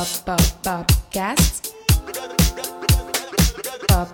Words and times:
Pop, 0.00 0.08
pop, 0.24 0.40
popcast. 0.62 1.74
Pop, 3.86 4.08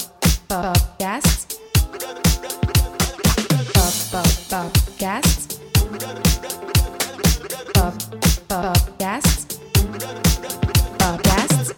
popcast. 0.49 1.55
Pop, 3.73 3.95
pop, 4.11 4.27
popcast. 4.51 5.61
Pop, 7.73 7.95
popcast. 8.49 9.61
Popcast. 10.99 11.73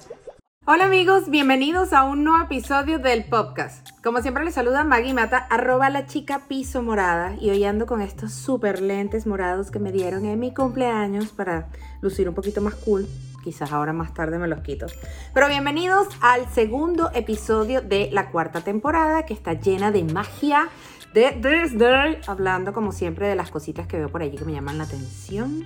Hola 0.64 0.86
amigos, 0.86 1.28
bienvenidos 1.28 1.92
a 1.92 2.04
un 2.04 2.24
nuevo 2.24 2.42
episodio 2.44 2.98
del 2.98 3.26
podcast. 3.26 3.90
Como 4.02 4.22
siempre 4.22 4.42
les 4.42 4.54
saluda 4.54 4.84
Maggie 4.84 5.12
Mata, 5.12 5.36
arroba 5.36 5.90
la 5.90 6.06
chica 6.06 6.46
piso 6.48 6.82
morada 6.82 7.34
y 7.38 7.50
hoy 7.50 7.62
ando 7.64 7.84
con 7.84 8.00
estos 8.00 8.32
super 8.32 8.80
lentes 8.80 9.26
morados 9.26 9.70
que 9.70 9.80
me 9.80 9.92
dieron 9.92 10.24
en 10.24 10.38
mi 10.38 10.54
cumpleaños 10.54 11.28
para 11.28 11.68
lucir 12.00 12.26
un 12.26 12.34
poquito 12.34 12.62
más 12.62 12.74
cool. 12.74 13.06
Quizás 13.48 13.72
ahora 13.72 13.94
más 13.94 14.12
tarde 14.12 14.38
me 14.38 14.46
los 14.46 14.60
quito. 14.60 14.84
Pero 15.32 15.48
bienvenidos 15.48 16.06
al 16.20 16.46
segundo 16.52 17.10
episodio 17.14 17.80
de 17.80 18.10
la 18.12 18.30
cuarta 18.30 18.60
temporada 18.60 19.24
que 19.24 19.32
está 19.32 19.54
llena 19.54 19.90
de 19.90 20.04
magia 20.04 20.68
de 21.14 21.30
Disney. 21.30 22.20
Hablando 22.26 22.74
como 22.74 22.92
siempre 22.92 23.26
de 23.26 23.34
las 23.34 23.50
cositas 23.50 23.86
que 23.86 23.96
veo 23.96 24.10
por 24.10 24.20
allí 24.20 24.36
que 24.36 24.44
me 24.44 24.52
llaman 24.52 24.76
la 24.76 24.84
atención 24.84 25.64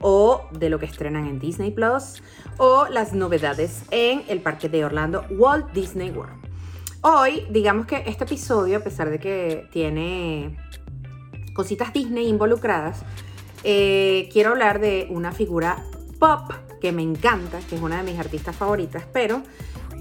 o 0.00 0.48
de 0.52 0.70
lo 0.70 0.78
que 0.78 0.86
estrenan 0.86 1.26
en 1.26 1.38
Disney 1.38 1.70
Plus 1.70 2.22
o 2.56 2.86
las 2.88 3.12
novedades 3.12 3.82
en 3.90 4.24
el 4.28 4.40
parque 4.40 4.70
de 4.70 4.86
Orlando 4.86 5.26
Walt 5.28 5.70
Disney 5.74 6.10
World. 6.10 6.48
Hoy, 7.02 7.46
digamos 7.50 7.84
que 7.84 8.04
este 8.06 8.24
episodio, 8.24 8.78
a 8.78 8.80
pesar 8.80 9.10
de 9.10 9.18
que 9.18 9.68
tiene 9.70 10.56
cositas 11.52 11.92
Disney 11.92 12.26
involucradas, 12.26 13.02
eh, 13.64 14.30
quiero 14.32 14.52
hablar 14.52 14.80
de 14.80 15.08
una 15.10 15.30
figura 15.32 15.84
pop 16.18 16.52
que 16.80 16.92
me 16.92 17.02
encanta, 17.02 17.60
que 17.60 17.76
es 17.76 17.82
una 17.82 18.02
de 18.02 18.10
mis 18.10 18.20
artistas 18.20 18.56
favoritas, 18.56 19.04
pero 19.12 19.42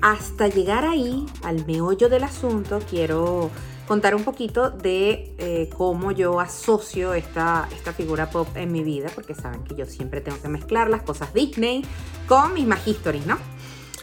hasta 0.01 0.47
llegar 0.47 0.85
ahí, 0.85 1.25
al 1.43 1.65
meollo 1.65 2.09
del 2.09 2.23
asunto, 2.23 2.79
quiero 2.89 3.49
contar 3.87 4.15
un 4.15 4.23
poquito 4.23 4.69
de 4.69 5.33
eh, 5.37 5.69
cómo 5.75 6.11
yo 6.11 6.39
asocio 6.39 7.13
esta, 7.13 7.67
esta 7.73 7.93
figura 7.93 8.29
pop 8.29 8.47
en 8.55 8.71
mi 8.71 8.83
vida, 8.83 9.09
porque 9.15 9.33
saben 9.33 9.63
que 9.63 9.75
yo 9.75 9.85
siempre 9.85 10.21
tengo 10.21 10.39
que 10.41 10.49
mezclar 10.49 10.89
las 10.89 11.03
cosas 11.03 11.33
Disney 11.33 11.85
con 12.27 12.53
mis 12.53 12.67
Magistories, 12.67 13.25
¿no? 13.25 13.37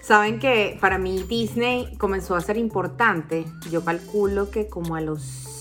Saben 0.03 0.39
que 0.39 0.77
para 0.81 0.99
mí 0.99 1.23
Disney 1.23 1.97
comenzó 1.97 2.35
a 2.35 2.41
ser 2.41 2.57
importante, 2.57 3.47
yo 3.71 3.85
calculo 3.85 4.51
que 4.51 4.69
como 4.69 4.97
a 4.97 5.01
los 5.01 5.54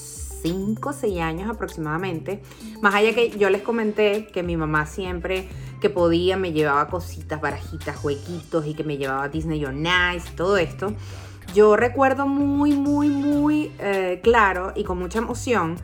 5 0.44 0.90
o 0.90 0.94
6 0.94 1.20
años 1.22 1.50
aproximadamente, 1.50 2.44
más 2.82 2.94
allá 2.94 3.16
que 3.16 3.32
yo 3.32 3.50
les 3.50 3.62
comenté 3.62 4.28
que 4.28 4.44
mi 4.44 4.58
mamá 4.58 4.86
siempre 4.86 5.48
que 5.82 5.90
podía 5.90 6.38
me 6.38 6.54
llevaba 6.54 6.88
cositas, 6.88 7.42
barajitas, 7.42 7.98
jueguitos 7.98 8.68
y 8.68 8.74
que 8.74 8.84
me 8.84 8.98
llevaba 8.98 9.28
Disney 9.30 9.66
on 9.66 9.86
Ice, 10.16 10.30
todo 10.36 10.58
esto. 10.58 10.94
Yo 11.54 11.76
recuerdo 11.76 12.28
muy, 12.28 12.74
muy, 12.74 13.10
muy 13.10 13.72
eh, 13.80 14.20
claro 14.24 14.74
y 14.76 14.84
con 14.84 15.00
mucha 15.00 15.20
emoción, 15.20 15.78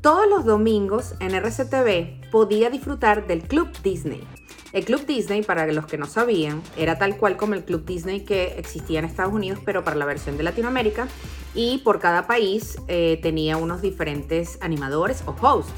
todos 0.00 0.28
los 0.28 0.44
domingos 0.44 1.14
en 1.20 1.34
RCTV 1.34 2.30
podía 2.30 2.70
disfrutar 2.70 3.26
del 3.26 3.42
Club 3.42 3.68
Disney. 3.82 4.26
El 4.72 4.86
Club 4.86 5.04
Disney, 5.06 5.42
para 5.42 5.66
los 5.70 5.86
que 5.86 5.98
no 5.98 6.06
sabían, 6.06 6.62
era 6.78 6.96
tal 6.98 7.16
cual 7.18 7.36
como 7.36 7.54
el 7.54 7.64
Club 7.64 7.84
Disney 7.84 8.20
que 8.20 8.54
existía 8.58 9.00
en 9.00 9.04
Estados 9.04 9.34
Unidos, 9.34 9.58
pero 9.64 9.84
para 9.84 9.96
la 9.96 10.06
versión 10.06 10.38
de 10.38 10.44
Latinoamérica. 10.44 11.08
Y 11.54 11.78
por 11.78 12.00
cada 12.00 12.26
país 12.26 12.78
eh, 12.88 13.18
tenía 13.22 13.58
unos 13.58 13.82
diferentes 13.82 14.56
animadores 14.62 15.22
o 15.26 15.36
hosts. 15.40 15.72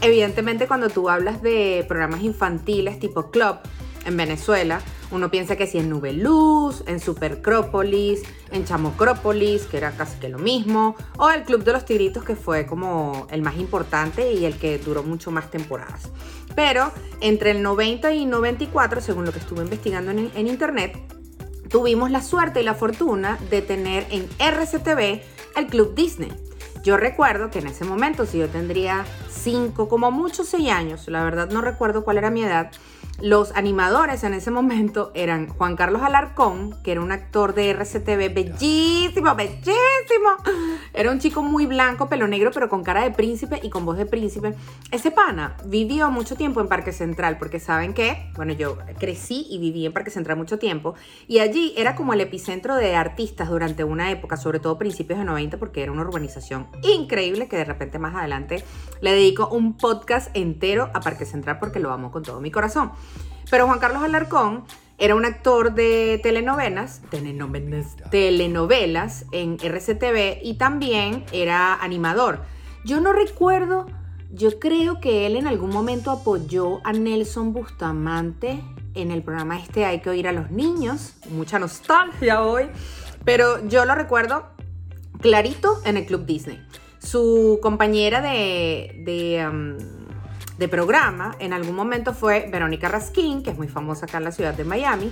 Evidentemente, 0.00 0.66
cuando 0.66 0.88
tú 0.88 1.10
hablas 1.10 1.42
de 1.42 1.84
programas 1.86 2.22
infantiles 2.22 2.98
tipo 2.98 3.30
Club 3.30 3.56
en 4.06 4.16
Venezuela, 4.16 4.80
uno 5.10 5.30
piensa 5.30 5.56
que 5.56 5.66
sí 5.66 5.78
en 5.78 5.90
Nube 5.90 6.12
Luz, 6.12 6.84
en 6.86 7.00
Supercrópolis, 7.00 8.22
en 8.50 8.64
Chamocrópolis, 8.64 9.64
que 9.64 9.76
era 9.76 9.92
casi 9.92 10.18
que 10.18 10.28
lo 10.28 10.38
mismo, 10.38 10.96
o 11.18 11.30
el 11.30 11.42
Club 11.42 11.64
de 11.64 11.72
los 11.72 11.84
Tigritos, 11.84 12.24
que 12.24 12.36
fue 12.36 12.66
como 12.66 13.26
el 13.30 13.42
más 13.42 13.56
importante 13.56 14.32
y 14.32 14.44
el 14.44 14.56
que 14.56 14.78
duró 14.78 15.02
mucho 15.02 15.30
más 15.30 15.50
temporadas. 15.50 16.10
Pero 16.54 16.92
entre 17.20 17.52
el 17.52 17.62
90 17.62 18.12
y 18.14 18.26
94, 18.26 19.00
según 19.00 19.24
lo 19.24 19.32
que 19.32 19.38
estuve 19.38 19.62
investigando 19.62 20.10
en, 20.10 20.46
internet, 20.46 20.96
tuvimos 21.68 22.10
la 22.10 22.22
suerte 22.22 22.60
y 22.60 22.64
la 22.64 22.74
fortuna 22.74 23.38
de 23.50 23.62
tener 23.62 24.06
en 24.10 24.28
RCTV 24.38 25.22
el 25.56 25.66
Club 25.66 25.94
Disney. 25.94 26.32
Yo 26.82 26.96
recuerdo 26.96 27.50
que 27.50 27.58
en 27.58 27.66
ese 27.66 27.84
momento, 27.84 28.26
si 28.26 28.38
yo 28.38 28.48
tendría 28.48 29.04
5, 29.30 29.88
como 29.88 30.10
mucho 30.10 30.44
6 30.44 30.70
años, 30.70 31.08
la 31.08 31.22
verdad 31.22 31.50
no 31.50 31.60
recuerdo 31.60 32.04
cuál 32.04 32.18
era 32.18 32.30
mi 32.30 32.42
edad, 32.42 32.72
los 33.20 33.52
animadores 33.54 34.24
en 34.24 34.34
ese 34.34 34.50
momento 34.50 35.10
eran 35.14 35.48
Juan 35.48 35.76
Carlos 35.76 36.02
Alarcón, 36.02 36.76
que 36.82 36.92
era 36.92 37.00
un 37.00 37.12
actor 37.12 37.54
de 37.54 37.70
RCTV 37.70 38.32
bellísimo, 38.32 39.34
bellísimo. 39.34 40.30
Era 40.94 41.10
un 41.10 41.18
chico 41.18 41.42
muy 41.42 41.66
blanco, 41.66 42.08
pelo 42.08 42.26
negro, 42.26 42.50
pero 42.52 42.68
con 42.68 42.82
cara 42.82 43.02
de 43.02 43.10
príncipe 43.10 43.60
y 43.62 43.70
con 43.70 43.84
voz 43.84 43.96
de 43.96 44.06
príncipe. 44.06 44.54
Ese 44.90 45.10
pana 45.10 45.56
vivió 45.64 46.10
mucho 46.10 46.36
tiempo 46.36 46.60
en 46.60 46.68
Parque 46.68 46.92
Central, 46.92 47.38
porque 47.38 47.60
saben 47.60 47.94
que, 47.94 48.30
bueno, 48.36 48.52
yo 48.52 48.78
crecí 48.98 49.46
y 49.50 49.58
viví 49.58 49.86
en 49.86 49.92
Parque 49.92 50.10
Central 50.10 50.36
mucho 50.36 50.58
tiempo, 50.58 50.94
y 51.28 51.40
allí 51.40 51.74
era 51.76 51.94
como 51.94 52.14
el 52.14 52.20
epicentro 52.20 52.76
de 52.76 52.96
artistas 52.96 53.48
durante 53.50 53.84
una 53.84 54.10
época, 54.10 54.36
sobre 54.36 54.60
todo 54.60 54.78
principios 54.78 55.18
de 55.18 55.24
90, 55.24 55.58
porque 55.58 55.82
era 55.82 55.92
una 55.92 56.02
urbanización 56.02 56.68
increíble 56.82 57.48
que 57.48 57.56
de 57.56 57.64
repente 57.64 57.98
más 57.98 58.14
adelante 58.14 58.64
le 59.00 59.12
dedico 59.12 59.48
un 59.48 59.76
podcast 59.76 60.34
entero 60.34 60.90
a 60.94 61.00
Parque 61.00 61.24
Central 61.24 61.58
porque 61.58 61.80
lo 61.80 61.92
amo 61.92 62.10
con 62.10 62.22
todo 62.22 62.40
mi 62.40 62.50
corazón. 62.50 62.92
Pero 63.50 63.66
Juan 63.66 63.78
Carlos 63.78 64.02
Alarcón 64.02 64.64
era 64.98 65.14
un 65.14 65.24
actor 65.24 65.74
de 65.74 66.20
telenovelas, 66.22 67.02
telenovelas, 67.10 67.96
telenovelas 68.10 69.24
en 69.32 69.56
RCTV 69.58 70.40
y 70.42 70.54
también 70.54 71.24
era 71.32 71.74
animador. 71.74 72.42
Yo 72.84 73.00
no 73.00 73.12
recuerdo, 73.12 73.86
yo 74.30 74.58
creo 74.58 75.00
que 75.00 75.26
él 75.26 75.36
en 75.36 75.46
algún 75.46 75.70
momento 75.70 76.10
apoyó 76.10 76.86
a 76.86 76.92
Nelson 76.92 77.52
Bustamante 77.52 78.62
en 78.94 79.10
el 79.10 79.22
programa 79.22 79.58
este 79.58 79.84
Hay 79.84 80.00
que 80.00 80.10
oír 80.10 80.28
a 80.28 80.32
los 80.32 80.50
niños, 80.50 81.14
mucha 81.30 81.58
nostalgia 81.58 82.42
hoy, 82.42 82.68
pero 83.24 83.66
yo 83.68 83.84
lo 83.84 83.94
recuerdo 83.94 84.44
clarito 85.20 85.80
en 85.84 85.96
el 85.96 86.06
Club 86.06 86.26
Disney. 86.26 86.60
Su 86.98 87.58
compañera 87.62 88.20
de, 88.20 89.02
de, 89.04 89.48
um, 89.48 89.99
de 90.60 90.68
programa 90.68 91.34
en 91.38 91.54
algún 91.54 91.74
momento 91.74 92.12
fue 92.12 92.46
Verónica 92.52 92.86
Raskin, 92.86 93.42
que 93.42 93.50
es 93.50 93.56
muy 93.56 93.66
famosa 93.66 94.04
acá 94.04 94.18
en 94.18 94.24
la 94.24 94.30
ciudad 94.30 94.52
de 94.52 94.64
Miami, 94.64 95.10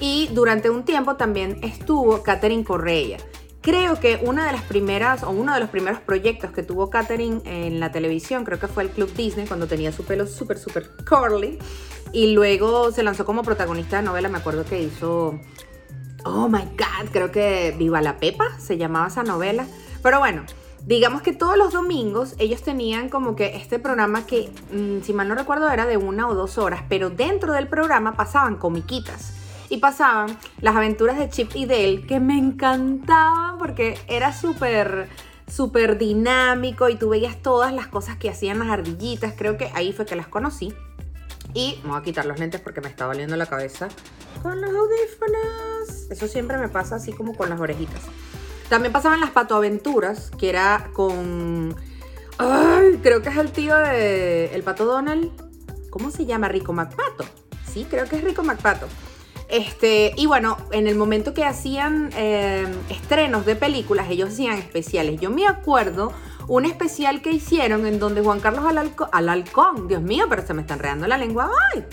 y 0.00 0.30
durante 0.32 0.70
un 0.70 0.84
tiempo 0.84 1.16
también 1.16 1.58
estuvo 1.62 2.22
Catherine 2.22 2.64
Correa. 2.64 3.18
Creo 3.60 4.00
que 4.00 4.18
una 4.24 4.46
de 4.46 4.52
las 4.52 4.62
primeras 4.62 5.22
o 5.22 5.30
uno 5.30 5.52
de 5.52 5.60
los 5.60 5.68
primeros 5.68 6.00
proyectos 6.00 6.50
que 6.50 6.62
tuvo 6.62 6.88
Catherine 6.88 7.42
en 7.44 7.78
la 7.78 7.92
televisión, 7.92 8.44
creo 8.44 8.58
que 8.58 8.68
fue 8.68 8.84
el 8.84 8.88
Club 8.88 9.12
Disney 9.12 9.46
cuando 9.46 9.66
tenía 9.66 9.92
su 9.92 10.02
pelo 10.02 10.26
súper, 10.26 10.56
súper 10.58 10.88
curly. 11.06 11.58
Y 12.12 12.32
luego 12.32 12.90
se 12.90 13.02
lanzó 13.02 13.26
como 13.26 13.42
protagonista 13.42 13.98
de 13.98 14.04
novela, 14.04 14.30
me 14.30 14.38
acuerdo 14.38 14.64
que 14.64 14.80
hizo, 14.80 15.38
oh 16.24 16.48
my 16.48 16.62
god, 16.62 17.10
creo 17.12 17.30
que 17.30 17.74
Viva 17.76 18.00
la 18.00 18.16
Pepa 18.16 18.58
se 18.58 18.78
llamaba 18.78 19.08
esa 19.08 19.24
novela. 19.24 19.66
Pero 20.02 20.20
bueno, 20.20 20.44
digamos 20.86 21.20
que 21.20 21.32
todos 21.32 21.58
los 21.58 21.72
domingos 21.72 22.34
ellos 22.38 22.62
tenían 22.62 23.08
como 23.08 23.34
que 23.34 23.56
este 23.56 23.78
programa 23.78 24.24
que, 24.24 24.50
mm, 24.72 25.02
si 25.02 25.12
mal 25.12 25.28
no 25.28 25.34
recuerdo, 25.34 25.68
era 25.68 25.84
de 25.84 25.96
una 25.96 26.28
o 26.28 26.34
dos 26.34 26.58
horas, 26.58 26.84
pero 26.88 27.10
dentro 27.10 27.52
del 27.52 27.66
programa 27.66 28.16
pasaban 28.16 28.56
comiquitas. 28.56 29.32
Y 29.68 29.78
pasaban 29.78 30.38
las 30.60 30.76
aventuras 30.76 31.18
de 31.18 31.28
Chip 31.28 31.50
y 31.56 31.66
Dale, 31.66 32.06
que 32.06 32.20
me 32.20 32.38
encantaban 32.38 33.58
porque 33.58 33.98
era 34.06 34.32
súper, 34.32 35.08
súper 35.48 35.98
dinámico 35.98 36.88
y 36.88 36.94
tú 36.94 37.08
veías 37.08 37.42
todas 37.42 37.74
las 37.74 37.88
cosas 37.88 38.16
que 38.16 38.30
hacían 38.30 38.60
las 38.60 38.68
ardillitas. 38.68 39.34
Creo 39.36 39.56
que 39.56 39.72
ahí 39.74 39.92
fue 39.92 40.06
que 40.06 40.14
las 40.14 40.28
conocí. 40.28 40.72
Y 41.52 41.80
me 41.84 41.96
a 41.96 42.02
quitar 42.02 42.26
los 42.26 42.38
lentes 42.38 42.60
porque 42.60 42.80
me 42.80 42.88
está 42.88 43.06
valiendo 43.06 43.34
la 43.34 43.46
cabeza 43.46 43.88
con 44.40 44.60
los 44.60 44.70
audífonos. 44.70 46.10
Eso 46.10 46.28
siempre 46.28 46.58
me 46.58 46.68
pasa 46.68 46.96
así 46.96 47.12
como 47.12 47.34
con 47.34 47.48
las 47.48 47.58
orejitas. 47.58 48.02
También 48.68 48.92
pasaban 48.92 49.20
las 49.20 49.30
patoaventuras, 49.30 50.30
que 50.38 50.48
era 50.48 50.90
con. 50.92 51.76
Ay, 52.38 52.98
creo 53.02 53.22
que 53.22 53.28
es 53.28 53.36
el 53.36 53.52
tío 53.52 53.76
de. 53.76 54.54
El 54.54 54.62
pato 54.62 54.84
Donald. 54.84 55.30
¿Cómo 55.90 56.10
se 56.10 56.26
llama? 56.26 56.48
Rico 56.48 56.72
MacPato. 56.72 57.24
Sí, 57.72 57.86
creo 57.88 58.06
que 58.06 58.16
es 58.16 58.24
Rico 58.24 58.42
MacPato. 58.42 58.86
Este, 59.48 60.12
y 60.16 60.26
bueno, 60.26 60.56
en 60.72 60.88
el 60.88 60.96
momento 60.96 61.32
que 61.32 61.44
hacían 61.44 62.10
eh, 62.16 62.66
estrenos 62.90 63.46
de 63.46 63.54
películas, 63.54 64.10
ellos 64.10 64.30
hacían 64.30 64.58
especiales. 64.58 65.20
Yo 65.20 65.30
me 65.30 65.46
acuerdo 65.46 66.12
un 66.48 66.64
especial 66.64 67.22
que 67.22 67.30
hicieron 67.30 67.86
en 67.86 67.98
donde 67.98 68.22
Juan 68.22 68.40
Carlos 68.40 68.64
Alarcón 69.12 69.88
Dios 69.88 70.02
mío, 70.02 70.26
pero 70.28 70.44
se 70.44 70.52
me 70.54 70.62
está 70.62 70.74
enredando 70.74 71.06
la 71.06 71.16
lengua. 71.16 71.50
¡Ay! 71.72 71.84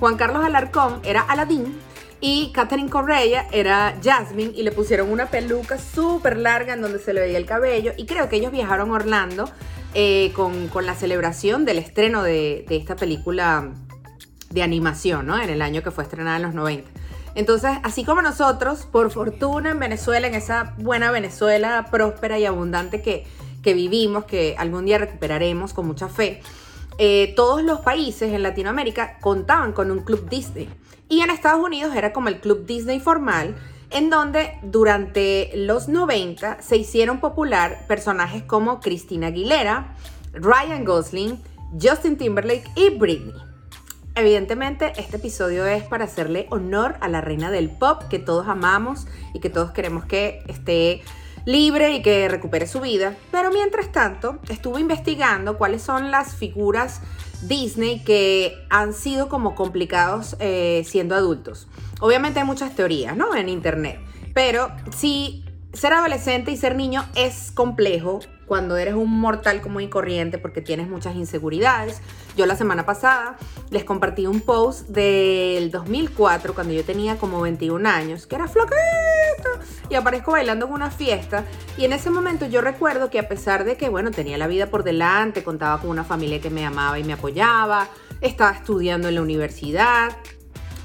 Juan 0.00 0.16
Carlos 0.16 0.44
Alarcón 0.44 1.00
era 1.04 1.22
Aladín 1.22 1.78
y 2.20 2.50
Catherine 2.52 2.88
Correa 2.88 3.46
era 3.52 3.94
Jasmine 4.02 4.52
y 4.54 4.62
le 4.62 4.72
pusieron 4.72 5.10
una 5.10 5.26
peluca 5.26 5.78
súper 5.78 6.38
larga 6.38 6.74
en 6.74 6.80
donde 6.80 6.98
se 6.98 7.12
le 7.12 7.20
veía 7.20 7.38
el 7.38 7.46
cabello. 7.46 7.92
Y 7.96 8.06
creo 8.06 8.28
que 8.28 8.36
ellos 8.36 8.52
viajaron 8.52 8.90
a 8.90 8.94
Orlando 8.94 9.50
eh, 9.94 10.32
con, 10.34 10.68
con, 10.68 10.86
la 10.86 10.94
celebración 10.94 11.64
del 11.64 11.78
estreno 11.78 12.22
de, 12.22 12.64
de, 12.68 12.76
esta 12.76 12.96
película 12.96 13.70
de 14.50 14.62
animación, 14.62 15.26
¿no? 15.26 15.40
En 15.40 15.50
el 15.50 15.60
año 15.62 15.82
que 15.82 15.90
fue 15.90 16.04
estrenada 16.04 16.36
en 16.36 16.42
los 16.42 16.54
90. 16.54 16.88
Entonces, 17.34 17.72
así 17.82 18.02
como 18.04 18.22
nosotros, 18.22 18.86
por 18.90 19.10
fortuna 19.10 19.70
en 19.70 19.78
Venezuela, 19.78 20.26
en 20.26 20.34
esa 20.34 20.74
buena 20.78 21.10
Venezuela 21.10 21.88
próspera 21.90 22.38
y 22.38 22.46
abundante 22.46 23.02
que, 23.02 23.26
que 23.62 23.74
vivimos, 23.74 24.24
que 24.24 24.54
algún 24.58 24.86
día 24.86 24.96
recuperaremos 24.96 25.74
con 25.74 25.86
mucha 25.86 26.08
fe, 26.08 26.40
eh, 26.98 27.34
todos 27.36 27.62
los 27.62 27.80
países 27.80 28.32
en 28.32 28.42
Latinoamérica 28.42 29.18
contaban 29.20 29.72
con 29.72 29.90
un 29.90 30.00
club 30.00 30.28
Disney. 30.30 30.68
Y 31.08 31.20
en 31.20 31.30
Estados 31.30 31.64
Unidos 31.64 31.94
era 31.94 32.12
como 32.12 32.28
el 32.28 32.40
club 32.40 32.66
Disney 32.66 33.00
formal, 33.00 33.56
en 33.90 34.10
donde 34.10 34.58
durante 34.62 35.52
los 35.54 35.88
90 35.88 36.60
se 36.62 36.76
hicieron 36.76 37.20
popular 37.20 37.86
personajes 37.86 38.42
como 38.42 38.80
Christina 38.80 39.28
Aguilera, 39.28 39.94
Ryan 40.32 40.84
Gosling, 40.84 41.40
Justin 41.80 42.16
Timberlake 42.16 42.68
y 42.74 42.90
Britney. 42.90 43.34
Evidentemente, 44.16 44.92
este 44.96 45.18
episodio 45.18 45.66
es 45.66 45.82
para 45.84 46.06
hacerle 46.06 46.46
honor 46.50 46.96
a 47.00 47.08
la 47.08 47.20
reina 47.20 47.50
del 47.50 47.68
pop 47.68 48.02
que 48.08 48.18
todos 48.18 48.48
amamos 48.48 49.06
y 49.34 49.40
que 49.40 49.50
todos 49.50 49.72
queremos 49.72 50.06
que 50.06 50.42
esté 50.48 51.02
libre 51.44 51.92
y 51.92 52.02
que 52.02 52.26
recupere 52.28 52.66
su 52.66 52.80
vida. 52.80 53.14
Pero 53.30 53.50
mientras 53.50 53.92
tanto, 53.92 54.38
estuve 54.48 54.80
investigando 54.80 55.58
cuáles 55.58 55.82
son 55.82 56.10
las 56.10 56.34
figuras 56.34 57.02
Disney 57.42 58.02
que 58.04 58.66
han 58.70 58.92
sido 58.92 59.28
como 59.28 59.54
complicados 59.54 60.36
eh, 60.40 60.82
siendo 60.86 61.14
adultos. 61.14 61.68
Obviamente 62.00 62.40
hay 62.40 62.46
muchas 62.46 62.74
teorías, 62.74 63.16
¿no? 63.16 63.34
En 63.34 63.48
internet. 63.48 64.00
Pero 64.34 64.70
si 64.94 65.44
ser 65.72 65.92
adolescente 65.92 66.50
y 66.50 66.56
ser 66.56 66.76
niño 66.76 67.04
es 67.14 67.52
complejo 67.52 68.20
cuando 68.46 68.76
eres 68.76 68.94
un 68.94 69.20
mortal 69.20 69.60
común 69.60 69.82
y 69.82 69.88
corriente 69.88 70.38
porque 70.38 70.60
tienes 70.60 70.88
muchas 70.88 71.16
inseguridades. 71.16 72.00
Yo 72.36 72.46
la 72.46 72.56
semana 72.56 72.86
pasada 72.86 73.36
les 73.70 73.84
compartí 73.84 74.26
un 74.26 74.40
post 74.40 74.88
del 74.88 75.70
2004 75.70 76.54
cuando 76.54 76.72
yo 76.72 76.84
tenía 76.84 77.16
como 77.16 77.40
21 77.40 77.88
años, 77.88 78.26
que 78.26 78.36
era 78.36 78.46
flaquita, 78.46 78.76
y 79.90 79.94
aparezco 79.94 80.32
bailando 80.32 80.66
en 80.66 80.72
una 80.72 80.90
fiesta. 80.90 81.44
Y 81.76 81.84
en 81.84 81.92
ese 81.92 82.10
momento 82.10 82.46
yo 82.46 82.60
recuerdo 82.60 83.10
que 83.10 83.18
a 83.18 83.28
pesar 83.28 83.64
de 83.64 83.76
que, 83.76 83.88
bueno, 83.88 84.10
tenía 84.10 84.38
la 84.38 84.46
vida 84.46 84.66
por 84.66 84.84
delante, 84.84 85.42
contaba 85.42 85.80
con 85.80 85.90
una 85.90 86.04
familia 86.04 86.40
que 86.40 86.50
me 86.50 86.64
amaba 86.64 86.98
y 86.98 87.04
me 87.04 87.14
apoyaba, 87.14 87.88
estaba 88.20 88.52
estudiando 88.52 89.08
en 89.08 89.16
la 89.16 89.22
universidad, 89.22 90.16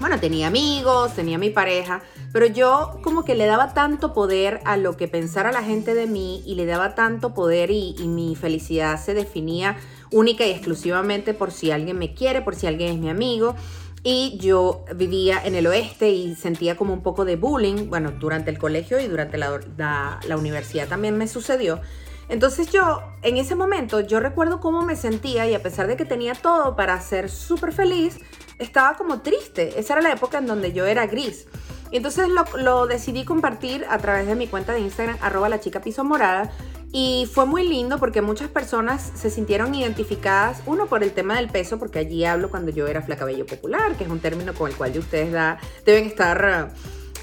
bueno, 0.01 0.19
tenía 0.19 0.48
amigos, 0.48 1.13
tenía 1.13 1.38
mi 1.38 1.51
pareja, 1.51 2.01
pero 2.33 2.48
yo 2.48 3.00
como 3.03 3.24
que 3.24 3.36
le 3.36 3.45
daba 3.45 3.75
tanto 3.75 4.13
poder 4.13 4.59
a 4.65 4.75
lo 4.75 4.98
que 4.98 5.07
pensara 5.07 5.51
la 5.51 5.63
gente 5.63 5.94
de 5.94 6.07
mí 6.07 6.42
y 6.44 6.56
le 6.56 6.65
daba 6.65 6.95
tanto 6.95 7.36
poder 7.36 7.69
y, 7.69 7.95
mi 8.01 8.36
felicidad 8.36 9.00
se 9.00 9.13
definía 9.13 9.77
única 10.12 10.45
y 10.45 10.51
exclusivamente 10.51 11.36
por 11.36 11.51
si 11.51 11.69
alguien 11.69 12.00
me 12.00 12.15
quiere, 12.15 12.42
por 12.42 12.56
si 12.56 12.65
alguien 12.65 12.94
es 12.94 12.98
mi 12.98 13.09
amigo. 13.09 13.56
Y 14.03 14.39
yo 14.39 14.83
vivía 14.95 15.39
en 15.45 15.53
el 15.53 15.68
oeste 15.68 16.09
y 16.09 16.33
sentía 16.33 16.75
como 16.75 16.94
un 16.94 17.03
poco 17.03 17.24
de 17.24 17.36
bullying, 17.36 17.88
bueno, 17.88 18.12
durante 18.12 18.50
el 18.50 18.57
colegio 18.57 19.00
y 19.00 19.07
durante 19.07 19.38
la, 19.38 20.19
la 20.27 20.38
universidad 20.38 20.88
también 20.88 21.15
me 21.15 21.27
sucedió. 21.27 21.80
Entonces 22.27 22.71
yo, 22.71 23.03
en 23.21 23.38
ese 23.38 23.56
momento, 23.56 24.00
yo 24.00 24.19
recuerdo 24.19 24.62
cómo 24.62 24.83
me 24.83 24.95
sentía 24.95 25.48
y 25.48 25.53
a 25.53 25.62
pesar 25.62 25.88
de 25.88 25.98
que 25.98 26.06
tenía 26.06 26.33
todo 26.33 26.75
para 26.75 27.00
ser 27.01 27.30
súper 27.30 27.74
feliz, 27.74 28.19
estaba 28.62 28.96
como 28.96 29.22
triste. 29.22 29.80
Esa 29.80 29.94
era 29.94 30.02
la 30.02 30.13
época 30.13 30.38
en 30.38 30.46
donde 30.46 30.72
yo 30.72 30.86
era 30.86 31.08
gris. 31.08 31.48
Y 31.92 31.98
entonces 31.98 32.28
lo, 32.30 32.88
decidí 32.88 33.25
compartir 33.25 33.86
a 33.90 33.98
través 33.98 34.25
de 34.25 34.36
mi 34.36 34.48
cuenta 34.48 34.72
de 34.72 34.80
Instagram, 34.80 35.18
arroba 35.22 35.50
la 35.50 35.60
chica 35.60 35.81
piso 35.81 36.04
morada. 36.04 36.52
Y 36.94 37.28
fue 37.31 37.46
muy 37.46 37.68
lindo 37.68 38.00
porque 38.00 38.22
muchas 38.22 38.50
personas 38.50 39.12
se 39.16 39.30
sintieron 39.30 39.74
identificadas, 39.74 40.62
uno 40.66 40.88
por 40.88 41.04
el 41.04 41.12
tema 41.12 41.38
del 41.38 41.50
peso, 41.50 41.80
porque 41.80 42.00
allí 42.00 42.25
hablo 42.25 42.50
cuando 42.50 42.72
yo 42.72 42.88
era 42.88 43.02
flacabello 43.02 43.46
popular, 43.46 43.96
que 43.96 44.04
es 44.04 44.10
un 44.10 44.19
término 44.19 44.54
con 44.54 44.69
el 44.69 44.75
cual 44.75 44.92
de 44.92 45.00
ustedes 45.00 45.31
da, 45.31 45.58
deben 45.86 46.06
estar, 46.06 46.74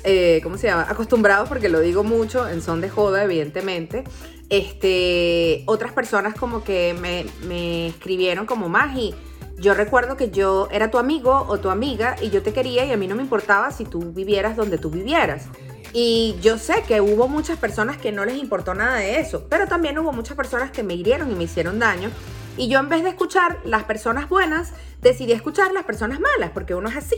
eh, 0.05 0.41
¿cómo 0.43 0.57
se 0.57 0.69
llama? 0.69 0.87
Acostumbrados 0.89 1.49
porque 1.51 1.69
lo 1.69 1.81
digo 1.81 2.03
mucho 2.03 2.49
en 2.49 2.63
son 2.63 2.81
de 2.81 2.89
joda, 2.89 3.25
evidentemente. 3.25 4.05
Este, 4.49 5.65
otras 5.67 5.93
personas 5.93 6.35
como 6.35 6.65
que 6.65 6.97
me, 6.99 7.27
me 7.47 7.89
escribieron 7.89 8.47
como 8.47 8.71
Magi. 8.71 9.15
Yo 9.59 9.75
recuerdo 9.75 10.17
que 10.17 10.31
yo 10.31 10.69
era 10.71 10.91
tu 10.91 10.99
amigo 10.99 11.45
o 11.49 11.59
tu 11.59 11.69
amiga 11.69 12.15
y 12.23 12.31
yo 12.31 12.43
te 12.43 12.53
quería 12.53 12.85
y 12.85 12.93
a 12.93 12.97
mí 12.97 13.09
no 13.09 13.17
me 13.17 13.23
importaba 13.23 13.73
si 13.73 13.85
tú 13.85 14.13
vivieras 14.13 14.57
donde 14.57 14.79
tú 14.79 14.89
vivieras. 14.89 15.47
Y 15.93 16.37
yo 16.41 16.59
sé 16.59 16.85
que 16.87 17.01
hubo 17.01 17.27
muchas 17.27 17.59
personas 17.59 17.97
que 17.97 18.13
no 18.13 18.25
les 18.25 18.37
importó 18.37 18.75
nada 18.75 18.97
de 18.97 19.19
eso, 19.19 19.47
pero 19.49 19.67
también 19.67 19.99
hubo 19.99 20.13
muchas 20.13 20.37
personas 20.37 20.71
que 20.71 20.85
me 20.85 20.95
hirieron 20.95 21.33
y 21.33 21.35
me 21.35 21.45
hicieron 21.45 21.81
daño. 21.81 22.11
Y 22.59 22.67
yo 22.67 22.81
en 22.81 22.89
vez 22.89 23.05
de 23.05 23.11
escuchar 23.11 23.61
las 23.65 23.85
personas 23.85 24.29
buenas, 24.29 24.73
decidí 25.01 25.31
escuchar 25.31 25.73
las 25.73 25.85
personas 25.85 26.19
malas, 26.19 26.51
porque 26.53 26.75
uno 26.75 26.89
es 26.89 26.97
así. 26.97 27.17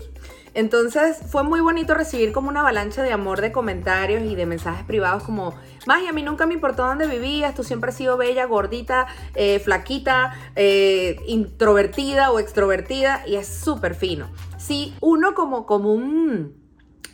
Entonces 0.53 1.17
fue 1.31 1.45
muy 1.45 1.61
bonito 1.61 1.95
recibir 1.95 2.33
como 2.33 2.51
una 2.51 2.61
avalancha 2.61 3.03
de 3.03 3.11
amor, 3.11 3.41
de 3.41 3.51
comentarios 3.51 4.23
y 4.23 4.35
de 4.35 4.45
mensajes 4.45 4.85
privados 4.85 5.23
como, 5.23 5.55
Magia, 5.87 6.11
a 6.11 6.13
mí 6.13 6.23
nunca 6.23 6.45
me 6.45 6.53
importó 6.53 6.85
dónde 6.85 7.07
vivías, 7.07 7.55
tú 7.55 7.65
siempre 7.65 7.89
has 7.89 7.97
sido 7.97 8.19
bella, 8.19 8.45
gordita, 8.45 9.07
eh, 9.35 9.61
flaquita, 9.61 10.35
eh, 10.57 11.17
introvertida 11.27 12.33
o 12.33 12.39
extrovertida 12.39 13.23
y 13.27 13.37
es 13.37 13.49
súper 13.49 13.95
fino. 13.95 14.29
Si 14.59 14.95
uno 15.01 15.35
como 15.35 15.65
común 15.65 16.55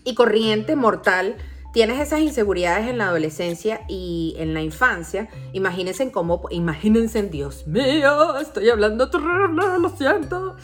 y 0.03 0.17
corriente 0.17 0.75
mortal 0.75 1.37
tienes 1.77 2.01
esas 2.01 2.21
inseguridades 2.21 2.89
en 2.89 2.97
la 2.97 3.09
adolescencia 3.09 3.83
y 3.87 4.35
en 4.39 4.55
la 4.55 4.63
infancia, 4.63 5.29
imagínense 5.53 6.05
en 6.05 6.09
cómo, 6.09 6.49
imagínense 6.51 7.19
en 7.19 7.31
Dios 7.31 7.67
mío, 7.67 8.39
estoy 8.39 8.71
hablando 8.71 9.11
lo 9.13 9.91
siento. 9.91 10.57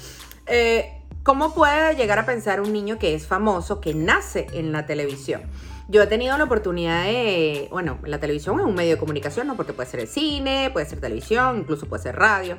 Eh, 0.46 1.02
¿Cómo 1.22 1.54
puede 1.54 1.96
llegar 1.96 2.18
a 2.18 2.24
pensar 2.24 2.62
un 2.62 2.72
niño 2.72 2.98
que 2.98 3.14
es 3.14 3.26
famoso, 3.26 3.78
que 3.78 3.92
nace 3.92 4.46
en 4.54 4.72
la 4.72 4.86
televisión? 4.86 5.42
Yo 5.88 6.00
he 6.00 6.06
tenido 6.06 6.38
la 6.38 6.44
oportunidad 6.44 7.04
de, 7.04 7.68
bueno, 7.70 7.98
la 8.06 8.18
televisión 8.18 8.58
es 8.60 8.64
un 8.64 8.74
medio 8.74 8.92
de 8.92 8.98
comunicación, 8.98 9.46
¿no? 9.46 9.54
Porque 9.54 9.74
puede 9.74 9.90
ser 9.90 10.00
el 10.00 10.08
cine, 10.08 10.70
puede 10.72 10.86
ser 10.86 10.98
televisión, 10.98 11.58
incluso 11.58 11.86
puede 11.90 12.04
ser 12.04 12.16
radio. 12.16 12.56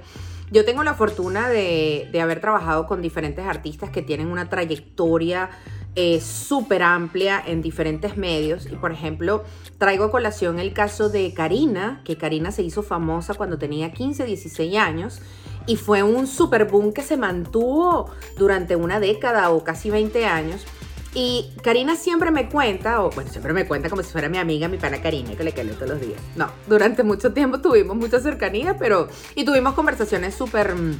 Yo 0.51 0.63
tengo 0.63 0.83
la 0.83 0.93
fortuna 0.93 1.49
de 1.49 2.21
haber 2.21 2.39
trabajado 2.39 2.85
con 2.85 3.01
diferentes 3.01 3.43
artistas 3.47 3.89
que 3.89 4.03
tienen 4.03 4.27
una 4.27 4.47
trayectoria 4.47 5.49
eh, 5.95 6.21
súper 6.21 6.81
amplia 6.81 7.43
en 7.45 7.61
diferentes 7.61 8.17
medios. 8.17 8.65
Y 8.65 8.75
por 8.75 8.91
ejemplo, 8.91 9.43
traigo 9.77 10.05
a 10.05 10.11
colación 10.11 10.59
el 10.59 10.73
caso 10.73 11.09
de 11.09 11.33
Karina, 11.33 12.01
que 12.03 12.17
Karina 12.17 12.51
se 12.51 12.63
hizo 12.63 12.83
famosa 12.83 13.33
cuando 13.35 13.57
tenía 13.57 13.91
15, 13.91 14.25
16 14.25 14.77
años. 14.77 15.21
Y 15.65 15.77
fue 15.77 16.03
un 16.03 16.27
super 16.27 16.65
boom 16.65 16.93
que 16.93 17.03
se 17.03 17.15
mantuvo 17.15 18.09
durante 18.37 18.75
una 18.75 18.99
década 18.99 19.49
o 19.51 19.63
casi 19.63 19.89
20 19.89 20.25
años. 20.25 20.65
Y 21.15 21.51
Karina 21.61 21.95
siempre 21.95 22.31
me 22.31 22.49
cuenta, 22.49 23.03
o 23.03 23.11
bueno, 23.11 23.29
siempre 23.29 23.53
me 23.53 23.67
cuenta 23.67 23.87
como 23.87 24.01
si 24.01 24.11
fuera 24.11 24.29
mi 24.29 24.39
amiga, 24.39 24.67
mi 24.67 24.77
pana 24.77 24.99
Karina, 24.99 25.35
que 25.35 25.43
le 25.43 25.51
quedo 25.51 25.75
todos 25.75 25.89
los 25.89 26.01
días. 26.01 26.19
No, 26.35 26.49
durante 26.67 27.03
mucho 27.03 27.33
tiempo 27.33 27.61
tuvimos 27.61 27.95
mucha 27.95 28.19
cercanía, 28.19 28.77
pero. 28.77 29.07
Y 29.35 29.45
tuvimos 29.45 29.73
conversaciones 29.73 30.33
súper 30.33 30.73
mm, 30.73 30.99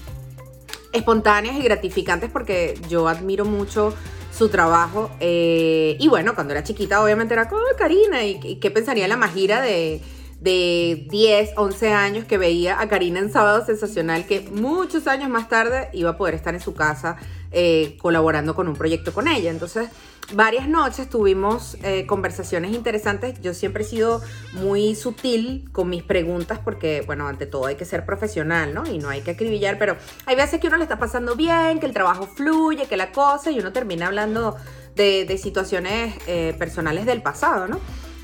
espontáneas 0.93 1.55
y 1.55 1.61
gratificantes 1.61 2.29
porque 2.31 2.79
yo 2.89 3.07
admiro 3.07 3.45
mucho 3.45 3.93
su 4.31 4.49
trabajo. 4.49 5.11
Eh, 5.19 5.97
y 5.99 6.07
bueno, 6.07 6.35
cuando 6.35 6.53
era 6.53 6.63
chiquita, 6.63 7.03
obviamente 7.03 7.33
era 7.33 7.49
como 7.49 7.61
Karina. 7.77 8.23
¿Y, 8.23 8.55
qué 8.55 8.71
pensaría 8.71 9.07
la 9.07 9.17
Majira 9.17 9.61
de, 9.61 10.01
de 10.39 11.07
10, 11.09 11.51
11 11.57 11.93
años 11.93 12.25
que 12.25 12.37
veía 12.37 12.79
a 12.79 12.87
Karina 12.87 13.19
en 13.19 13.31
Sábado 13.31 13.65
Sensacional, 13.65 14.25
que 14.25 14.41
muchos 14.51 15.07
años 15.07 15.29
más 15.29 15.49
tarde 15.49 15.89
iba 15.93 16.11
a 16.11 16.17
poder 16.17 16.35
estar 16.35 16.53
en 16.53 16.61
su 16.61 16.73
casa 16.73 17.17
eh, 17.53 17.97
colaborando 18.01 18.55
con 18.55 18.67
un 18.67 18.75
proyecto 18.75 19.13
con 19.13 19.27
ella. 19.27 19.51
Entonces, 19.51 19.89
varias 20.33 20.67
noches 20.67 21.09
tuvimos 21.09 21.77
eh, 21.83 22.05
conversaciones 22.07 22.73
interesantes. 22.73 23.39
Yo 23.41 23.53
siempre 23.53 23.83
he 23.83 23.85
sido 23.85 24.21
muy 24.53 24.95
sutil 24.95 25.69
con 25.71 25.89
mis 25.89 26.01
preguntas 26.01 26.59
porque, 26.63 27.03
bueno, 27.05 27.27
ante 27.27 27.45
todo 27.45 27.67
hay 27.67 27.75
que 27.75 27.85
ser 27.85 28.05
profesional, 28.05 28.73
¿no? 28.73 28.85
Y 28.87 28.97
no 28.97 29.09
hay 29.09 29.21
que 29.21 29.31
acribillar, 29.31 29.77
pero 29.77 29.97
hay 30.25 30.35
veces 30.35 30.59
que 30.59 30.67
uno 30.67 30.77
le 30.77 30.83
está 30.83 30.97
pasando 30.97 31.35
bien, 31.35 31.79
que 31.79 31.85
el 31.85 31.93
trabajo 31.93 32.25
fluye, 32.27 32.87
que 32.87 32.97
la 32.97 33.11
cosa, 33.11 33.51
y 33.51 33.59
uno 33.59 33.71
termina 33.71 34.07
hablando 34.07 34.55
de, 34.95 35.39
situaciones 35.41 36.15
eh, 36.27 36.55
personales 36.57 37.05
del 37.05 37.21
pasado, 37.21 37.67
¿no? 37.67 37.79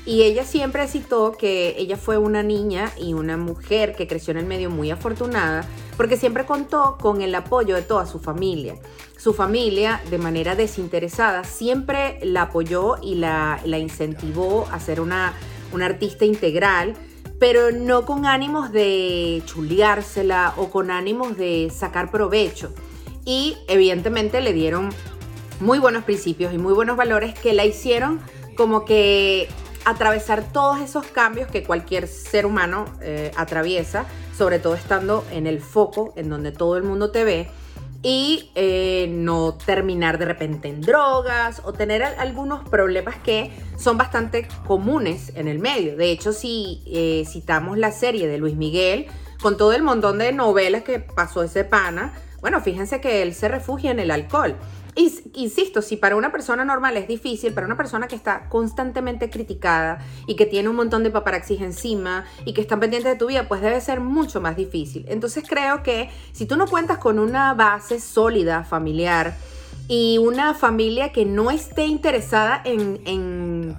Y 0.06 0.22
ella 0.22 0.44
siempre 0.44 0.88
citó 0.88 1.32
que 1.32 1.74
ella 1.78 1.96
fue 1.96 2.16
una 2.16 2.42
niña 2.42 2.90
y 2.96 3.12
una 3.12 3.36
mujer 3.36 3.94
que 3.94 4.06
creció 4.06 4.32
en 4.32 4.38
el 4.38 4.46
medio 4.46 4.70
muy 4.70 4.90
afortunada 4.90 5.66
porque 5.96 6.16
siempre 6.16 6.46
contó 6.46 6.96
con 6.98 7.20
el 7.20 7.34
apoyo 7.34 7.74
de 7.74 7.82
toda 7.82 8.06
su 8.06 8.18
familia. 8.18 8.76
Su 9.18 9.34
familia, 9.34 10.00
de 10.08 10.16
manera 10.16 10.54
desinteresada, 10.54 11.44
siempre 11.44 12.18
la 12.22 12.42
apoyó 12.42 12.96
y 13.02 13.16
la, 13.16 13.60
incentivó 13.66 14.66
a 14.72 14.80
ser 14.80 15.02
una, 15.02 15.34
una 15.74 15.84
artista 15.84 16.24
integral, 16.24 16.94
pero 17.38 17.70
no 17.70 18.06
con 18.06 18.24
ánimos 18.24 18.72
de 18.72 19.42
chuleársela 19.44 20.54
o 20.56 20.70
con 20.70 20.90
ánimos 20.90 21.36
de 21.36 21.70
sacar 21.70 22.10
provecho. 22.10 22.72
Y 23.26 23.58
evidentemente 23.68 24.40
le 24.40 24.54
dieron 24.54 24.88
muy 25.60 25.78
buenos 25.78 26.04
principios 26.04 26.54
y 26.54 26.58
muy 26.58 26.72
buenos 26.72 26.96
valores 26.96 27.38
que 27.38 27.52
la 27.52 27.66
hicieron 27.66 28.20
como 28.56 28.86
que 28.86 29.48
atravesar 29.84 30.42
todos 30.52 30.80
esos 30.80 31.06
cambios 31.06 31.48
que 31.50 31.62
cualquier 31.64 32.06
ser 32.06 32.46
humano 32.46 32.84
eh, 33.00 33.30
atraviesa, 33.36 34.04
sobre 34.36 34.58
todo 34.58 34.74
estando 34.74 35.24
en 35.32 35.46
el 35.46 35.60
foco, 35.60 36.12
en 36.16 36.28
donde 36.28 36.52
todo 36.52 36.76
el 36.76 36.82
mundo 36.82 37.10
te 37.10 37.24
ve. 37.24 37.48
y 38.02 38.50
eh, 38.54 39.08
no 39.10 39.58
terminar 39.66 40.16
de 40.16 40.24
repente 40.24 40.68
en 40.68 40.80
drogas 40.80 41.60
o 41.66 41.74
tener 41.74 42.02
al- 42.02 42.18
algunos 42.18 42.66
problemas 42.66 43.16
que 43.16 43.50
son 43.76 43.98
bastante 43.98 44.48
comunes 44.66 45.32
en 45.36 45.48
el 45.48 45.58
medio. 45.58 45.98
De 45.98 46.10
hecho, 46.10 46.32
si 46.32 46.82
eh, 46.86 47.24
citamos 47.30 47.76
la 47.76 47.92
serie 47.92 48.26
de 48.26 48.38
Luis 48.38 48.56
Miguel, 48.56 49.04
con 49.42 49.58
todo 49.58 49.74
el 49.74 49.82
montón 49.82 50.16
de 50.16 50.32
novelas 50.32 50.82
que 50.82 50.98
pasó 51.00 51.42
ese 51.42 51.64
pana, 51.64 52.14
bueno, 52.40 52.62
fíjense 52.62 53.02
que 53.02 53.20
él 53.20 53.34
se 53.34 53.48
refugia 53.48 53.90
en 53.90 54.00
el 54.00 54.10
alcohol. 54.10 54.56
Insisto, 54.96 55.82
si 55.82 55.96
para 55.96 56.16
una 56.16 56.32
persona 56.32 56.64
normal 56.64 56.96
es 56.96 57.06
difícil, 57.06 57.54
para 57.54 57.66
una 57.66 57.76
persona 57.76 58.08
que 58.08 58.16
está 58.16 58.48
constantemente 58.48 59.30
criticada 59.30 59.98
y 60.26 60.34
que 60.34 60.46
tiene 60.46 60.68
un 60.68 60.76
montón 60.76 61.02
de 61.04 61.10
paparaxis 61.10 61.60
encima 61.60 62.24
y 62.44 62.52
que 62.52 62.60
están 62.60 62.80
pendientes 62.80 63.12
de 63.12 63.18
tu 63.18 63.28
vida, 63.28 63.46
pues 63.46 63.60
debe 63.60 63.80
ser 63.80 64.00
mucho 64.00 64.40
más 64.40 64.56
difícil. 64.56 65.04
Entonces 65.08 65.44
creo 65.48 65.82
que 65.82 66.10
si 66.32 66.46
tú 66.46 66.56
no 66.56 66.66
cuentas 66.66 66.98
con 66.98 67.18
una 67.18 67.54
base 67.54 68.00
sólida 68.00 68.64
familiar 68.64 69.36
y 69.86 70.18
una 70.18 70.54
familia 70.54 71.12
que 71.12 71.24
no 71.24 71.50
esté 71.50 71.86
interesada 71.86 72.60
en, 72.64 73.00
en 73.06 73.76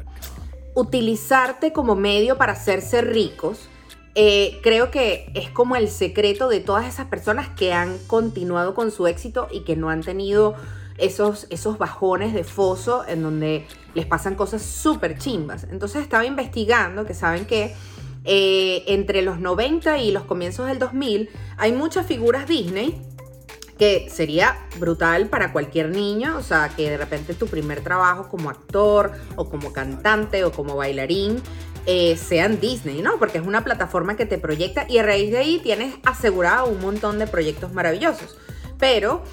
utilizarte 0.76 1.74
como 1.74 1.96
medio 1.96 2.38
para 2.38 2.54
hacerse 2.54 3.02
ricos, 3.02 3.70
eh, 4.14 4.60
creo 4.62 4.92
que 4.92 5.32
es 5.36 5.50
como 5.50 5.78
el 5.78 5.88
secreto 5.88 6.50
de 6.50 6.60
todas 6.60 6.86
esas 6.86 7.08
personas 7.08 7.50
que 7.50 7.72
han 7.72 7.98
continuado 8.08 8.74
con 8.74 8.92
su 8.92 9.08
éxito 9.08 9.48
y 9.52 9.62
que 9.62 9.78
no 9.78 9.90
han 9.90 10.02
tenido 10.02 10.56
esos, 11.02 11.48
esos 11.50 11.78
bajones 11.78 12.34
de 12.34 12.44
foso 12.44 13.04
en 13.08 13.24
donde 13.24 13.68
les 13.94 14.06
pasan 14.06 14.36
cosas 14.36 14.62
súper 14.62 15.18
chimbas. 15.18 15.68
Entonces 15.70 16.02
estaba 16.02 16.26
investigando 16.26 17.06
que 17.06 17.14
saben 17.14 17.46
que 17.46 17.76
eh, 18.24 18.84
entre 18.88 19.22
los 19.24 19.40
90 19.40 19.98
y 19.98 20.12
los 20.12 20.24
comienzos 20.24 20.68
del 20.68 20.80
2000 20.80 21.30
hay 21.58 21.72
muchas 21.72 22.06
figuras 22.06 22.48
Disney 22.48 23.02
que 23.80 24.10
sería 24.12 24.58
brutal 24.78 25.28
para 25.28 25.52
cualquier 25.52 25.90
niño, 25.90 26.38
o 26.38 26.44
sea, 26.44 26.70
que 26.70 26.92
de 26.92 26.98
repente 26.98 27.34
tu 27.34 27.48
primer 27.48 27.82
trabajo 27.82 28.30
como 28.30 28.52
actor 28.52 29.12
o 29.36 29.50
como 29.50 29.74
cantante 29.74 30.44
o 30.44 30.52
como 30.52 30.76
bailarín 30.76 31.42
eh, 31.88 32.16
sean 32.16 32.60
Disney, 32.60 33.02
¿no? 33.02 33.18
Porque 33.18 33.40
es 33.40 33.48
una 33.48 33.64
plataforma 33.64 34.16
que 34.16 34.28
te 34.28 34.38
proyecta 34.38 34.86
y 34.88 35.00
a 35.00 35.04
raíz 35.04 35.32
de 35.32 35.40
ahí 35.40 35.60
tienes 35.64 35.96
asegurado 36.06 36.68
un 36.68 36.80
montón 36.80 37.18
de 37.18 37.26
proyectos 37.26 37.74
maravillosos. 37.74 38.38
Pero 38.78 39.24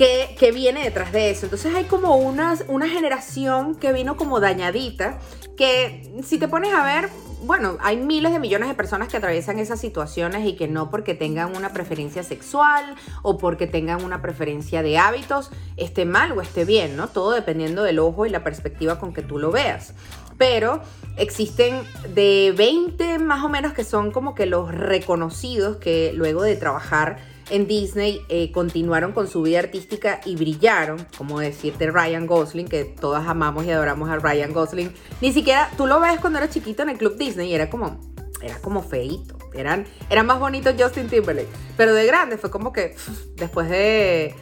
¿Qué, 0.00 0.34
qué 0.38 0.50
viene 0.50 0.82
detrás 0.82 1.12
de 1.12 1.30
eso? 1.30 1.44
Entonces 1.44 1.74
hay 1.74 1.84
como 1.84 2.16
una 2.16 2.56
generación 2.88 3.74
que 3.74 3.92
vino 3.92 4.16
como 4.16 4.40
dañadita, 4.40 5.18
que 5.58 6.10
si 6.24 6.38
te 6.38 6.48
pones 6.48 6.72
a 6.72 6.82
ver, 6.82 7.10
bueno, 7.42 7.76
hay 7.80 7.98
miles 7.98 8.32
de 8.32 8.38
millones 8.38 8.68
de 8.68 8.74
personas 8.74 9.08
que 9.08 9.18
atraviesan 9.18 9.58
esas 9.58 9.78
situaciones 9.78 10.46
y 10.46 10.56
que 10.56 10.68
no 10.68 10.90
porque 10.90 11.12
tengan 11.12 11.54
una 11.54 11.74
preferencia 11.74 12.22
sexual 12.22 12.94
o 13.20 13.36
porque 13.36 13.66
tengan 13.66 14.02
una 14.02 14.22
preferencia 14.22 14.82
de 14.82 14.96
hábitos, 14.96 15.50
esté 15.76 16.06
mal 16.06 16.32
o 16.32 16.40
esté 16.40 16.64
bien, 16.64 16.96
¿no? 16.96 17.08
Todo 17.08 17.32
dependiendo 17.32 17.82
del 17.82 17.98
ojo 17.98 18.24
y 18.24 18.30
la 18.30 18.42
perspectiva 18.42 18.98
con 18.98 19.12
que 19.12 19.20
tú 19.20 19.36
lo 19.36 19.50
veas. 19.50 19.92
Pero 20.38 20.80
existen 21.18 21.82
de 22.14 22.54
20 22.56 23.18
más 23.18 23.44
o 23.44 23.50
menos 23.50 23.74
que 23.74 23.84
son 23.84 24.12
como 24.12 24.34
que 24.34 24.46
los 24.46 24.74
reconocidos 24.74 25.76
que 25.76 26.12
luego 26.14 26.42
de 26.42 26.56
trabajar 26.56 27.18
en 27.50 27.66
Disney 27.66 28.22
eh, 28.28 28.50
continuaron 28.52 29.12
con 29.12 29.28
su 29.28 29.42
vida 29.42 29.58
artística 29.58 30.20
y 30.24 30.36
brillaron, 30.36 31.06
como 31.18 31.40
decirte 31.40 31.90
Ryan 31.90 32.26
Gosling, 32.26 32.68
que 32.68 32.84
todas 32.84 33.26
amamos 33.26 33.64
y 33.64 33.70
adoramos 33.70 34.08
a 34.08 34.16
Ryan 34.16 34.52
Gosling. 34.52 34.92
Ni 35.20 35.32
siquiera 35.32 35.70
tú 35.76 35.86
lo 35.86 36.00
ves 36.00 36.20
cuando 36.20 36.38
era 36.38 36.48
chiquito 36.48 36.82
en 36.82 36.90
el 36.90 36.98
Club 36.98 37.16
Disney 37.16 37.50
y 37.50 37.54
era 37.54 37.68
como, 37.68 38.00
era 38.42 38.58
como 38.60 38.82
feíto. 38.82 39.36
Eran, 39.52 39.84
era 40.08 40.22
más 40.22 40.38
bonito 40.38 40.70
Justin 40.78 41.08
Timberlake. 41.08 41.48
Pero 41.76 41.92
de 41.92 42.06
grande 42.06 42.38
fue 42.38 42.50
como 42.50 42.72
que 42.72 42.94
después 43.34 43.68
de... 43.68 44.34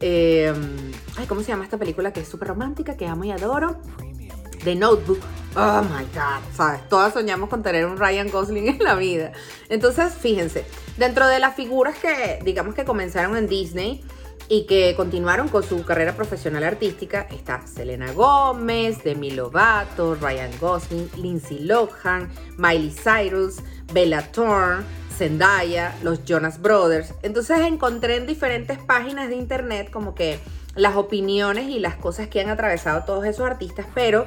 eh, 0.00 0.52
ay, 1.16 1.26
¿cómo 1.26 1.40
se 1.40 1.48
llama 1.48 1.64
esta 1.64 1.78
película 1.78 2.12
que 2.12 2.20
es 2.20 2.28
súper 2.28 2.48
romántica, 2.48 2.96
que 2.96 3.06
amo 3.06 3.24
y 3.24 3.30
adoro? 3.30 3.80
The 4.64 4.74
Notebook. 4.74 5.20
Oh 5.56 5.82
my 5.82 6.04
God, 6.14 6.40
¿sabes? 6.54 6.88
Todas 6.88 7.12
soñamos 7.12 7.48
con 7.48 7.62
tener 7.62 7.84
un 7.84 7.96
Ryan 7.96 8.30
Gosling 8.30 8.68
en 8.68 8.78
la 8.78 8.94
vida. 8.94 9.32
Entonces, 9.68 10.14
fíjense, 10.14 10.64
dentro 10.96 11.26
de 11.26 11.40
las 11.40 11.56
figuras 11.56 11.98
que, 11.98 12.40
digamos 12.44 12.74
que 12.74 12.84
comenzaron 12.84 13.36
en 13.36 13.48
Disney 13.48 14.04
y 14.48 14.66
que 14.66 14.94
continuaron 14.96 15.48
con 15.48 15.62
su 15.62 15.84
carrera 15.84 16.14
profesional 16.14 16.62
artística, 16.62 17.26
está 17.30 17.66
Selena 17.66 18.12
Gómez, 18.12 19.02
Demi 19.02 19.32
Lovato, 19.32 20.14
Ryan 20.14 20.50
Gosling, 20.60 21.10
Lindsay 21.16 21.60
Lohan, 21.60 22.30
Miley 22.56 22.92
Cyrus, 22.92 23.56
Bella 23.92 24.30
Thorne, 24.30 24.84
Zendaya, 25.16 25.96
los 26.02 26.24
Jonas 26.24 26.60
Brothers. 26.62 27.12
Entonces 27.22 27.58
encontré 27.60 28.16
en 28.16 28.26
diferentes 28.26 28.78
páginas 28.78 29.28
de 29.28 29.36
internet 29.36 29.90
como 29.90 30.14
que 30.14 30.38
las 30.80 30.96
opiniones 30.96 31.68
y 31.68 31.78
las 31.78 31.96
cosas 31.96 32.28
que 32.28 32.40
han 32.40 32.48
atravesado 32.48 33.04
todos 33.04 33.24
esos 33.26 33.46
artistas, 33.46 33.86
pero 33.94 34.26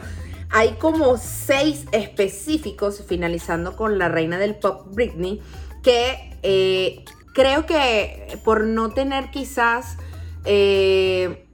hay 0.49 0.73
como 0.73 1.17
seis 1.17 1.85
específicos, 1.91 3.03
finalizando 3.07 3.75
con 3.75 3.97
la 3.97 4.07
reina 4.07 4.37
del 4.37 4.55
pop 4.55 4.85
Britney, 4.91 5.41
que 5.81 6.37
eh, 6.43 7.03
creo 7.33 7.65
que 7.65 8.39
por 8.43 8.63
no 8.63 8.91
tener 8.91 9.31
quizás 9.31 9.97
eh, 10.45 11.47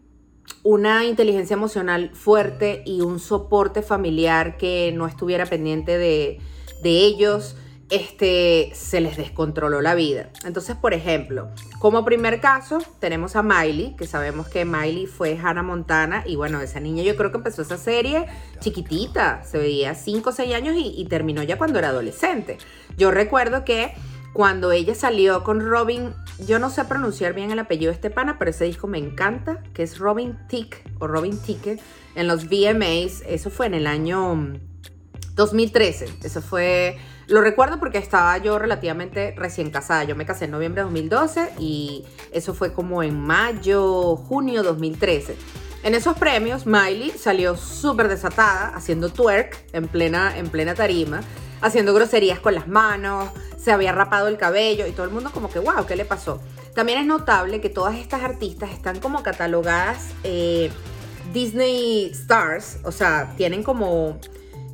una 0.63 1.05
inteligencia 1.05 1.53
emocional 1.53 2.11
fuerte 2.13 2.83
y 2.85 2.99
un 2.99 3.19
soporte 3.19 3.81
familiar 3.81 4.57
que 4.57 4.91
no 4.93 5.07
estuviera 5.07 5.45
pendiente 5.45 5.97
de, 5.97 6.39
de 6.83 6.89
ellos, 6.89 7.55
este, 7.89 8.71
se 8.75 9.01
les 9.01 9.17
descontroló 9.17 9.81
la 9.81 9.95
vida. 9.95 10.29
Entonces, 10.45 10.75
por 10.75 10.93
ejemplo, 10.93 11.49
como 11.79 12.05
primer 12.05 12.39
caso, 12.39 12.79
tenemos 12.99 13.35
a 13.35 13.41
Miley, 13.41 13.95
que 13.95 14.05
sabemos 14.05 14.47
que 14.47 14.63
Miley 14.63 15.07
fue 15.07 15.37
Hannah 15.41 15.63
Montana, 15.63 16.23
y 16.25 16.35
bueno, 16.35 16.61
esa 16.61 16.79
niña 16.79 17.03
yo 17.03 17.15
creo 17.15 17.31
que 17.31 17.37
empezó 17.37 17.63
esa 17.63 17.77
serie 17.77 18.27
chiquitita, 18.59 19.43
se 19.43 19.57
veía 19.57 19.95
5 19.95 20.29
o 20.29 20.33
6 20.33 20.53
años 20.53 20.75
y, 20.77 21.05
terminó 21.09 21.41
ya 21.41 21.57
cuando 21.57 21.79
era 21.79 21.89
adolescente. 21.89 22.59
Yo 22.97 23.09
recuerdo 23.09 23.65
que 23.65 23.93
cuando 24.33 24.71
ella 24.71 24.93
salió 24.93 25.43
con 25.43 25.59
Robin, 25.59 26.13
yo 26.45 26.59
no 26.59 26.69
sé 26.69 26.85
pronunciar 26.85 27.33
bien 27.33 27.49
el 27.49 27.57
apellido 27.57 27.89
de 27.89 27.95
este 27.95 28.11
pana, 28.11 28.37
pero 28.37 28.51
ese 28.51 28.65
disco 28.65 28.85
me 28.85 28.99
encanta, 28.99 29.63
que 29.73 29.81
es 29.81 29.97
Robin 29.97 30.37
Tick 30.47 30.83
o 30.99 31.07
Robin 31.07 31.37
Ticket 31.39 31.81
en 32.13 32.27
los 32.27 32.45
VMAs, 32.45 33.23
eso 33.27 33.49
fue 33.49 33.65
en 33.65 33.73
el 33.73 33.87
año 33.87 34.53
2013, 35.33 36.05
eso 36.23 36.41
fue, 36.41 36.97
lo 37.29 37.41
recuerdo 37.41 37.79
porque 37.79 37.99
estaba 37.99 38.37
yo 38.39 38.57
relativamente 38.57 39.33
recién 39.37 39.69
casada, 39.69 40.03
yo 40.03 40.15
me 40.15 40.25
casé 40.25 40.45
en 40.45 40.51
noviembre 40.51 40.81
de 40.81 40.85
2012 40.85 41.53
y 41.59 42.03
eso 42.31 42.55
fue 42.55 42.73
como 42.73 43.03
en 43.03 43.19
mayo, 43.19 44.15
junio 44.15 44.63
2013. 44.63 45.37
En 45.83 45.95
esos 45.95 46.17
premios, 46.17 46.65
Miley 46.65 47.11
salió 47.11 47.55
súper 47.55 48.09
desatada, 48.09 48.75
haciendo 48.75 49.09
twerk 49.09 49.63
en 49.73 49.87
plena, 49.87 50.37
en 50.37 50.49
plena 50.49 50.73
tarima, 50.73 51.21
haciendo 51.61 51.93
groserías 51.93 52.39
con 52.39 52.55
las 52.55 52.67
manos, 52.67 53.29
se 53.57 53.71
había 53.71 53.91
rapado 53.91 54.27
el 54.27 54.37
cabello 54.37 54.87
y 54.87 54.91
todo 54.91 55.05
el 55.05 55.11
mundo 55.11 55.29
como 55.31 55.49
que, 55.49 55.59
wow, 55.59 55.85
¿qué 55.85 55.95
le 55.95 56.05
pasó? 56.05 56.41
También 56.73 56.99
es 56.99 57.05
notable 57.05 57.61
que 57.61 57.69
todas 57.69 57.95
estas 57.95 58.23
artistas 58.23 58.71
están 58.71 58.99
como 58.99 59.21
catalogadas 59.21 60.09
eh, 60.23 60.71
Disney 61.31 62.09
Stars, 62.11 62.79
o 62.83 62.91
sea, 62.91 63.33
tienen 63.37 63.63
como 63.63 64.19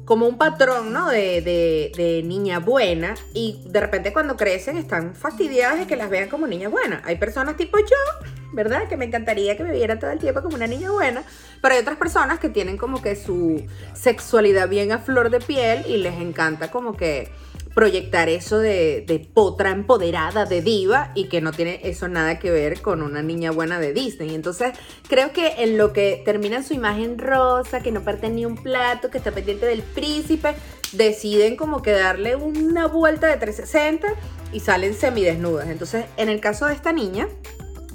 como 0.05 0.27
un 0.27 0.37
patrón, 0.37 0.93
¿no? 0.93 1.09
De, 1.09 1.41
de, 1.41 1.91
de, 1.95 2.23
niña 2.23 2.59
buena 2.59 3.15
y 3.33 3.61
de 3.65 3.79
repente 3.79 4.13
cuando 4.13 4.37
crecen 4.37 4.77
están 4.77 5.15
fastidiadas 5.15 5.79
de 5.79 5.87
que 5.87 5.95
las 5.95 6.09
vean 6.09 6.29
como 6.29 6.47
niña 6.47 6.69
buena. 6.69 7.01
Hay 7.05 7.17
personas 7.17 7.57
tipo 7.57 7.79
yo, 7.79 8.27
¿verdad? 8.53 8.87
Que 8.87 8.97
me 8.97 9.05
encantaría 9.05 9.57
que 9.57 9.63
me 9.63 9.71
vieran 9.71 9.99
todo 9.99 10.11
el 10.11 10.19
tiempo 10.19 10.41
como 10.41 10.55
una 10.55 10.67
niña 10.67 10.91
buena, 10.91 11.23
pero 11.61 11.73
hay 11.73 11.81
otras 11.81 11.97
personas 11.97 12.39
que 12.39 12.49
tienen 12.49 12.77
como 12.77 13.01
que 13.01 13.15
su 13.15 13.65
sexualidad 13.93 14.69
bien 14.69 14.91
a 14.91 14.99
flor 14.99 15.31
de 15.31 15.39
piel 15.39 15.83
y 15.87 15.97
les 15.97 16.15
encanta 16.15 16.69
como 16.69 16.95
que 16.95 17.31
proyectar 17.75 18.29
eso 18.29 18.57
de, 18.57 19.29
potra 19.33 19.71
empoderada, 19.71 20.45
de 20.45 20.61
diva, 20.61 21.11
y 21.13 21.25
que 21.25 21.41
no 21.41 21.51
tiene 21.51 21.81
eso 21.83 22.07
nada 22.07 22.39
que 22.39 22.49
ver 22.49 22.81
con 22.81 23.03
una 23.03 23.21
niña 23.21 23.51
buena 23.51 23.79
de 23.79 23.93
Disney. 23.93 24.33
Entonces, 24.33 24.71
creo 25.09 25.33
que 25.33 25.63
en 25.63 25.77
lo 25.77 25.91
que 25.91 26.21
termina 26.23 26.63
su 26.63 26.73
imagen 26.73 27.19
rosa, 27.19 27.81
que 27.81 27.91
no 27.91 28.01
parte 28.01 28.29
ni 28.29 28.45
un 28.45 28.55
plato, 28.55 29.11
que 29.11 29.17
está 29.17 29.31
pendiente 29.31 29.65
del 29.65 29.83
príncipe, 29.83 30.55
deciden 30.93 31.57
como 31.57 31.81
que 31.81 31.91
darle 31.91 32.37
una 32.37 32.87
vuelta 32.87 33.27
de 33.27 33.35
360 33.35 34.07
y 34.53 34.61
salen 34.61 34.93
semidesnudas. 34.93 35.67
Entonces, 35.67 36.05
en 36.15 36.29
el 36.29 36.39
caso 36.39 36.67
de 36.67 36.73
esta 36.73 36.93
niña, 36.93 37.27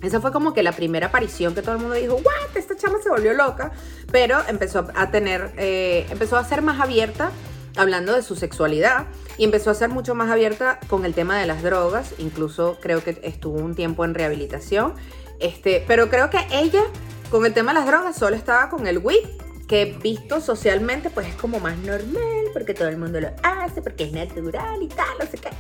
esa 0.03 0.21
fue 0.21 0.31
como 0.31 0.53
que 0.53 0.63
la 0.63 0.73
primera 0.73 1.07
aparición 1.07 1.55
que 1.55 1.63
todo 1.63 1.77
el 1.77 1.81
mundo 1.81 1.95
dijo, 1.95 2.17
¿what? 2.17 2.55
Esta 2.55 2.77
chama 2.77 2.99
se 3.03 3.09
volvió 3.09 3.33
loca, 3.33 3.73
pero 4.13 4.39
empezó 4.47 4.87
a 4.95 5.11
tener, 5.11 5.53
eh, 5.57 6.07
empezó 6.11 6.37
a 6.37 6.45
ser 6.45 6.61
más 6.61 6.81
abierta 6.81 7.33
hablando 7.77 8.15
de 8.15 8.23
su 8.23 8.37
sexualidad 8.37 9.07
y 9.39 9.45
empezó 9.45 9.71
a 9.71 9.75
ser 9.75 9.89
mucho 9.89 10.15
más 10.15 10.31
abierta 10.31 10.79
con 10.89 11.05
el 11.05 11.15
tema 11.15 11.39
de 11.39 11.47
las 11.47 11.63
drogas, 11.63 12.15
incluso 12.19 12.79
creo 12.81 13.03
que 13.03 13.21
estuvo 13.23 13.59
un 13.59 13.75
tiempo 13.75 14.05
en 14.05 14.15
rehabilitación, 14.15 14.95
este, 15.39 15.85
pero 15.87 16.09
creo 16.09 16.31
que 16.31 16.39
ella 16.53 16.83
con 17.31 17.47
el 17.47 17.55
tema 17.55 17.73
de 17.73 17.81
las 17.81 17.87
drogas 17.87 18.17
solo 18.17 18.37
estaba 18.37 18.69
con 18.69 18.87
el 18.87 18.99
weed, 18.99 19.27
que 19.69 19.97
visto 20.03 20.41
socialmente 20.41 21.11
pues 21.11 21.29
es 21.29 21.35
como 21.35 21.61
más 21.61 21.79
normal, 21.79 22.47
porque 22.53 22.75
todo 22.75 22.89
el 22.89 22.99
mundo 22.99 23.21
lo 23.21 23.29
hace, 23.43 23.81
porque 23.83 24.05
es 24.05 24.13
natural 24.13 24.83
y 24.83 24.89
tal, 24.89 25.07
no 25.19 25.27
sé 25.27 25.39
qué, 25.39 25.51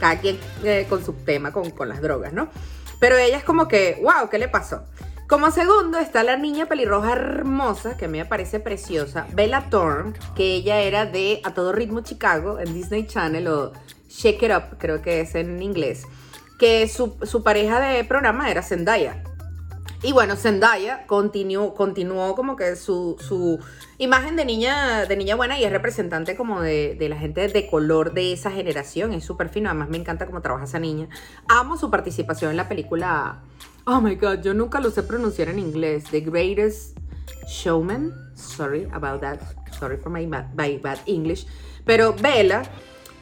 cada 0.00 0.18
quien 0.18 0.38
eh, 0.64 0.86
con 0.88 1.04
su 1.04 1.12
tema 1.12 1.52
con, 1.52 1.70
con 1.70 1.88
las 1.88 2.00
drogas, 2.00 2.32
¿no? 2.32 2.48
Pero 2.98 3.16
ella 3.16 3.36
es 3.36 3.44
como 3.44 3.68
que, 3.68 4.00
wow, 4.02 4.28
¿qué 4.30 4.38
le 4.38 4.48
pasó? 4.48 4.82
Como 5.28 5.50
segundo 5.50 5.98
está 5.98 6.22
la 6.22 6.38
niña 6.38 6.64
pelirroja 6.64 7.12
hermosa, 7.12 7.98
que 7.98 8.06
a 8.06 8.08
mí 8.08 8.16
me 8.16 8.24
parece 8.24 8.60
preciosa, 8.60 9.26
Bella 9.34 9.68
Thorne, 9.68 10.14
que 10.34 10.54
ella 10.54 10.80
era 10.80 11.04
de 11.04 11.42
A 11.44 11.52
Todo 11.52 11.72
Ritmo 11.72 12.00
Chicago 12.00 12.58
en 12.58 12.72
Disney 12.72 13.06
Channel 13.06 13.46
o 13.48 13.72
Shake 14.08 14.44
It 14.44 14.52
Up, 14.56 14.78
creo 14.78 15.02
que 15.02 15.20
es 15.20 15.34
en 15.34 15.62
inglés, 15.62 16.04
que 16.58 16.88
su, 16.88 17.18
su 17.24 17.42
pareja 17.42 17.78
de 17.78 18.04
programa 18.04 18.50
era 18.50 18.62
Zendaya. 18.62 19.22
Y 20.02 20.12
bueno, 20.12 20.34
Zendaya 20.34 21.06
continuó, 21.06 21.74
continuó 21.74 22.34
como 22.34 22.56
que 22.56 22.74
su, 22.74 23.16
su 23.18 23.58
imagen 23.98 24.34
de 24.34 24.46
niña, 24.46 25.04
de 25.04 25.14
niña 25.14 25.34
buena 25.34 25.58
y 25.58 25.64
es 25.64 25.70
representante 25.70 26.36
como 26.36 26.62
de, 26.62 26.96
de 26.98 27.08
la 27.10 27.16
gente 27.16 27.48
de 27.48 27.66
color 27.66 28.14
de 28.14 28.32
esa 28.32 28.50
generación. 28.50 29.12
Es 29.12 29.26
súper 29.26 29.50
fino, 29.50 29.68
además 29.68 29.90
me 29.90 29.98
encanta 29.98 30.24
cómo 30.24 30.40
trabaja 30.40 30.64
esa 30.64 30.78
niña. 30.78 31.08
Amo 31.48 31.76
su 31.76 31.90
participación 31.90 32.52
en 32.52 32.56
la 32.56 32.66
película. 32.66 33.42
Oh 33.90 34.02
my 34.02 34.16
god, 34.16 34.42
yo 34.42 34.52
nunca 34.52 34.80
lo 34.80 34.90
sé 34.90 35.02
pronunciar 35.02 35.48
en 35.48 35.58
inglés. 35.58 36.04
The 36.10 36.20
Greatest 36.20 36.98
Showman. 37.48 38.12
Sorry 38.34 38.86
about 38.92 39.22
that. 39.22 39.40
Sorry 39.80 39.96
for 39.96 40.12
my 40.12 40.26
bad, 40.26 40.98
English. 41.06 41.46
Pero 41.86 42.12
Bella 42.12 42.64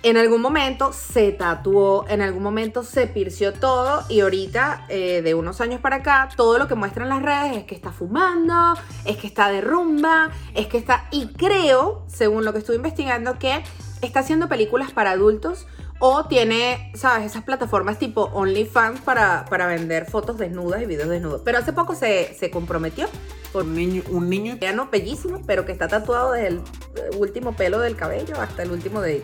en 0.02 0.16
algún 0.16 0.42
momento 0.42 0.92
se 0.92 1.30
tatuó, 1.30 2.04
en 2.08 2.20
algún 2.20 2.42
momento 2.42 2.82
se 2.82 3.06
pirció 3.06 3.52
todo 3.52 4.02
y 4.08 4.22
ahorita, 4.22 4.86
eh, 4.88 5.22
de 5.22 5.34
unos 5.34 5.60
años 5.60 5.80
para 5.80 5.96
acá, 5.96 6.30
todo 6.36 6.58
lo 6.58 6.66
que 6.66 6.74
muestra 6.74 7.04
en 7.04 7.10
las 7.10 7.22
redes 7.22 7.58
es 7.58 7.64
que 7.64 7.76
está 7.76 7.92
fumando, 7.92 8.74
es 9.04 9.18
que 9.18 9.28
está 9.28 9.48
de 9.50 9.60
rumba, 9.60 10.32
es 10.54 10.66
que 10.66 10.78
está... 10.78 11.06
Y 11.12 11.28
creo, 11.28 12.04
según 12.08 12.44
lo 12.44 12.52
que 12.52 12.58
estuve 12.58 12.74
investigando, 12.74 13.38
que 13.38 13.62
está 14.02 14.18
haciendo 14.18 14.48
películas 14.48 14.90
para 14.90 15.12
adultos 15.12 15.68
o 15.98 16.26
tiene, 16.26 16.92
¿sabes? 16.94 17.26
Esas 17.26 17.44
plataformas 17.44 17.98
tipo 17.98 18.30
OnlyFans 18.34 19.00
para, 19.00 19.44
para 19.48 19.66
vender 19.66 20.06
fotos 20.06 20.38
desnudas 20.38 20.82
y 20.82 20.86
videos 20.86 21.08
desnudos. 21.08 21.42
Pero 21.44 21.58
hace 21.58 21.72
poco 21.72 21.94
se, 21.94 22.34
se 22.34 22.50
comprometió 22.50 23.08
Un 23.54 23.74
niño, 23.74 24.02
un 24.10 24.28
niño 24.28 24.56
ya 24.60 24.72
no 24.72 24.90
bellísimo, 24.90 25.40
pero 25.46 25.64
que 25.64 25.72
está 25.72 25.88
tatuado 25.88 26.32
desde 26.32 26.48
el 26.48 26.56
eh, 26.56 27.16
último 27.16 27.54
pelo 27.54 27.78
del 27.80 27.96
cabello 27.96 28.38
hasta 28.40 28.62
el 28.62 28.72
último 28.72 29.00
de 29.00 29.22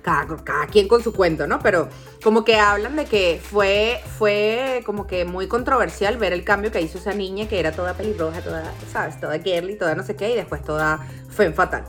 cada, 0.00 0.36
cada 0.42 0.66
quien 0.68 0.88
con 0.88 1.02
su 1.02 1.12
cuento, 1.12 1.46
¿no? 1.46 1.58
Pero 1.58 1.88
como 2.22 2.44
que 2.44 2.56
hablan 2.56 2.96
de 2.96 3.04
que 3.04 3.40
fue, 3.42 4.00
fue 4.16 4.82
como 4.86 5.06
que 5.06 5.24
muy 5.24 5.48
controversial 5.48 6.16
ver 6.16 6.32
el 6.32 6.44
cambio 6.44 6.70
que 6.70 6.80
hizo 6.80 6.96
esa 6.96 7.12
niña 7.12 7.48
que 7.48 7.58
era 7.58 7.72
toda 7.72 7.92
pelirroja, 7.94 8.40
toda, 8.40 8.72
¿sabes? 8.90 9.20
Toda 9.20 9.38
girly, 9.40 9.76
toda 9.76 9.94
no 9.94 10.02
sé 10.02 10.16
qué, 10.16 10.30
y 10.30 10.36
después 10.36 10.62
toda 10.62 11.06
fue 11.28 11.52
fatal. 11.52 11.84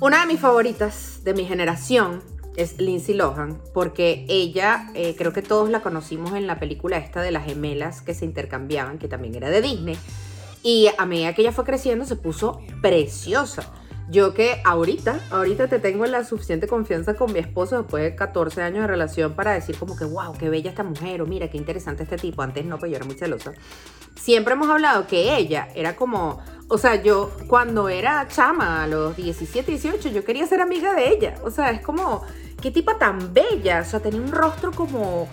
Una 0.00 0.20
de 0.20 0.26
mis 0.26 0.40
favoritas 0.40 1.20
de 1.22 1.34
mi 1.34 1.44
generación 1.44 2.22
es 2.56 2.78
Lindsay 2.78 3.14
Lohan, 3.14 3.60
porque 3.72 4.24
ella, 4.28 4.90
eh, 4.94 5.14
creo 5.16 5.32
que 5.32 5.42
todos 5.42 5.70
la 5.70 5.80
conocimos 5.80 6.34
en 6.34 6.46
la 6.46 6.58
película 6.58 6.98
esta 6.98 7.22
de 7.22 7.30
las 7.30 7.44
gemelas 7.44 8.02
que 8.02 8.14
se 8.14 8.24
intercambiaban, 8.24 8.98
que 8.98 9.08
también 9.08 9.34
era 9.34 9.50
de 9.50 9.62
Disney. 9.62 9.96
Y 10.62 10.88
a 10.98 11.06
medida 11.06 11.34
que 11.34 11.42
ella 11.42 11.52
fue 11.52 11.64
creciendo 11.64 12.04
se 12.04 12.16
puso 12.16 12.60
preciosa. 12.82 13.72
Yo 14.08 14.34
que 14.34 14.60
ahorita, 14.64 15.20
ahorita 15.30 15.66
te 15.66 15.80
tengo 15.80 16.06
la 16.06 16.24
suficiente 16.24 16.68
confianza 16.68 17.14
con 17.14 17.32
mi 17.32 17.40
esposo 17.40 17.78
después 17.78 18.04
de 18.04 18.14
14 18.14 18.62
años 18.62 18.82
de 18.82 18.86
relación 18.86 19.34
para 19.34 19.52
decir 19.52 19.76
como 19.76 19.96
que, 19.96 20.04
wow, 20.04 20.32
qué 20.38 20.48
bella 20.48 20.70
esta 20.70 20.84
mujer, 20.84 21.22
o 21.22 21.26
mira, 21.26 21.48
qué 21.50 21.56
interesante 21.56 22.04
este 22.04 22.16
tipo. 22.16 22.42
Antes 22.42 22.64
no, 22.64 22.78
pues 22.78 22.90
yo 22.90 22.96
era 22.96 23.04
muy 23.04 23.16
celosa. 23.16 23.52
Siempre 24.14 24.54
hemos 24.54 24.68
hablado 24.68 25.08
que 25.08 25.36
ella 25.36 25.68
era 25.74 25.96
como, 25.96 26.40
o 26.68 26.78
sea, 26.78 27.02
yo 27.02 27.30
cuando 27.46 27.88
era 27.88 28.26
chama, 28.28 28.82
a 28.82 28.86
los 28.86 29.16
17, 29.16 29.70
18, 29.70 30.08
yo 30.08 30.24
quería 30.24 30.46
ser 30.46 30.60
amiga 30.60 30.94
de 30.94 31.10
ella. 31.10 31.34
O 31.42 31.50
sea, 31.50 31.70
es 31.70 31.80
como, 31.80 32.24
qué 32.60 32.70
tipa 32.70 32.98
tan 32.98 33.32
bella. 33.32 33.80
O 33.80 33.84
sea, 33.84 34.00
tenía 34.00 34.20
un 34.20 34.32
rostro 34.32 34.72
como 34.72 35.28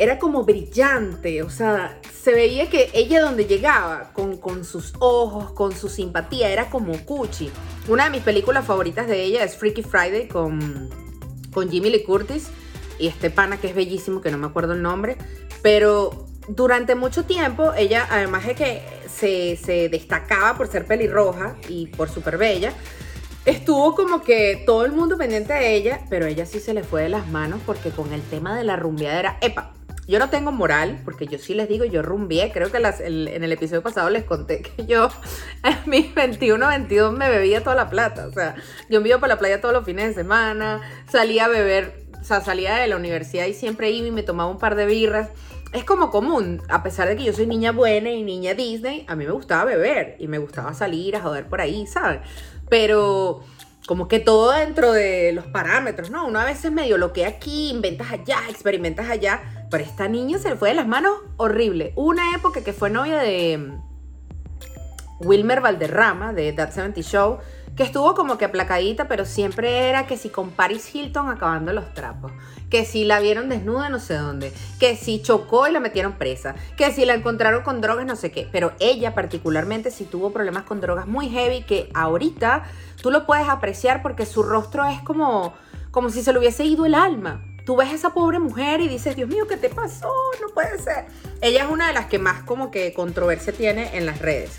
era 0.00 0.18
como 0.18 0.44
brillante, 0.44 1.42
o 1.42 1.50
sea, 1.50 2.00
se 2.10 2.32
veía 2.32 2.70
que 2.70 2.90
ella 2.94 3.20
donde 3.20 3.44
llegaba, 3.44 4.12
con, 4.14 4.38
con, 4.38 4.64
sus 4.64 4.94
ojos, 4.98 5.52
con 5.52 5.76
su 5.76 5.90
simpatía, 5.90 6.48
era 6.48 6.70
como 6.70 6.98
Cuchi. 7.04 7.50
Una 7.86 8.04
de 8.04 8.10
mis 8.10 8.22
películas 8.22 8.64
favoritas 8.64 9.06
de 9.06 9.22
ella 9.22 9.44
es 9.44 9.58
Freaky 9.58 9.82
Friday 9.82 10.26
con, 10.26 10.88
con 11.52 11.70
Jimmy 11.70 11.90
Lee 11.90 12.02
Curtis 12.02 12.48
y 12.98 13.08
este 13.08 13.28
pana 13.28 13.60
que 13.60 13.68
es 13.68 13.74
bellísimo, 13.74 14.22
que 14.22 14.30
no 14.30 14.38
me 14.38 14.46
acuerdo 14.46 14.72
el 14.72 14.80
nombre, 14.80 15.18
pero 15.60 16.26
durante 16.48 16.94
mucho 16.94 17.26
tiempo 17.26 17.74
ella, 17.74 18.06
además 18.10 18.46
de 18.46 18.54
que 18.54 18.82
se, 19.14 19.56
se 19.56 19.88
destacaba 19.88 20.56
por 20.56 20.68
ser 20.68 20.86
pelirroja 20.86 21.56
y 21.68 21.86
por 21.88 22.08
súper 22.08 22.38
bella, 22.38 22.72
estuvo 23.44 23.94
como 23.94 24.22
que 24.22 24.62
todo 24.66 24.84
el 24.84 24.92
mundo 24.92 25.16
pendiente 25.16 25.52
de 25.52 25.74
ella, 25.74 26.00
pero 26.08 26.26
ella 26.26 26.46
sí 26.46 26.60
se 26.60 26.74
le 26.74 26.82
fue 26.82 27.02
de 27.02 27.08
las 27.08 27.28
manos 27.28 27.60
porque 27.66 27.90
con 27.90 28.12
el 28.12 28.22
tema 28.22 28.56
de 28.56 28.64
la 28.64 28.76
rumbeadera, 28.76 29.38
epa, 29.40 29.72
yo 30.10 30.18
no 30.18 30.28
tengo 30.28 30.50
moral, 30.50 31.00
porque 31.04 31.28
yo 31.28 31.38
sí 31.38 31.54
les 31.54 31.68
digo, 31.68 31.84
yo 31.84 32.02
rumbié. 32.02 32.50
Creo 32.52 32.72
que 32.72 32.80
las, 32.80 33.00
el, 33.00 33.28
en 33.28 33.44
el 33.44 33.52
episodio 33.52 33.80
pasado 33.80 34.10
les 34.10 34.24
conté 34.24 34.60
que 34.60 34.84
yo 34.84 35.08
en 35.62 35.78
mis 35.88 36.12
21, 36.12 36.66
22 36.66 37.16
me 37.16 37.30
bebía 37.30 37.62
toda 37.62 37.76
la 37.76 37.88
plata. 37.88 38.26
O 38.26 38.32
sea, 38.32 38.56
yo 38.88 39.00
me 39.00 39.08
iba 39.08 39.18
para 39.20 39.34
la 39.34 39.38
playa 39.38 39.60
todos 39.60 39.72
los 39.72 39.84
fines 39.84 40.08
de 40.08 40.14
semana, 40.14 40.80
salía 41.08 41.44
a 41.44 41.48
beber, 41.48 42.02
o 42.20 42.24
sea, 42.24 42.40
salía 42.40 42.74
de 42.74 42.88
la 42.88 42.96
universidad 42.96 43.46
y 43.46 43.54
siempre 43.54 43.92
iba 43.92 44.08
y 44.08 44.10
me 44.10 44.24
tomaba 44.24 44.50
un 44.50 44.58
par 44.58 44.74
de 44.74 44.86
birras. 44.86 45.28
Es 45.72 45.84
como 45.84 46.10
común, 46.10 46.60
a 46.68 46.82
pesar 46.82 47.08
de 47.08 47.16
que 47.16 47.22
yo 47.22 47.32
soy 47.32 47.46
niña 47.46 47.70
buena 47.70 48.10
y 48.10 48.24
niña 48.24 48.54
Disney, 48.54 49.04
a 49.06 49.14
mí 49.14 49.24
me 49.24 49.30
gustaba 49.30 49.64
beber 49.64 50.16
y 50.18 50.26
me 50.26 50.38
gustaba 50.38 50.74
salir 50.74 51.14
a 51.14 51.20
joder 51.20 51.46
por 51.46 51.60
ahí, 51.60 51.86
¿sabes? 51.86 52.20
Pero 52.68 53.44
como 53.86 54.08
que 54.08 54.18
todo 54.18 54.50
dentro 54.50 54.92
de 54.92 55.32
los 55.32 55.46
parámetros, 55.46 56.10
¿no? 56.10 56.26
Uno 56.26 56.40
a 56.40 56.44
veces 56.44 56.72
medio 56.72 56.98
lo 56.98 57.12
que 57.12 57.24
aquí, 57.24 57.70
inventas 57.70 58.10
allá, 58.10 58.38
experimentas 58.48 59.08
allá, 59.08 59.66
pero 59.70 59.84
esta 59.84 60.08
niña 60.08 60.38
se 60.38 60.50
le 60.50 60.56
fue 60.56 60.70
de 60.70 60.74
las 60.74 60.88
manos 60.88 61.12
horrible. 61.36 61.92
Una 61.94 62.34
época 62.34 62.64
que 62.64 62.72
fue 62.72 62.90
novia 62.90 63.18
de 63.18 63.78
Wilmer 65.20 65.60
Valderrama, 65.60 66.32
de 66.32 66.52
That 66.52 66.72
70 66.72 67.02
Show, 67.02 67.38
que 67.76 67.82
estuvo 67.82 68.14
como 68.14 68.36
que 68.36 68.44
aplacadita, 68.44 69.08
pero 69.08 69.24
siempre 69.24 69.88
era 69.88 70.06
que 70.06 70.16
si 70.16 70.28
con 70.28 70.50
Paris 70.50 70.94
Hilton 70.94 71.28
acabando 71.28 71.72
los 71.72 71.94
trapos, 71.94 72.32
que 72.68 72.84
si 72.84 73.04
la 73.04 73.20
vieron 73.20 73.48
desnuda 73.48 73.88
no 73.88 73.98
sé 73.98 74.14
dónde, 74.14 74.52
que 74.78 74.96
si 74.96 75.22
chocó 75.22 75.68
y 75.68 75.72
la 75.72 75.80
metieron 75.80 76.14
presa, 76.14 76.54
que 76.76 76.92
si 76.92 77.04
la 77.04 77.14
encontraron 77.14 77.62
con 77.62 77.80
drogas 77.80 78.06
no 78.06 78.16
sé 78.16 78.32
qué, 78.32 78.48
pero 78.50 78.72
ella 78.80 79.14
particularmente 79.14 79.90
sí 79.90 80.04
tuvo 80.04 80.32
problemas 80.32 80.64
con 80.64 80.80
drogas 80.80 81.06
muy 81.06 81.28
heavy 81.28 81.62
que 81.62 81.90
ahorita 81.94 82.64
tú 83.00 83.10
lo 83.10 83.24
puedes 83.24 83.48
apreciar 83.48 84.02
porque 84.02 84.26
su 84.26 84.42
rostro 84.42 84.84
es 84.84 85.00
como, 85.02 85.54
como 85.90 86.10
si 86.10 86.22
se 86.22 86.32
le 86.32 86.38
hubiese 86.38 86.64
ido 86.64 86.86
el 86.86 86.94
alma. 86.94 87.44
Tú 87.64 87.76
ves 87.76 87.90
a 87.90 87.94
esa 87.94 88.10
pobre 88.10 88.38
mujer 88.38 88.80
y 88.80 88.88
dices, 88.88 89.14
Dios 89.16 89.28
mío, 89.28 89.46
¿qué 89.46 89.56
te 89.56 89.68
pasó? 89.68 90.12
No 90.40 90.48
puede 90.52 90.78
ser. 90.78 91.06
Ella 91.40 91.64
es 91.64 91.70
una 91.70 91.88
de 91.88 91.92
las 91.92 92.06
que 92.06 92.18
más 92.18 92.42
como 92.42 92.70
que 92.70 92.92
controversia 92.92 93.52
tiene 93.52 93.96
en 93.96 94.06
las 94.06 94.18
redes. 94.18 94.58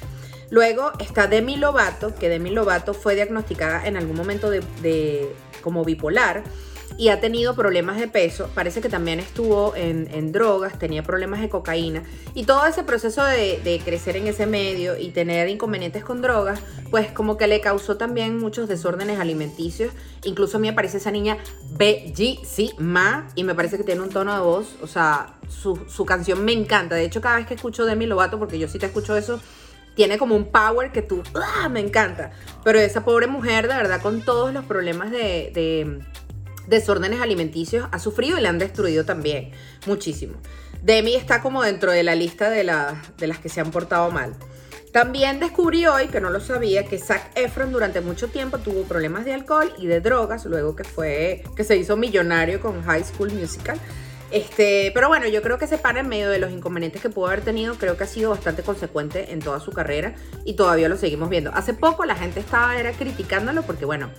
Luego 0.52 0.92
está 1.00 1.28
Demi 1.28 1.56
Lovato, 1.56 2.14
que 2.14 2.30
Demi 2.30 2.52
Lovato 2.52 2.94
fue 2.94 3.16
diagnosticada 3.16 3.88
en 3.88 3.98
algún 3.98 4.16
momento 4.16 4.50
de, 4.50 4.62
de 4.82 5.34
como 5.62 5.84
bipolar 5.84 6.44
y 6.98 7.10
ha 7.10 7.20
tenido 7.20 7.56
problemas 7.56 8.00
de 8.00 8.08
peso. 8.08 8.50
Parece 8.54 8.82
que 8.82 8.90
también 8.90 9.20
estuvo 9.20 9.76
en, 9.76 10.08
en 10.12 10.32
drogas, 10.32 10.78
tenía 10.78 11.04
problemas 11.04 11.42
de 11.42 11.50
cocaína. 11.50 12.04
Y 12.34 12.44
todo 12.44 12.66
ese 12.66 12.84
proceso 12.84 13.24
de, 13.24 13.60
de, 13.64 13.80
crecer 13.84 14.18
en 14.18 14.28
ese 14.28 14.46
medio 14.46 14.98
y 14.98 15.10
tener 15.10 15.50
inconvenientes 15.50 16.04
con 16.04 16.22
drogas, 16.22 16.60
pues 16.90 17.12
como 17.12 17.38
que 17.38 17.48
le 17.48 17.62
causó 17.62 17.98
también 17.98 18.38
muchos 18.38 18.68
desórdenes 18.68 19.20
alimenticios. 19.20 19.94
Incluso 20.26 20.58
a 20.58 20.60
mí 20.60 20.68
me 20.68 20.74
parece 20.74 20.98
esa 20.98 21.12
niña 21.12 21.38
bellísima 21.72 23.30
y 23.36 23.44
me 23.44 23.56
parece 23.56 23.78
que 23.78 23.84
tiene 23.84 24.02
un 24.02 24.10
tono 24.10 24.36
de 24.36 24.42
voz, 24.42 24.76
o 24.82 24.88
sea, 24.88 25.38
su, 25.50 25.80
su 25.88 26.06
canción 26.06 26.44
me 26.44 26.52
encanta. 26.52 26.96
De 26.96 27.06
hecho, 27.06 27.22
cada 27.22 27.38
vez 27.38 27.48
que 27.48 27.54
escucho 27.54 27.86
Demi 27.86 28.06
Lovato, 28.06 28.38
porque 28.38 28.60
yo 28.60 28.68
sí 28.68 28.80
te 28.80 28.86
escucho 28.88 29.16
eso, 29.16 29.40
tiene 29.96 30.18
como 30.18 30.36
un 30.36 30.46
power 30.46 30.92
que 30.92 31.02
tú, 31.02 31.24
¡ah! 31.36 31.70
me 31.70 31.80
encanta. 31.80 32.32
Pero 32.64 32.80
esa 32.80 33.04
pobre 33.04 33.28
mujer, 33.28 33.68
de 33.68 33.76
verdad, 33.76 34.02
con 34.02 34.22
todos 34.22 34.54
los 34.54 34.66
problemas 34.66 35.12
de, 35.12 35.52
de 35.54 36.00
desórdenes 36.68 37.22
alimenticios, 37.22 37.88
ha 37.92 38.00
sufrido 38.00 38.38
y 38.38 38.42
le 38.42 38.48
han 38.48 38.60
destruido 38.60 39.06
también 39.06 39.52
muchísimo. 39.86 40.36
Demi 40.82 41.16
está 41.16 41.42
como 41.42 41.62
dentro 41.62 41.92
de 41.92 42.04
la 42.04 42.16
lista 42.16 42.50
de, 42.50 42.64
la, 42.64 43.02
de 43.18 43.28
las 43.28 43.40
que 43.40 43.50
se 43.50 43.62
han 43.62 43.72
portado 43.72 44.10
mal. 44.10 44.36
También 44.92 45.40
descubrí 45.40 45.86
hoy, 45.86 46.08
que 46.08 46.20
no 46.20 46.30
lo 46.30 46.42
sabía, 46.42 46.86
que 46.86 46.98
Zac 46.98 47.32
Efron 47.36 47.72
durante 47.72 48.02
mucho 48.02 48.28
tiempo 48.28 48.58
tuvo 48.58 48.84
problemas 48.84 49.24
de 49.24 49.34
alcohol 49.34 49.74
y 49.78 49.88
de 49.88 50.02
drogas, 50.02 50.46
luego 50.46 50.76
que 50.76 50.84
fue 50.84 51.44
que 51.56 51.64
se 51.64 51.78
hizo 51.78 51.96
millonario 51.96 52.60
con 52.60 52.84
High 52.84 53.06
School 53.06 53.32
Musical. 53.32 53.80
Este, 54.32 54.92
pero 54.94 55.10
bueno, 55.10 55.28
yo 55.28 55.42
creo 55.42 55.58
que 55.58 55.68
se 55.68 55.78
para 55.78 56.00
en 56.00 56.08
medio 56.08 56.30
de 56.30 56.40
los 56.40 56.52
inconvenientes 56.52 57.02
que 57.02 57.10
pudo 57.10 57.28
haber 57.28 57.42
tenido, 57.42 57.76
creo 57.76 57.98
que 57.98 58.06
ha 58.06 58.08
sido 58.08 58.30
bastante 58.30 58.64
consecuente 58.64 59.34
en 59.34 59.40
toda 59.40 59.60
su 59.60 59.72
carrera 59.72 60.16
y 60.46 60.54
todavía 60.54 60.88
lo 60.88 60.96
seguimos 60.96 61.30
viendo. 61.30 61.52
Hace 61.54 61.74
poco 61.74 62.06
la 62.06 62.16
gente 62.16 62.40
estaba 62.40 62.78
era 62.78 62.94
criticándolo 62.94 63.64
porque 63.64 63.84
bueno, 63.84 64.10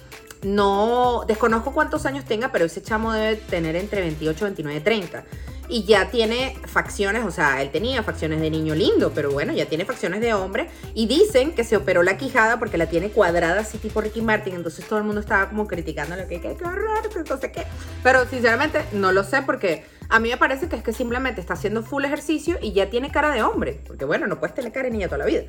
no 0.42 1.25
desconozco 1.27 1.72
cuántos 1.72 2.05
años 2.05 2.27
tenga, 2.27 2.53
pero 2.53 2.66
ese 2.66 2.83
chamo 2.83 3.12
debe 3.12 3.37
tener 3.37 3.75
entre 3.75 4.03
28, 4.03 4.44
29, 4.44 4.81
30 4.81 5.25
y 5.68 5.85
ya 5.85 6.11
tiene 6.11 6.55
facciones, 6.66 7.25
o 7.25 7.31
sea, 7.31 7.62
él 7.62 7.70
tenía 7.70 8.03
facciones 8.03 8.42
de 8.42 8.51
niño 8.51 8.75
lindo, 8.75 9.12
pero 9.14 9.31
bueno, 9.31 9.55
ya 9.55 9.66
tiene 9.66 9.87
facciones 9.87 10.20
de 10.20 10.35
hombre 10.35 10.68
y 10.94 11.07
dicen 11.07 11.55
que 11.55 11.64
se 11.64 11.77
operó 11.77 12.03
la 12.03 12.18
quijada 12.18 12.59
porque 12.59 12.77
la 12.77 12.90
tiene 12.90 13.09
cuadrada 13.09 13.61
así 13.61 13.79
tipo 13.79 14.03
Ricky 14.03 14.20
Martin, 14.20 14.55
entonces 14.55 14.87
todo 14.87 14.98
el 14.98 15.07
mundo 15.07 15.22
estaba 15.22 15.48
como 15.48 15.66
criticándole 15.66 16.27
que 16.27 16.40
qué 16.40 16.57
horror, 16.62 17.09
que 17.09 17.37
sé 17.40 17.53
qué. 17.53 17.64
Pero 18.03 18.27
sinceramente 18.27 18.85
no 18.92 19.12
lo 19.12 19.25
sé 19.25 19.40
porque 19.42 19.85
A 20.12 20.20
mí 20.20 20.29
me 20.29 20.37
parece 20.37 20.68
que 20.68 20.77
es 20.77 20.83
que 20.83 20.92
simplemente 20.92 21.40
está 21.40 21.55
haciendo 21.55 21.83
full 21.83 22.05
ejercicio 22.05 22.59
y 22.61 22.72
ya 22.72 22.90
tiene 22.90 23.11
cara 23.11 23.31
de 23.31 23.42
hombre, 23.42 23.81
porque 23.87 24.05
bueno, 24.05 24.27
no 24.27 24.38
puedes 24.38 24.55
tener 24.55 24.70
cara 24.70 24.85
de 24.85 24.90
niña 24.90 25.07
toda 25.07 25.16
la 25.16 25.25
vida. 25.25 25.44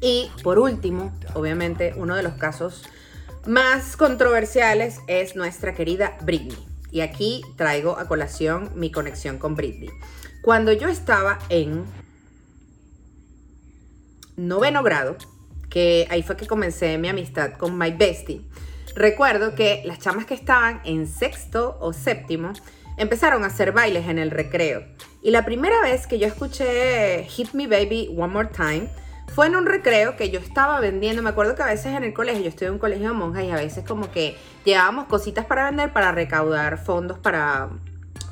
Y 0.00 0.30
por 0.42 0.58
último, 0.58 1.12
obviamente, 1.34 1.92
uno 1.98 2.16
de 2.16 2.22
los 2.22 2.32
casos 2.36 2.88
más 3.44 3.98
controversiales 3.98 5.00
es 5.08 5.36
nuestra 5.36 5.74
querida 5.74 6.16
Britney. 6.22 6.56
Y 6.90 7.02
aquí 7.02 7.42
traigo 7.56 7.98
a 7.98 8.08
colación 8.08 8.70
mi 8.76 8.90
conexión 8.90 9.36
con 9.36 9.56
Britney. 9.56 9.90
Cuando 10.40 10.72
yo 10.72 10.88
estaba 10.88 11.38
en 11.50 11.84
noveno 14.38 14.82
grado, 14.82 15.18
que 15.68 16.06
ahí 16.08 16.22
fue 16.22 16.38
que 16.38 16.46
comencé 16.46 16.96
mi 16.96 17.08
amistad 17.08 17.58
con 17.58 17.76
My 17.76 17.90
Bestie, 17.90 18.40
recuerdo 18.94 19.54
que 19.54 19.82
las 19.84 19.98
chamas 19.98 20.24
que 20.24 20.32
estaban 20.32 20.80
en 20.86 21.06
sexto 21.06 21.76
o 21.78 21.92
séptimo 21.92 22.54
empezaron 22.96 23.44
a 23.44 23.48
hacer 23.48 23.72
bailes 23.72 24.08
en 24.08 24.18
el 24.18 24.30
recreo. 24.30 24.84
Y 25.22 25.30
la 25.30 25.44
primera 25.44 25.80
vez 25.80 26.06
que 26.06 26.18
yo 26.18 26.26
escuché 26.26 27.24
Hit 27.24 27.52
Me 27.52 27.66
Baby 27.66 28.14
One 28.16 28.32
More 28.32 28.48
Time, 28.54 28.88
fue 29.34 29.46
en 29.46 29.56
un 29.56 29.66
recreo 29.66 30.16
que 30.16 30.30
yo 30.30 30.38
estaba 30.38 30.78
vendiendo. 30.80 31.22
Me 31.22 31.30
acuerdo 31.30 31.56
que 31.56 31.62
a 31.62 31.66
veces 31.66 31.86
en 31.86 32.04
el 32.04 32.14
colegio, 32.14 32.42
yo 32.42 32.48
estoy 32.48 32.68
en 32.68 32.74
un 32.74 32.78
colegio 32.78 33.08
de 33.08 33.14
monjas 33.14 33.44
y 33.44 33.50
a 33.50 33.56
veces 33.56 33.84
como 33.84 34.10
que 34.12 34.36
llevábamos 34.64 35.06
cositas 35.06 35.44
para 35.44 35.64
vender 35.64 35.92
para 35.92 36.12
recaudar 36.12 36.78
fondos 36.78 37.18
para 37.18 37.70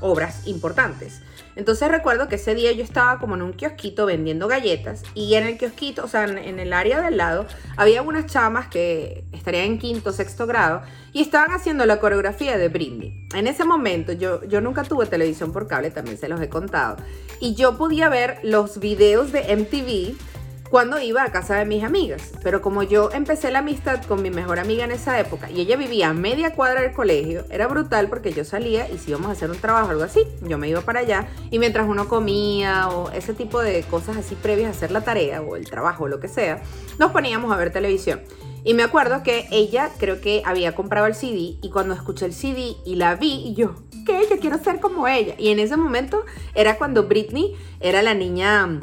obras 0.00 0.46
importantes. 0.46 1.20
Entonces 1.56 1.88
recuerdo 1.90 2.28
que 2.28 2.36
ese 2.36 2.54
día 2.54 2.72
yo 2.72 2.82
estaba 2.82 3.18
como 3.18 3.34
en 3.34 3.42
un 3.42 3.52
kiosquito 3.52 4.06
vendiendo 4.06 4.48
galletas 4.48 5.02
y 5.14 5.34
en 5.34 5.44
el 5.44 5.58
kiosquito, 5.58 6.04
o 6.04 6.08
sea, 6.08 6.24
en, 6.24 6.58
el 6.58 6.72
área 6.72 7.00
del 7.00 7.16
lado, 7.16 7.46
había 7.76 8.02
unas 8.02 8.26
chamas 8.26 8.68
que 8.68 9.24
estarían 9.32 9.64
en 9.64 9.78
quinto, 9.78 10.12
sexto 10.12 10.46
grado 10.46 10.82
y 11.12 11.20
estaban 11.20 11.52
haciendo 11.52 11.84
la 11.86 12.00
coreografía 12.00 12.56
de 12.56 12.68
Britney. 12.68 13.28
En 13.34 13.46
ese 13.46 13.64
momento 13.64 14.12
yo, 14.12 14.44
yo 14.44 14.60
nunca 14.60 14.82
tuve 14.84 15.06
televisión 15.06 15.52
por 15.52 15.68
cable, 15.68 15.90
también 15.90 16.18
se 16.18 16.28
los 16.28 16.40
he 16.40 16.48
contado, 16.48 16.96
y 17.40 17.54
yo 17.54 17.76
podía 17.76 18.08
ver 18.08 18.38
los 18.42 18.78
videos 18.78 19.32
de 19.32 19.56
MTV 19.56 20.31
cuando 20.72 20.98
iba 20.98 21.22
a 21.22 21.30
casa 21.30 21.56
de 21.56 21.66
mis 21.66 21.84
amigas. 21.84 22.32
Pero 22.42 22.62
como 22.62 22.82
yo 22.82 23.10
empecé 23.12 23.50
la 23.50 23.58
amistad 23.58 24.02
con 24.04 24.22
mi 24.22 24.30
mejor 24.30 24.58
amiga 24.58 24.84
en 24.84 24.90
esa 24.90 25.20
época 25.20 25.50
y 25.50 25.60
ella 25.60 25.76
vivía 25.76 26.08
a 26.08 26.14
media 26.14 26.54
cuadra 26.54 26.80
del 26.80 26.94
colegio, 26.94 27.44
era 27.50 27.66
brutal 27.66 28.08
porque 28.08 28.32
yo 28.32 28.42
salía 28.42 28.90
y 28.90 28.96
si 28.96 29.10
íbamos 29.10 29.28
a 29.28 29.32
hacer 29.32 29.50
un 29.50 29.58
trabajo 29.58 29.88
o 29.88 29.90
algo 29.90 30.02
así, 30.02 30.22
yo 30.40 30.56
me 30.56 30.70
iba 30.70 30.80
para 30.80 31.00
allá 31.00 31.28
y 31.50 31.58
mientras 31.58 31.86
uno 31.86 32.08
comía 32.08 32.88
o 32.88 33.10
ese 33.10 33.34
tipo 33.34 33.60
de 33.60 33.82
cosas 33.82 34.16
así 34.16 34.34
previas 34.34 34.68
a 34.68 34.70
hacer 34.70 34.92
la 34.92 35.02
tarea 35.02 35.42
o 35.42 35.56
el 35.56 35.68
trabajo 35.68 36.04
o 36.04 36.08
lo 36.08 36.20
que 36.20 36.28
sea, 36.28 36.62
nos 36.98 37.12
poníamos 37.12 37.52
a 37.52 37.58
ver 37.58 37.70
televisión. 37.70 38.22
Y 38.64 38.72
me 38.72 38.82
acuerdo 38.82 39.22
que 39.22 39.48
ella 39.50 39.90
creo 39.98 40.22
que 40.22 40.42
había 40.46 40.74
comprado 40.74 41.06
el 41.06 41.14
CD 41.14 41.58
y 41.60 41.70
cuando 41.70 41.92
escuché 41.92 42.24
el 42.24 42.32
CD 42.32 42.76
y 42.86 42.94
la 42.94 43.14
vi 43.16 43.42
y 43.44 43.54
yo, 43.54 43.74
¿qué? 44.06 44.22
Yo 44.30 44.38
quiero 44.38 44.56
ser 44.56 44.80
como 44.80 45.06
ella. 45.06 45.34
Y 45.36 45.48
en 45.48 45.58
ese 45.58 45.76
momento 45.76 46.24
era 46.54 46.78
cuando 46.78 47.02
Britney 47.02 47.56
era 47.80 48.00
la 48.00 48.14
niña 48.14 48.80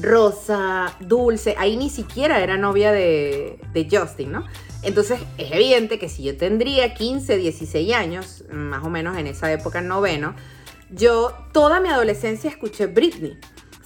rosa, 0.00 0.96
dulce, 1.00 1.54
ahí 1.58 1.76
ni 1.76 1.90
siquiera 1.90 2.42
era 2.42 2.56
novia 2.56 2.92
de, 2.92 3.58
Justin, 3.90 4.32
¿no? 4.32 4.44
Entonces 4.82 5.20
es 5.38 5.52
evidente 5.52 5.98
que 5.98 6.08
si 6.08 6.24
yo 6.24 6.36
tendría 6.36 6.94
15, 6.94 7.36
16 7.36 7.94
años, 7.94 8.44
más 8.50 8.84
o 8.84 8.90
menos 8.90 9.16
en 9.16 9.26
esa 9.26 9.50
época 9.52 9.80
noveno, 9.80 10.34
yo 10.90 11.32
toda 11.52 11.80
mi 11.80 11.88
adolescencia 11.88 12.50
escuché 12.50 12.86
Britney. 12.86 13.38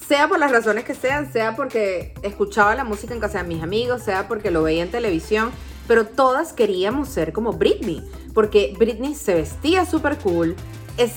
Sea 0.07 0.29
por 0.29 0.39
las 0.39 0.51
razones 0.51 0.85
que 0.85 0.95
sean, 0.95 1.33
sea 1.33 1.55
porque 1.55 2.15
escuchaba 2.23 2.75
la 2.75 2.85
música 2.85 3.15
en 3.15 3.21
casa 3.21 3.43
de 3.43 3.49
mis 3.49 3.63
amigos, 3.63 4.03
sea 4.03 4.27
porque 4.27 4.51
lo 4.51 4.63
veía 4.63 4.83
en 4.83 4.91
televisión, 4.91 5.51
pero 5.87 6.07
todas 6.07 6.53
queríamos 6.53 7.09
ser 7.09 7.33
como 7.33 7.53
Britney, 7.53 8.03
porque 8.35 8.75
Britney 8.79 9.15
se 9.15 9.35
vestía 9.35 9.85
súper 9.85 10.17
cool, 10.19 10.57
es 10.97 11.13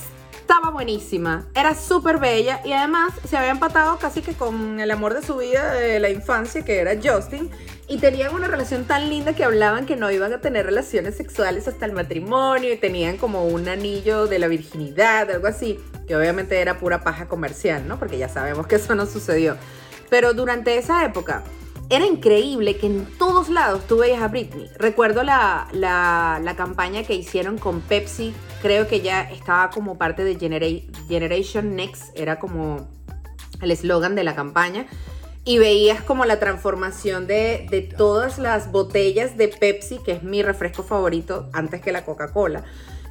estaba 0.51 0.69
buenísima, 0.69 1.47
era 1.55 1.73
súper 1.73 2.17
bella 2.17 2.59
y 2.65 2.73
además 2.73 3.13
se 3.25 3.37
había 3.37 3.51
empatado 3.51 3.97
casi 3.99 4.21
que 4.21 4.33
con 4.33 4.81
el 4.81 4.91
amor 4.91 5.13
de 5.13 5.25
su 5.25 5.37
vida 5.37 5.71
de 5.75 5.97
la 6.01 6.09
infancia, 6.09 6.65
que 6.65 6.79
era 6.79 6.91
Justin, 7.01 7.49
y 7.87 7.99
tenían 7.99 8.35
una 8.35 8.47
relación 8.47 8.83
tan 8.83 9.09
linda 9.09 9.33
que 9.33 9.45
hablaban 9.45 9.85
que 9.85 9.95
no 9.95 10.11
iban 10.11 10.33
a 10.33 10.41
tener 10.41 10.65
relaciones 10.65 11.15
sexuales 11.15 11.69
hasta 11.69 11.85
el 11.85 11.93
matrimonio 11.93 12.73
y 12.73 12.75
tenían 12.75 13.15
como 13.15 13.45
un 13.45 13.69
anillo 13.69 14.27
de 14.27 14.39
la 14.39 14.49
virginidad, 14.49 15.31
algo 15.31 15.47
así, 15.47 15.79
que 16.05 16.17
obviamente 16.17 16.59
era 16.59 16.79
pura 16.79 17.01
paja 17.01 17.29
comercial, 17.29 17.87
¿no? 17.87 17.97
Porque 17.97 18.17
ya 18.17 18.27
sabemos 18.27 18.67
que 18.67 18.75
eso 18.75 18.93
no 18.93 19.05
sucedió. 19.05 19.55
Pero 20.09 20.33
durante 20.33 20.77
esa 20.77 21.05
época, 21.05 21.45
era 21.91 22.05
increíble 22.05 22.77
que 22.77 22.87
en 22.87 23.05
todos 23.17 23.49
lados 23.49 23.85
tú 23.85 23.97
veías 23.97 24.21
a 24.21 24.29
Britney. 24.29 24.69
Recuerdo 24.77 25.23
la, 25.23 25.67
la, 25.73 26.53
campaña 26.55 27.03
que 27.03 27.15
hicieron 27.15 27.57
con 27.57 27.81
Pepsi, 27.81 28.33
creo 28.62 28.88
que 28.88 29.02
ya 29.02 29.21
estaba 29.21 29.69
como 29.69 29.97
parte 29.97 30.24
de 30.24 30.36
Generation 30.36 31.76
Next, 31.76 32.17
era 32.17 32.39
como 32.39 32.88
el 33.62 33.71
eslogan 33.71 34.15
de 34.15 34.24
la 34.24 34.36
campaña. 34.36 34.88
Y 35.43 35.58
veías 35.58 36.04
como 36.04 36.26
la 36.26 36.39
transformación 36.39 37.26
de, 37.26 37.89
todas 37.97 38.38
las 38.38 38.71
botellas 38.71 39.38
de 39.38 39.47
Pepsi, 39.47 39.97
que 40.06 40.12
es 40.12 40.24
mi 40.24 40.43
refresco 40.43 40.84
favorito 40.84 41.50
antes 41.52 41.82
que 41.82 41.91
la 41.91 42.06
Coca-Cola 42.06 42.63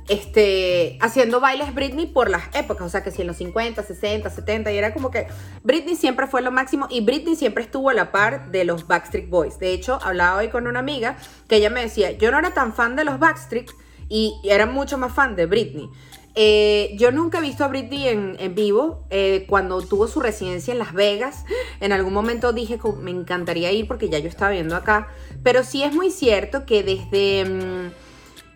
este, 0.08 0.98
haciendo 1.00 1.38
bailes 1.38 1.72
Britney 1.72 2.06
por 2.06 2.30
las 2.30 2.42
épocas, 2.56 2.84
o 2.84 2.88
sea 2.88 3.04
que 3.04 3.12
si 3.12 3.20
en 3.20 3.28
los 3.28 3.36
50, 3.36 3.80
60, 3.80 4.28
70, 4.28 4.72
y 4.72 4.76
era 4.76 4.92
como 4.92 5.12
que 5.12 5.28
Britney 5.62 5.94
siempre 5.94 6.26
fue 6.26 6.42
lo 6.42 6.50
máximo 6.50 6.88
y 6.90 7.00
Britney 7.00 7.36
siempre 7.36 7.62
estuvo 7.62 7.90
a 7.90 7.94
la 7.94 8.10
par 8.10 8.50
de 8.50 8.64
los 8.64 8.88
Backstreet 8.88 9.28
Boys. 9.28 9.60
De 9.60 9.72
hecho, 9.72 10.00
hablaba 10.02 10.38
hoy 10.38 10.48
con 10.48 10.66
una 10.66 10.80
amiga 10.80 11.16
que 11.46 11.56
ella 11.56 11.70
me 11.70 11.82
decía, 11.82 12.10
yo 12.10 12.32
no 12.32 12.40
era 12.40 12.52
tan 12.52 12.74
fan 12.74 12.96
de 12.96 13.04
los 13.04 13.20
Backstreet 13.20 13.70
y 14.10 14.34
era 14.44 14.66
mucho 14.66 14.98
más 14.98 15.14
fan 15.14 15.36
de 15.36 15.46
Britney. 15.46 15.88
Eh, 16.34 16.94
yo 16.98 17.10
nunca 17.10 17.38
he 17.38 17.40
visto 17.40 17.64
a 17.64 17.68
Britney 17.68 18.08
en, 18.08 18.54
vivo. 18.54 19.06
Eh, 19.10 19.46
cuando 19.48 19.80
tuvo 19.80 20.06
su 20.06 20.20
residencia 20.20 20.72
en 20.72 20.78
Las 20.78 20.92
Vegas, 20.92 21.46
en 21.80 21.92
algún 21.92 22.12
momento 22.12 22.52
dije 22.52 22.78
que 22.78 22.92
me 22.92 23.10
encantaría 23.10 23.72
ir 23.72 23.88
porque 23.88 24.10
ya 24.10 24.18
yo 24.18 24.28
estaba 24.28 24.50
viendo 24.50 24.76
acá. 24.76 25.08
Pero 25.42 25.64
sí 25.64 25.82
es 25.82 25.94
muy 25.94 26.10
cierto 26.10 26.66
que 26.66 26.82
desde... 26.82 27.44
Mm, 27.46 28.10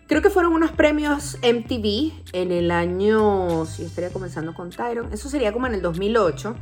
Creo 0.07 0.21
que 0.21 0.29
fueron 0.29 0.53
unos 0.53 0.71
premios 0.71 1.39
MTV 1.41 2.11
en 2.33 2.51
el 2.51 2.69
año, 2.69 3.65
si 3.65 3.83
estaría 3.83 4.11
comenzando 4.11 4.53
con 4.53 4.69
Tyron, 4.69 5.11
eso 5.11 5.29
sería 5.29 5.51
como 5.51 5.65
en 5.65 5.73
el 5.73 5.81
2008. 5.81 6.55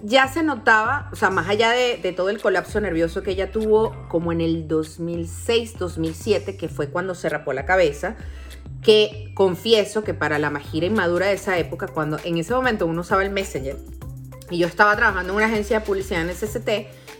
Ya 0.00 0.26
se 0.26 0.42
notaba, 0.42 1.10
o 1.12 1.16
sea, 1.16 1.30
más 1.30 1.48
allá 1.48 1.70
de, 1.70 2.14
todo 2.16 2.30
el 2.30 2.40
colapso 2.40 2.80
nervioso 2.80 3.22
que 3.22 3.32
ella 3.32 3.52
tuvo, 3.52 3.94
como 4.08 4.32
en 4.32 4.40
el 4.40 4.66
2006, 4.66 5.78
2007, 5.78 6.56
que 6.56 6.68
fue 6.68 6.88
cuando 6.88 7.14
se 7.14 7.28
rapó 7.28 7.52
la 7.52 7.66
cabeza, 7.66 8.16
que 8.82 9.32
confieso 9.34 10.02
que 10.02 10.14
para 10.14 10.38
la 10.38 10.50
majira 10.50 10.86
inmadura 10.86 11.26
de 11.26 11.34
esa 11.34 11.58
época, 11.58 11.88
cuando 11.88 12.18
en 12.24 12.38
ese 12.38 12.54
momento 12.54 12.86
uno 12.86 13.02
usaba 13.02 13.22
el 13.22 13.30
Messenger, 13.30 13.76
y 14.50 14.58
yo 14.58 14.66
estaba 14.66 14.96
trabajando 14.96 15.32
en 15.32 15.36
una 15.36 15.46
agencia 15.46 15.80
de 15.80 15.86
publicidad 15.86 16.22
en 16.22 16.30
el 16.30 16.36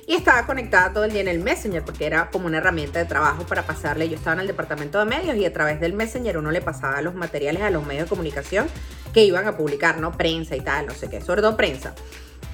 y 0.06 0.14
estaba 0.14 0.46
conectada 0.46 0.92
todo 0.92 1.04
el 1.04 1.12
día 1.12 1.20
en 1.20 1.28
el 1.28 1.38
Messenger 1.38 1.84
porque 1.84 2.06
era 2.06 2.28
como 2.30 2.46
una 2.46 2.58
herramienta 2.58 2.98
de 2.98 3.04
trabajo 3.04 3.46
para 3.46 3.62
pasarle. 3.62 4.08
Yo 4.08 4.16
estaba 4.16 4.34
en 4.34 4.40
el 4.40 4.46
departamento 4.48 4.98
de 4.98 5.04
medios 5.04 5.36
y 5.36 5.44
a 5.44 5.52
través 5.52 5.80
del 5.80 5.92
Messenger 5.92 6.38
uno 6.38 6.50
le 6.50 6.60
pasaba 6.60 7.00
los 7.02 7.14
materiales 7.14 7.62
a 7.62 7.70
los 7.70 7.86
medios 7.86 8.04
de 8.04 8.08
comunicación 8.08 8.66
que 9.14 9.24
iban 9.24 9.46
a 9.46 9.56
publicar, 9.56 9.98
¿no? 9.98 10.12
Prensa 10.12 10.56
y 10.56 10.60
tal, 10.60 10.86
no 10.86 10.94
sé 10.94 11.08
qué, 11.08 11.20
sobre 11.20 11.40
todo 11.40 11.56
prensa. 11.56 11.94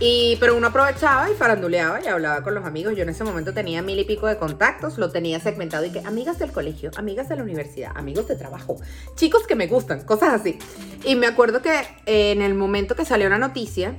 Y, 0.01 0.37
pero 0.39 0.57
uno 0.57 0.69
aprovechaba 0.69 1.29
y 1.29 1.35
faranduleaba 1.35 2.01
y 2.01 2.07
hablaba 2.07 2.43
con 2.43 2.55
los 2.55 2.65
amigos. 2.65 2.95
Yo 2.97 3.03
en 3.03 3.09
ese 3.09 3.25
momento 3.25 3.53
tenía 3.53 3.83
mil 3.83 3.99
y 3.99 4.05
pico 4.05 4.27
de 4.27 4.37
contactos, 4.37 4.97
lo 4.97 5.11
tenía 5.11 5.41
segmentado 5.41 5.85
y 5.85 5.91
que 5.91 6.01
amigas 6.01 6.39
del 6.39 6.53
colegio, 6.53 6.91
amigas 6.97 7.29
de 7.29 7.37
la 7.37 7.43
universidad, 7.43 7.93
amigos 7.97 8.29
de 8.29 8.37
trabajo, 8.37 8.77
chicos 9.17 9.47
que 9.47 9.57
me 9.57 9.67
gustan, 9.67 10.05
cosas 10.05 10.41
así. 10.41 10.59
Y 11.05 11.17
me 11.17 11.27
acuerdo 11.27 11.63
que 11.63 11.81
en 12.07 12.43
el 12.43 12.55
momento 12.55 12.95
que 12.95 13.05
salió 13.05 13.29
la 13.29 13.39
noticia, 13.39 13.97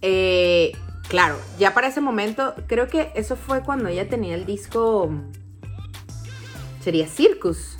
eh, 0.00 0.72
claro, 1.08 1.36
ya 1.58 1.72
para 1.74 1.86
ese 1.86 2.00
momento, 2.00 2.54
creo 2.66 2.88
que 2.88 3.12
eso 3.14 3.36
fue 3.36 3.62
cuando 3.62 3.88
ella 3.88 4.08
tenía 4.08 4.34
el 4.34 4.44
disco. 4.44 5.10
Sería 6.82 7.06
Circus. 7.06 7.78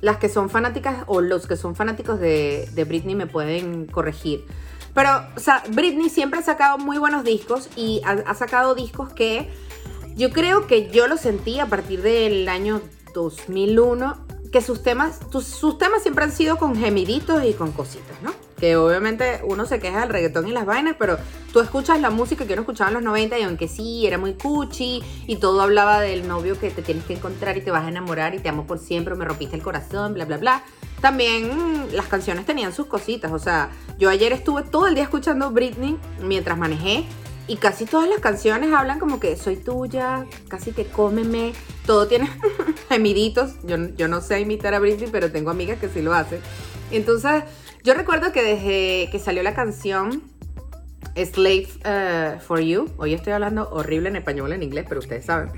Las 0.00 0.18
que 0.18 0.28
son 0.28 0.50
fanáticas 0.50 1.04
o 1.06 1.22
los 1.22 1.46
que 1.46 1.56
son 1.56 1.76
fanáticos 1.76 2.20
de, 2.20 2.84
Britney 2.86 3.14
me 3.14 3.26
pueden 3.26 3.86
corregir. 3.86 4.44
Pero, 4.94 5.26
o 5.36 5.40
sea, 5.40 5.62
Britney 5.70 6.08
siempre 6.08 6.40
ha 6.40 6.42
sacado 6.42 6.78
muy 6.78 6.98
buenos 6.98 7.24
discos 7.24 7.68
y 7.76 8.00
ha, 8.04 8.34
sacado 8.34 8.74
discos 8.74 9.12
que 9.12 9.50
yo 10.14 10.30
creo 10.30 10.66
que 10.68 10.90
yo 10.90 11.08
lo 11.08 11.16
sentí 11.16 11.58
a 11.58 11.66
partir 11.66 12.00
del 12.00 12.48
año 12.48 12.80
2001, 13.12 14.26
que 14.52 14.60
sus 14.60 14.82
temas, 14.82 15.18
sus 15.30 15.78
temas 15.78 16.02
siempre 16.02 16.24
han 16.24 16.32
sido 16.32 16.56
con 16.58 16.76
gemiditos 16.76 17.44
y 17.44 17.54
con 17.54 17.72
cositas, 17.72 18.22
¿no? 18.22 18.32
Obviamente 18.76 19.40
uno 19.44 19.66
se 19.66 19.78
queja 19.78 20.00
del 20.00 20.08
reggaetón 20.08 20.48
y 20.48 20.52
las 20.52 20.64
vainas, 20.66 20.96
pero 20.98 21.18
tú 21.52 21.60
escuchas 21.60 22.00
la 22.00 22.10
música 22.10 22.46
que 22.46 22.52
uno 22.54 22.62
escuchaba 22.62 22.90
en 22.90 22.94
los 22.94 23.02
90 23.02 23.38
y 23.38 23.42
aunque 23.42 23.68
sí, 23.68 24.06
era 24.06 24.18
muy 24.18 24.34
cuchi 24.34 25.02
y 25.26 25.36
todo 25.36 25.60
hablaba 25.60 26.00
del 26.00 26.26
novio 26.26 26.58
que 26.58 26.70
te 26.70 26.82
tienes 26.82 27.04
que 27.04 27.14
encontrar 27.14 27.56
y 27.56 27.60
te 27.60 27.70
vas 27.70 27.84
a 27.84 27.88
enamorar 27.88 28.34
y 28.34 28.38
te 28.38 28.48
amo 28.48 28.66
por 28.66 28.78
siempre, 28.78 29.14
me 29.14 29.24
rompiste 29.24 29.56
el 29.56 29.62
corazón, 29.62 30.14
bla, 30.14 30.24
bla, 30.24 30.38
bla. 30.38 30.62
También 31.00 31.88
las 31.92 32.06
canciones 32.06 32.46
tenían 32.46 32.72
sus 32.72 32.86
cositas, 32.86 33.30
o 33.32 33.38
sea, 33.38 33.70
yo 33.98 34.08
ayer 34.08 34.32
estuve 34.32 34.62
todo 34.62 34.86
el 34.86 34.94
día 34.94 35.04
escuchando 35.04 35.50
Britney 35.50 35.98
mientras 36.20 36.56
manejé 36.56 37.04
y 37.46 37.56
casi 37.56 37.84
todas 37.84 38.08
las 38.08 38.20
canciones 38.20 38.72
hablan 38.72 38.98
como 38.98 39.20
que 39.20 39.36
soy 39.36 39.56
tuya, 39.56 40.24
casi 40.48 40.72
que 40.72 40.86
cómeme, 40.86 41.52
todo 41.84 42.06
tiene 42.06 42.30
gemiditos. 42.88 43.56
Yo, 43.64 43.76
yo 43.96 44.08
no 44.08 44.22
sé 44.22 44.40
imitar 44.40 44.72
a 44.72 44.78
Britney, 44.78 45.10
pero 45.12 45.30
tengo 45.30 45.50
amigas 45.50 45.78
que 45.78 45.88
sí 45.88 46.00
lo 46.00 46.14
hacen. 46.14 46.40
Entonces, 46.90 47.44
Yo 47.84 47.92
recuerdo 47.92 48.32
que 48.32 48.42
desde 48.42 49.10
que 49.10 49.18
salió 49.18 49.42
la 49.42 49.52
canción 49.52 50.22
Slave 51.14 51.68
eh, 51.84 52.38
for 52.40 52.58
You, 52.60 52.88
hoy 52.96 53.12
estoy 53.12 53.34
hablando 53.34 53.68
horrible 53.70 54.08
en 54.08 54.16
español, 54.16 54.54
en 54.54 54.62
inglés, 54.62 54.86
pero 54.88 55.00
ustedes 55.00 55.26
saben, 55.26 55.50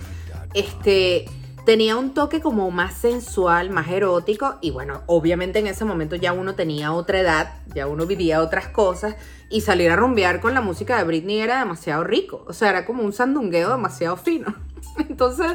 este, 0.52 1.26
tenía 1.64 1.96
un 1.96 2.14
toque 2.14 2.40
como 2.40 2.68
más 2.72 2.94
sensual, 2.94 3.70
más 3.70 3.86
erótico 3.86 4.56
y 4.60 4.72
bueno, 4.72 5.02
obviamente 5.06 5.60
en 5.60 5.68
ese 5.68 5.84
momento 5.84 6.16
ya 6.16 6.32
uno 6.32 6.56
tenía 6.56 6.92
otra 6.92 7.20
edad, 7.20 7.60
ya 7.72 7.86
uno 7.86 8.06
vivía 8.06 8.42
otras 8.42 8.66
cosas 8.70 9.14
y 9.48 9.60
salir 9.60 9.92
a 9.92 9.94
rumbear 9.94 10.40
con 10.40 10.52
la 10.52 10.60
música 10.60 10.98
de 10.98 11.04
Britney 11.04 11.38
era 11.38 11.60
demasiado 11.60 12.02
rico, 12.02 12.44
o 12.48 12.52
sea, 12.52 12.70
era 12.70 12.84
como 12.84 13.04
un 13.04 13.12
sandungueo 13.12 13.70
demasiado 13.70 14.16
fino. 14.16 14.52
Entonces, 14.98 15.52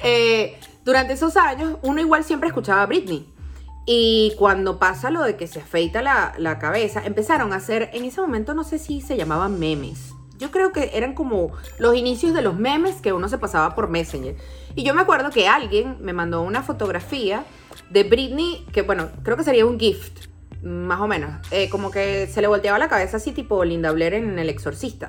eh, 0.00 0.58
durante 0.84 1.12
esos 1.12 1.36
años 1.36 1.78
uno 1.82 2.00
igual 2.00 2.24
siempre 2.24 2.48
escuchaba 2.48 2.84
Britney. 2.86 3.37
Y 3.90 4.34
cuando 4.36 4.78
pasa 4.78 5.10
lo 5.10 5.22
de 5.22 5.36
que 5.36 5.46
se 5.46 5.60
afeita 5.60 6.02
la, 6.02 6.34
la 6.36 6.58
cabeza, 6.58 7.06
empezaron 7.06 7.54
a 7.54 7.56
hacer, 7.56 7.88
en 7.94 8.04
ese 8.04 8.20
momento 8.20 8.52
no 8.52 8.62
sé 8.62 8.78
si 8.78 9.00
se 9.00 9.16
llamaban 9.16 9.58
memes. 9.58 10.12
Yo 10.36 10.50
creo 10.50 10.72
que 10.72 10.90
eran 10.92 11.14
como 11.14 11.52
los 11.78 11.96
inicios 11.96 12.34
de 12.34 12.42
los 12.42 12.54
memes 12.54 13.00
que 13.00 13.14
uno 13.14 13.30
se 13.30 13.38
pasaba 13.38 13.74
por 13.74 13.88
Messenger. 13.88 14.36
Y 14.74 14.82
yo 14.82 14.92
me 14.92 15.00
acuerdo 15.00 15.30
que 15.30 15.48
alguien 15.48 15.96
me 16.00 16.12
mandó 16.12 16.42
una 16.42 16.62
fotografía 16.62 17.46
de 17.88 18.04
Britney, 18.04 18.66
que 18.74 18.82
bueno, 18.82 19.08
creo 19.22 19.38
que 19.38 19.44
sería 19.44 19.64
un 19.64 19.80
gift, 19.80 20.26
más 20.62 21.00
o 21.00 21.08
menos. 21.08 21.30
Eh, 21.50 21.70
como 21.70 21.90
que 21.90 22.26
se 22.26 22.42
le 22.42 22.46
volteaba 22.46 22.78
la 22.78 22.90
cabeza 22.90 23.16
así 23.16 23.32
tipo 23.32 23.64
Linda 23.64 23.90
Blair 23.90 24.12
en 24.12 24.38
El 24.38 24.50
Exorcista. 24.50 25.08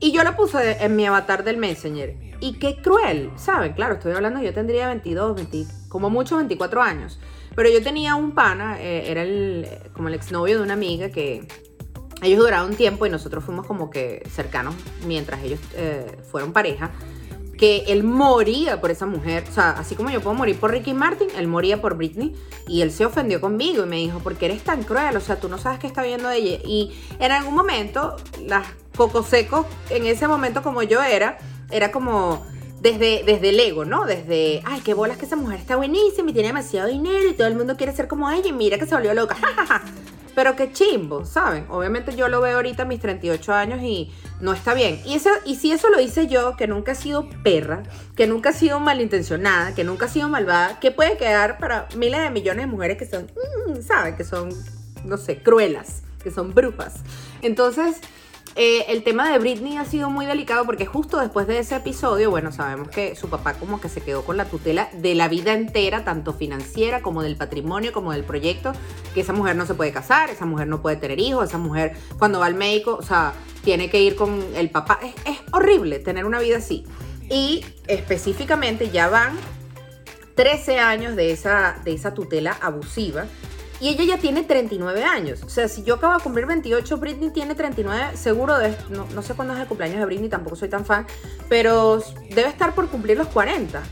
Y 0.00 0.10
yo 0.10 0.24
lo 0.24 0.34
puse 0.34 0.84
en 0.84 0.96
mi 0.96 1.06
avatar 1.06 1.44
del 1.44 1.56
Messenger. 1.56 2.16
Y 2.40 2.54
qué 2.54 2.82
cruel, 2.82 3.30
¿saben? 3.36 3.74
Claro, 3.74 3.94
estoy 3.94 4.12
hablando, 4.12 4.42
yo 4.42 4.52
tendría 4.52 4.88
22, 4.88 5.36
20, 5.36 5.66
como 5.88 6.10
mucho 6.10 6.36
24 6.38 6.82
años. 6.82 7.20
Pero 7.54 7.68
yo 7.68 7.82
tenía 7.82 8.14
un 8.14 8.32
pana, 8.32 8.80
eh, 8.80 9.10
era 9.10 9.22
el, 9.22 9.68
como 9.92 10.08
el 10.08 10.14
exnovio 10.14 10.58
de 10.58 10.62
una 10.62 10.72
amiga 10.72 11.10
que 11.10 11.46
ellos 12.22 12.38
duraron 12.38 12.70
un 12.70 12.76
tiempo 12.76 13.04
y 13.04 13.10
nosotros 13.10 13.44
fuimos 13.44 13.66
como 13.66 13.90
que 13.90 14.22
cercanos 14.30 14.74
mientras 15.06 15.42
ellos 15.42 15.60
eh, 15.74 16.18
fueron 16.30 16.52
pareja. 16.52 16.90
Que 17.58 17.84
él 17.88 18.02
moría 18.02 18.80
por 18.80 18.90
esa 18.90 19.06
mujer, 19.06 19.44
o 19.48 19.52
sea, 19.52 19.70
así 19.70 19.94
como 19.94 20.10
yo 20.10 20.20
puedo 20.20 20.34
morir 20.34 20.58
por 20.58 20.72
Ricky 20.72 20.94
Martin, 20.94 21.28
él 21.36 21.46
moría 21.46 21.80
por 21.80 21.96
Britney 21.96 22.34
y 22.66 22.80
él 22.80 22.90
se 22.90 23.04
ofendió 23.04 23.40
conmigo 23.40 23.84
y 23.84 23.86
me 23.86 23.96
dijo, 23.96 24.18
¿por 24.18 24.34
qué 24.34 24.46
eres 24.46 24.62
tan 24.62 24.82
cruel? 24.82 25.16
O 25.16 25.20
sea, 25.20 25.38
tú 25.38 25.48
no 25.48 25.58
sabes 25.58 25.78
qué 25.78 25.86
está 25.86 26.02
viendo 26.02 26.28
ella. 26.30 26.58
Y 26.64 26.92
en 27.20 27.30
algún 27.30 27.54
momento, 27.54 28.16
las 28.46 28.66
coco 28.96 29.22
secos, 29.22 29.66
en 29.90 30.06
ese 30.06 30.26
momento 30.26 30.62
como 30.62 30.82
yo 30.82 31.02
era, 31.02 31.38
era 31.70 31.92
como, 31.92 32.44
desde, 32.82 33.22
desde 33.24 33.50
el 33.50 33.60
ego, 33.60 33.84
¿no? 33.84 34.06
Desde, 34.06 34.60
ay, 34.64 34.80
qué 34.80 34.92
bolas 34.92 35.16
que 35.16 35.26
esa 35.26 35.36
mujer 35.36 35.60
está 35.60 35.76
buenísima 35.76 36.30
y 36.30 36.32
tiene 36.32 36.48
demasiado 36.48 36.88
dinero 36.88 37.28
y 37.30 37.34
todo 37.34 37.46
el 37.46 37.54
mundo 37.54 37.76
quiere 37.76 37.94
ser 37.94 38.08
como 38.08 38.28
ella 38.28 38.48
y 38.48 38.52
mira 38.52 38.76
que 38.76 38.86
se 38.86 38.94
volvió 38.94 39.14
loca. 39.14 39.36
Pero 40.34 40.56
qué 40.56 40.72
chimbo, 40.72 41.24
¿saben? 41.24 41.66
Obviamente 41.68 42.16
yo 42.16 42.26
lo 42.26 42.40
veo 42.40 42.56
ahorita 42.56 42.82
a 42.82 42.86
mis 42.86 42.98
38 42.98 43.52
años 43.52 43.82
y 43.82 44.10
no 44.40 44.52
está 44.52 44.74
bien. 44.74 45.00
Y, 45.04 45.14
eso, 45.14 45.28
y 45.44 45.56
si 45.56 45.70
eso 45.70 45.90
lo 45.90 46.00
hice 46.00 46.26
yo, 46.26 46.56
que 46.56 46.66
nunca 46.66 46.92
he 46.92 46.94
sido 46.94 47.28
perra, 47.44 47.84
que 48.16 48.26
nunca 48.26 48.50
he 48.50 48.52
sido 48.52 48.80
malintencionada, 48.80 49.74
que 49.74 49.84
nunca 49.84 50.06
he 50.06 50.08
sido 50.08 50.28
malvada, 50.28 50.80
¿qué 50.80 50.90
puede 50.90 51.16
quedar 51.18 51.58
para 51.58 51.86
miles 51.96 52.20
de 52.20 52.30
millones 52.30 52.64
de 52.64 52.66
mujeres 52.66 52.96
que 52.96 53.06
son, 53.06 53.30
mm, 53.68 53.82
¿saben? 53.82 54.16
Que 54.16 54.24
son, 54.24 54.48
no 55.04 55.18
sé, 55.18 55.36
cruelas, 55.40 56.02
que 56.22 56.30
son 56.30 56.54
brujas. 56.54 56.94
Entonces, 57.42 58.00
eh, 58.54 58.84
el 58.88 59.02
tema 59.02 59.30
de 59.30 59.38
Britney 59.38 59.78
ha 59.78 59.84
sido 59.84 60.10
muy 60.10 60.26
delicado 60.26 60.66
porque 60.66 60.84
justo 60.84 61.18
después 61.18 61.46
de 61.46 61.58
ese 61.58 61.76
episodio, 61.76 62.30
bueno, 62.30 62.52
sabemos 62.52 62.88
que 62.88 63.16
su 63.16 63.30
papá 63.30 63.54
como 63.54 63.80
que 63.80 63.88
se 63.88 64.02
quedó 64.02 64.24
con 64.24 64.36
la 64.36 64.44
tutela 64.44 64.90
de 64.92 65.14
la 65.14 65.28
vida 65.28 65.54
entera, 65.54 66.04
tanto 66.04 66.34
financiera 66.34 67.00
como 67.00 67.22
del 67.22 67.36
patrimonio, 67.36 67.92
como 67.92 68.12
del 68.12 68.24
proyecto, 68.24 68.72
que 69.14 69.22
esa 69.22 69.32
mujer 69.32 69.56
no 69.56 69.64
se 69.64 69.74
puede 69.74 69.92
casar, 69.92 70.28
esa 70.28 70.44
mujer 70.44 70.68
no 70.68 70.82
puede 70.82 70.96
tener 70.96 71.18
hijos, 71.18 71.48
esa 71.48 71.58
mujer 71.58 71.96
cuando 72.18 72.40
va 72.40 72.46
al 72.46 72.54
médico, 72.54 72.96
o 72.96 73.02
sea, 73.02 73.32
tiene 73.64 73.88
que 73.88 74.02
ir 74.02 74.16
con 74.16 74.44
el 74.54 74.68
papá. 74.68 74.98
Es, 75.02 75.14
es 75.24 75.38
horrible 75.52 75.98
tener 75.98 76.26
una 76.26 76.38
vida 76.38 76.58
así. 76.58 76.84
Y 77.30 77.64
específicamente 77.86 78.90
ya 78.90 79.08
van 79.08 79.38
13 80.34 80.78
años 80.78 81.16
de 81.16 81.32
esa, 81.32 81.80
de 81.84 81.94
esa 81.94 82.12
tutela 82.12 82.56
abusiva 82.60 83.24
y 83.82 83.88
ella 83.88 84.04
ya 84.04 84.18
tiene 84.18 84.44
39 84.44 85.02
años. 85.02 85.42
O 85.42 85.48
sea, 85.48 85.66
si 85.66 85.82
yo 85.82 85.96
acabo 85.96 86.16
de 86.16 86.22
cumplir 86.22 86.46
28, 86.46 86.98
Britney 86.98 87.30
tiene 87.30 87.56
39, 87.56 88.16
seguro 88.16 88.56
de... 88.56 88.76
No, 88.90 89.08
no 89.12 89.22
sé 89.22 89.34
cuándo 89.34 89.54
es 89.54 89.60
el 89.60 89.66
cumpleaños 89.66 89.98
de 89.98 90.06
Britney, 90.06 90.28
tampoco 90.28 90.54
soy 90.54 90.68
tan 90.68 90.86
fan, 90.86 91.04
pero 91.48 92.00
debe 92.30 92.48
estar 92.48 92.76
por 92.76 92.88
cumplir 92.88 93.18
los 93.18 93.26
40. 93.26 93.82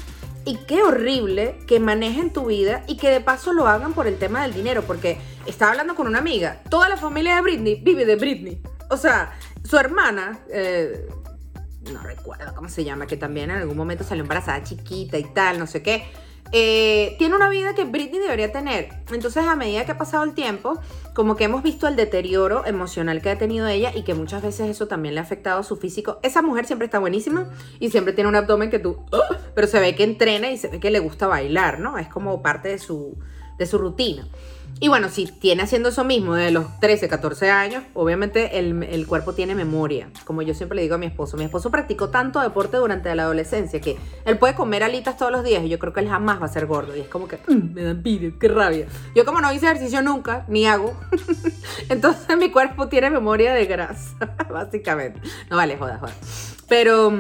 Y 0.45 0.59
qué 0.59 0.85
horrible 0.85 1.59
que 1.67 1.81
manejen 1.81 2.33
tu 2.33 2.47
vida 2.47 2.85
y 2.87 2.99
que 2.99 3.11
de 3.11 3.21
paso 3.21 3.53
lo 3.53 3.67
hagan 3.67 3.93
por 3.93 4.07
el 4.07 4.17
tema 4.17 4.43
del 4.43 4.55
dinero, 4.55 4.83
porque 4.83 5.19
estaba 5.45 5.73
hablando 5.73 5.97
con 5.97 6.07
una 6.07 6.19
amiga, 6.19 6.63
toda 6.71 6.89
la 6.89 6.97
familia 6.97 7.35
de 7.35 7.41
Britney 7.43 7.81
vive 7.83 8.05
de 8.05 8.15
Britney. 8.15 8.63
O 8.91 8.97
sea, 8.97 9.37
su 9.65 9.77
hermana, 9.77 10.39
eh, 10.53 11.09
no 11.93 12.01
recuerdo 12.03 12.55
cómo 12.55 12.69
se 12.69 12.85
llama, 12.85 13.09
que 13.09 13.17
también 13.17 13.51
en 13.51 13.57
algún 13.57 13.77
momento 13.77 14.05
salió 14.05 14.23
embarazada 14.23 14.63
chiquita 14.63 15.19
y 15.19 15.25
tal, 15.25 15.59
no 15.59 15.67
sé 15.67 15.83
qué 15.83 16.05
eh, 16.53 17.15
tiene 17.19 17.37
una 17.37 17.49
vida 17.49 17.75
que 17.75 17.85
Britney 17.85 18.19
debería 18.19 18.51
tener. 18.53 18.89
Entonces, 19.13 19.45
a 19.47 19.57
medida 19.57 19.85
que 19.85 19.93
ha 19.93 19.99
pasado 19.99 20.25
el 20.25 20.35
tiempo, 20.35 20.81
como 21.15 21.37
que 21.37 21.45
hemos 21.45 21.63
visto 21.63 21.87
el 21.87 21.97
deterioro 21.97 22.67
emocional 22.67 23.23
que 23.23 23.31
ha 23.31 23.39
tenido 23.39 23.67
ella 23.69 23.93
y 23.95 24.03
que 24.03 24.15
muchas 24.15 24.43
veces 24.43 24.69
eso 24.69 24.89
también 24.89 25.15
le 25.15 25.21
ha 25.21 25.25
afectado 25.25 25.61
a 25.61 25.63
su 25.63 25.77
físico. 25.77 26.19
Esa 26.23 26.43
mujer 26.43 26.67
siempre 26.67 26.87
está 26.87 26.99
buenísima 26.99 27.49
y 27.79 27.91
siempre 27.91 28.13
tiene 28.13 28.29
un 28.29 28.37
abdomen 28.37 28.71
que 28.71 28.79
tú, 28.79 28.99
¡oh! 29.13 29.21
pero 29.55 29.67
se 29.67 29.81
ve 29.81 29.95
que 29.95 30.05
entrena 30.05 30.51
y 30.51 30.59
se 30.59 30.69
ve 30.69 30.81
que 30.81 30.91
le 30.91 30.99
gusta 30.99 31.27
bailar, 31.27 31.81
¿no? 31.81 31.99
Es 31.99 32.09
como 32.09 32.43
parte 32.43 32.69
de 32.69 32.79
su, 32.79 33.19
de 33.59 33.67
su 33.67 33.79
rutina. 33.79 34.27
Y 34.83 34.89
bueno, 34.89 35.11
si 35.11 35.27
tiene 35.27 35.63
haciendo 35.63 35.91
eso 35.91 36.05
mismo 36.05 36.35
de 36.35 36.51
los 36.51 36.81
13, 36.81 37.07
14 37.07 37.51
años, 37.51 37.85
obviamente 37.93 38.59
el, 38.59 39.07
cuerpo 39.07 39.35
tiene 39.35 39.55
memoria. 39.55 40.09
Como 40.25 40.41
yo 40.41 40.55
siempre 40.55 40.77
le 40.77 40.83
digo 40.83 40.95
a 40.95 40.99
mi 40.99 41.05
esposo, 41.05 41.37
mi 41.37 41.45
esposo 41.45 41.71
practicó 41.71 42.09
tanto 42.09 42.41
deporte 42.41 42.79
durante 42.79 43.15
la 43.15 43.25
adolescencia 43.25 43.79
que 43.79 43.99
él 44.25 44.39
puede 44.39 44.55
comer 44.55 44.83
alitas 44.83 45.19
todos 45.19 45.33
los 45.33 45.45
días 45.45 45.65
y 45.65 45.69
yo 45.69 45.79
creo 45.79 45.93
que 45.93 46.01
él 46.01 46.09
jamás 46.09 46.41
va 46.41 46.47
a 46.47 46.49
ser 46.49 46.65
gordo. 46.65 46.97
Y 46.97 47.01
es 47.01 47.09
como 47.09 47.29
que 47.29 47.37
mm, 47.47 47.75
me 47.75 47.83
da 47.83 47.91
envidia, 47.91 48.33
qué 48.41 48.49
rabia. 48.49 48.87
Yo 49.15 49.27
como 49.27 49.43
no 49.43 49.53
hice 49.53 49.67
ejercicio 49.67 50.01
nunca, 50.01 50.47
ni 50.49 50.67
hago, 50.67 50.99
entonces 51.91 52.39
mi 52.39 52.51
cuerpo 52.51 52.89
tiene 52.89 53.11
memoria 53.11 53.53
de 53.53 53.67
grasa, 53.67 54.17
básicamente. 54.51 55.21
No 55.51 55.57
vale, 55.57 55.77
joda, 55.77 55.99
joda. 55.99 56.15
Pero... 56.69 57.13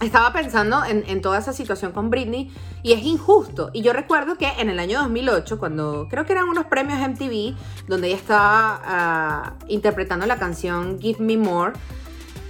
Estaba 0.00 0.32
pensando 0.32 0.82
en, 0.84 1.20
toda 1.20 1.38
esa 1.38 1.52
situación 1.52 1.92
con 1.92 2.08
Britney 2.08 2.50
y 2.82 2.92
es 2.92 3.02
injusto. 3.02 3.70
Y 3.74 3.82
yo 3.82 3.92
recuerdo 3.92 4.36
que 4.36 4.48
en 4.58 4.70
el 4.70 4.78
año 4.78 5.00
2008, 5.02 5.58
cuando 5.58 6.08
creo 6.08 6.24
que 6.24 6.32
eran 6.32 6.48
unos 6.48 6.64
premios 6.66 6.98
MTV, 6.98 7.54
donde 7.86 8.08
ella 8.08 8.16
estaba 8.16 8.80
ah, 8.82 9.52
interpretando 9.68 10.24
la 10.24 10.38
canción 10.38 10.98
Give 10.98 11.22
Me 11.22 11.36
More, 11.36 11.74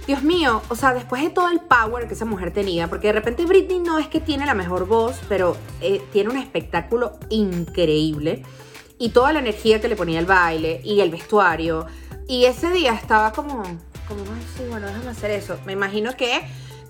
Dios 0.07 0.23
mío, 0.23 0.61
o 0.69 0.75
sea, 0.75 0.93
después 0.93 1.21
de 1.21 1.29
todo 1.29 1.49
el 1.49 1.59
power 1.59 2.07
que 2.07 2.13
esa 2.13 2.25
mujer 2.25 2.51
tenía, 2.51 2.89
porque 2.89 3.07
de 3.07 3.13
repente 3.13 3.45
Britney 3.45 3.79
no 3.79 3.99
es 3.99 4.07
que 4.07 4.19
tiene 4.19 4.45
la 4.45 4.55
mejor 4.55 4.87
voz, 4.87 5.19
pero 5.29 5.55
eh, 5.81 6.01
tiene 6.11 6.29
un 6.29 6.37
espectáculo 6.37 7.19
increíble 7.29 8.43
y 8.97 9.09
toda 9.09 9.33
la 9.33 9.39
energía 9.39 9.79
que 9.81 9.89
le 9.89 9.95
ponía 9.95 10.19
el 10.19 10.25
baile 10.25 10.81
y 10.83 11.01
el 11.01 11.11
vestuario. 11.11 11.85
Y 12.27 12.45
ese 12.45 12.71
día 12.71 12.93
estaba 12.93 13.31
como, 13.33 13.61
como, 14.07 14.23
sí, 14.55 14.63
bueno, 14.69 14.87
déjame 14.87 15.09
hacer 15.09 15.31
eso. 15.31 15.57
Me 15.65 15.73
imagino 15.73 16.15
que 16.15 16.41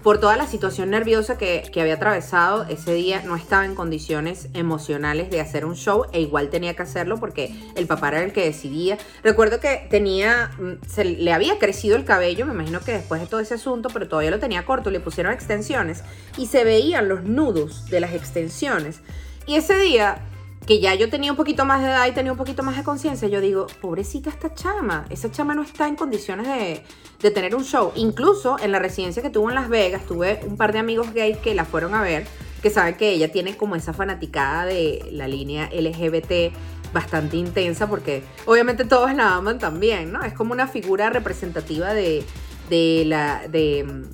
por 0.03 0.19
toda 0.19 0.35
la 0.35 0.47
situación 0.47 0.89
nerviosa 0.89 1.37
que, 1.37 1.69
había 1.79 1.95
atravesado 1.95 2.65
ese 2.69 2.93
día, 2.93 3.21
no 3.25 3.35
estaba 3.35 3.65
en 3.65 3.75
condiciones 3.75 4.49
emocionales 4.53 5.29
de 5.29 5.41
hacer 5.41 5.65
un 5.65 5.75
show 5.75 6.05
e 6.11 6.21
igual 6.21 6.49
tenía 6.49 6.75
que 6.75 6.83
hacerlo 6.83 7.19
porque 7.19 7.55
el 7.75 7.87
papá 7.87 8.09
era 8.09 8.23
el 8.23 8.33
que 8.33 8.45
decidía. 8.45 8.97
Recuerdo 9.23 9.59
que 9.59 9.87
tenía, 9.89 10.51
mm, 10.59 10.87
se 10.87 11.05
le 11.05 11.33
había 11.33 11.59
crecido 11.59 11.95
el 11.95 12.05
cabello, 12.05 12.45
me 12.45 12.53
imagino 12.53 12.79
que 12.79 12.93
después 12.93 13.21
de 13.21 13.27
todo 13.27 13.39
ese 13.39 13.55
asunto, 13.55 13.89
pero 13.93 14.07
todavía 14.07 14.31
lo 14.31 14.39
tenía 14.39 14.65
corto, 14.65 14.91
le 14.91 14.99
pusieron 14.99 15.33
extensiones 15.33 16.03
y 16.37 16.47
se 16.47 16.63
veían 16.63 17.07
los 17.07 17.23
nudos 17.23 17.85
de 17.89 17.99
las 17.99 18.13
extensiones. 18.13 19.01
Y 19.45 19.55
ese 19.55 19.77
día 19.77 20.19
que 20.65 20.79
ya 20.79 20.93
yo 20.93 21.09
tenía 21.09 21.31
un 21.31 21.37
poquito 21.37 21.65
más 21.65 21.81
de 21.81 21.87
edad 21.87 22.07
y 22.07 22.11
tenía 22.11 22.31
un 22.31 22.37
poquito 22.37 22.61
más 22.61 22.77
de 22.77 22.83
conciencia, 22.83 23.27
yo 23.27 23.41
digo, 23.41 23.67
pobrecita 23.81 24.29
esta 24.29 24.53
chama, 24.53 25.05
esa 25.09 25.31
chama 25.31 25.55
no 25.55 25.63
está 25.63 25.87
en 25.87 25.95
condiciones 25.95 26.47
de, 26.47 26.83
de, 27.19 27.31
tener 27.31 27.55
un 27.55 27.63
show. 27.63 27.91
Incluso 27.95 28.57
en 28.59 28.71
la 28.71 28.79
residencia 28.79 29.21
que 29.21 29.29
tuvo 29.29 29.49
en 29.49 29.55
Las 29.55 29.69
Vegas, 29.69 30.05
tuve 30.05 30.39
un 30.45 30.57
par 30.57 30.71
de 30.71 30.79
amigos 30.79 31.13
gays 31.13 31.37
que 31.37 31.55
la 31.55 31.65
fueron 31.65 31.95
a 31.95 32.01
ver, 32.01 32.25
que 32.61 32.69
saben 32.69 32.95
que 32.95 33.09
ella 33.09 33.31
tiene 33.31 33.57
como 33.57 33.75
esa 33.75 33.91
fanaticada 33.91 34.65
de 34.65 35.09
la 35.11 35.27
línea 35.27 35.67
LGBT 35.73 36.53
bastante 36.93 37.37
intensa, 37.37 37.87
porque 37.87 38.21
obviamente 38.45 38.85
todos 38.85 39.13
la 39.15 39.35
aman 39.35 39.57
también, 39.57 40.11
¿no? 40.11 40.23
Es 40.23 40.33
como 40.33 40.53
una 40.53 40.67
figura 40.67 41.09
representativa 41.09 41.93
de, 41.93 42.23
de 42.69 43.03
la... 43.05 43.47
De, 43.47 44.05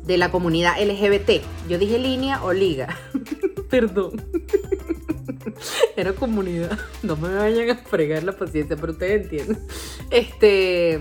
de 0.00 0.16
la 0.16 0.32
comunidad 0.32 0.74
LGBT. 0.82 1.44
Yo 1.68 1.78
dije 1.78 1.98
línea 1.98 2.42
o 2.42 2.52
liga. 2.52 2.96
Perdón. 3.70 4.20
Era 5.96 6.12
comunidad. 6.12 6.78
No 7.02 7.16
me 7.16 7.32
vayan 7.34 7.70
a 7.70 7.76
fregar 7.76 8.24
la 8.24 8.32
paciencia, 8.32 8.76
pero 8.76 8.92
ustedes 8.92 9.22
entienden. 9.22 9.66
Este. 10.10 11.00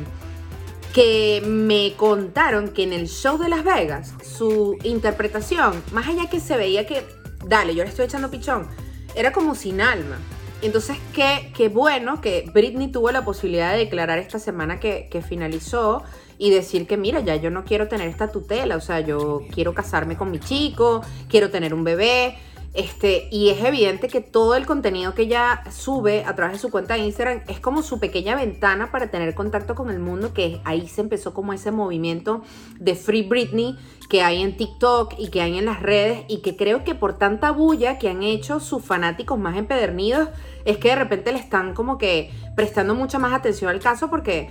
Que 0.93 1.41
me 1.45 1.93
contaron 1.97 2.69
que 2.69 2.83
en 2.83 2.93
el 2.93 3.07
show 3.07 3.37
de 3.37 3.47
Las 3.47 3.63
Vegas, 3.63 4.13
su 4.23 4.75
interpretación, 4.83 5.83
más 5.91 6.07
allá 6.07 6.29
que 6.29 6.39
se 6.39 6.57
veía 6.57 6.87
que, 6.87 7.03
dale, 7.45 7.75
yo 7.75 7.83
le 7.83 7.89
estoy 7.89 8.05
echando 8.05 8.31
pichón, 8.31 8.67
era 9.13 9.31
como 9.31 9.53
sin 9.53 9.81
alma. 9.81 10.17
entonces, 10.63 10.97
qué, 11.13 11.53
qué 11.55 11.69
bueno 11.69 12.21
que 12.21 12.49
Britney 12.51 12.91
tuvo 12.91 13.11
la 13.11 13.23
posibilidad 13.23 13.73
de 13.73 13.77
declarar 13.77 14.17
esta 14.17 14.39
semana 14.39 14.79
que, 14.79 15.07
que 15.11 15.21
finalizó 15.21 16.03
y 16.39 16.49
decir 16.49 16.87
que, 16.87 16.97
mira, 16.97 17.19
ya 17.19 17.35
yo 17.35 17.51
no 17.51 17.65
quiero 17.65 17.87
tener 17.87 18.07
esta 18.07 18.31
tutela, 18.31 18.75
o 18.75 18.81
sea, 18.81 19.01
yo 19.01 19.43
quiero 19.51 19.75
casarme 19.75 20.17
con 20.17 20.31
mi 20.31 20.39
chico, 20.39 21.01
quiero 21.29 21.51
tener 21.51 21.73
un 21.73 21.83
bebé. 21.83 22.39
Este, 22.73 23.27
y 23.31 23.49
es 23.49 23.63
evidente 23.63 24.07
que 24.07 24.21
todo 24.21 24.55
el 24.55 24.65
contenido 24.65 25.15
que 25.15 25.23
ella 25.23 25.63
sube 25.71 26.23
a 26.23 26.35
través 26.35 26.53
de 26.53 26.59
su 26.59 26.69
cuenta 26.69 26.93
de 26.93 26.99
Instagram 26.99 27.41
es 27.47 27.59
como 27.59 27.81
su 27.81 27.99
pequeña 27.99 28.35
ventana 28.35 28.91
para 28.91 29.09
tener 29.09 29.33
contacto 29.33 29.73
con 29.73 29.89
el 29.89 29.99
mundo, 29.99 30.33
que 30.33 30.61
ahí 30.65 30.87
se 30.87 31.01
empezó 31.01 31.33
como 31.33 31.51
ese 31.51 31.71
movimiento 31.71 32.43
de 32.79 32.95
Free 32.95 33.23
Britney 33.23 33.77
que 34.07 34.23
hay 34.23 34.41
en 34.41 34.57
TikTok 34.57 35.13
y 35.17 35.29
que 35.29 35.41
hay 35.41 35.57
en 35.57 35.65
las 35.65 35.81
redes 35.81 36.25
y 36.27 36.41
que 36.41 36.55
creo 36.55 36.83
que 36.83 36.95
por 36.95 37.17
tanta 37.17 37.51
bulla 37.51 37.99
que 37.99 38.09
han 38.09 38.23
hecho 38.23 38.59
sus 38.59 38.83
fanáticos 38.83 39.37
más 39.37 39.55
empedernidos 39.57 40.29
es 40.65 40.77
que 40.77 40.89
de 40.89 40.95
repente 40.95 41.31
le 41.31 41.39
están 41.39 41.73
como 41.73 41.97
que 41.97 42.31
prestando 42.55 42.95
mucha 42.95 43.19
más 43.19 43.33
atención 43.33 43.69
al 43.69 43.79
caso 43.79 44.09
porque 44.09 44.49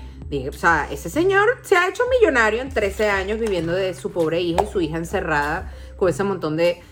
o 0.49 0.53
sea, 0.53 0.87
ese 0.91 1.09
señor 1.09 1.59
se 1.63 1.77
ha 1.77 1.89
hecho 1.89 2.03
millonario 2.21 2.61
en 2.61 2.69
13 2.69 3.09
años 3.09 3.41
viviendo 3.41 3.73
de 3.73 3.95
su 3.95 4.13
pobre 4.13 4.41
hija 4.41 4.63
y 4.63 4.67
su 4.67 4.81
hija 4.81 4.99
encerrada 4.99 5.73
con 5.97 6.11
ese 6.11 6.23
montón 6.23 6.57
de 6.57 6.83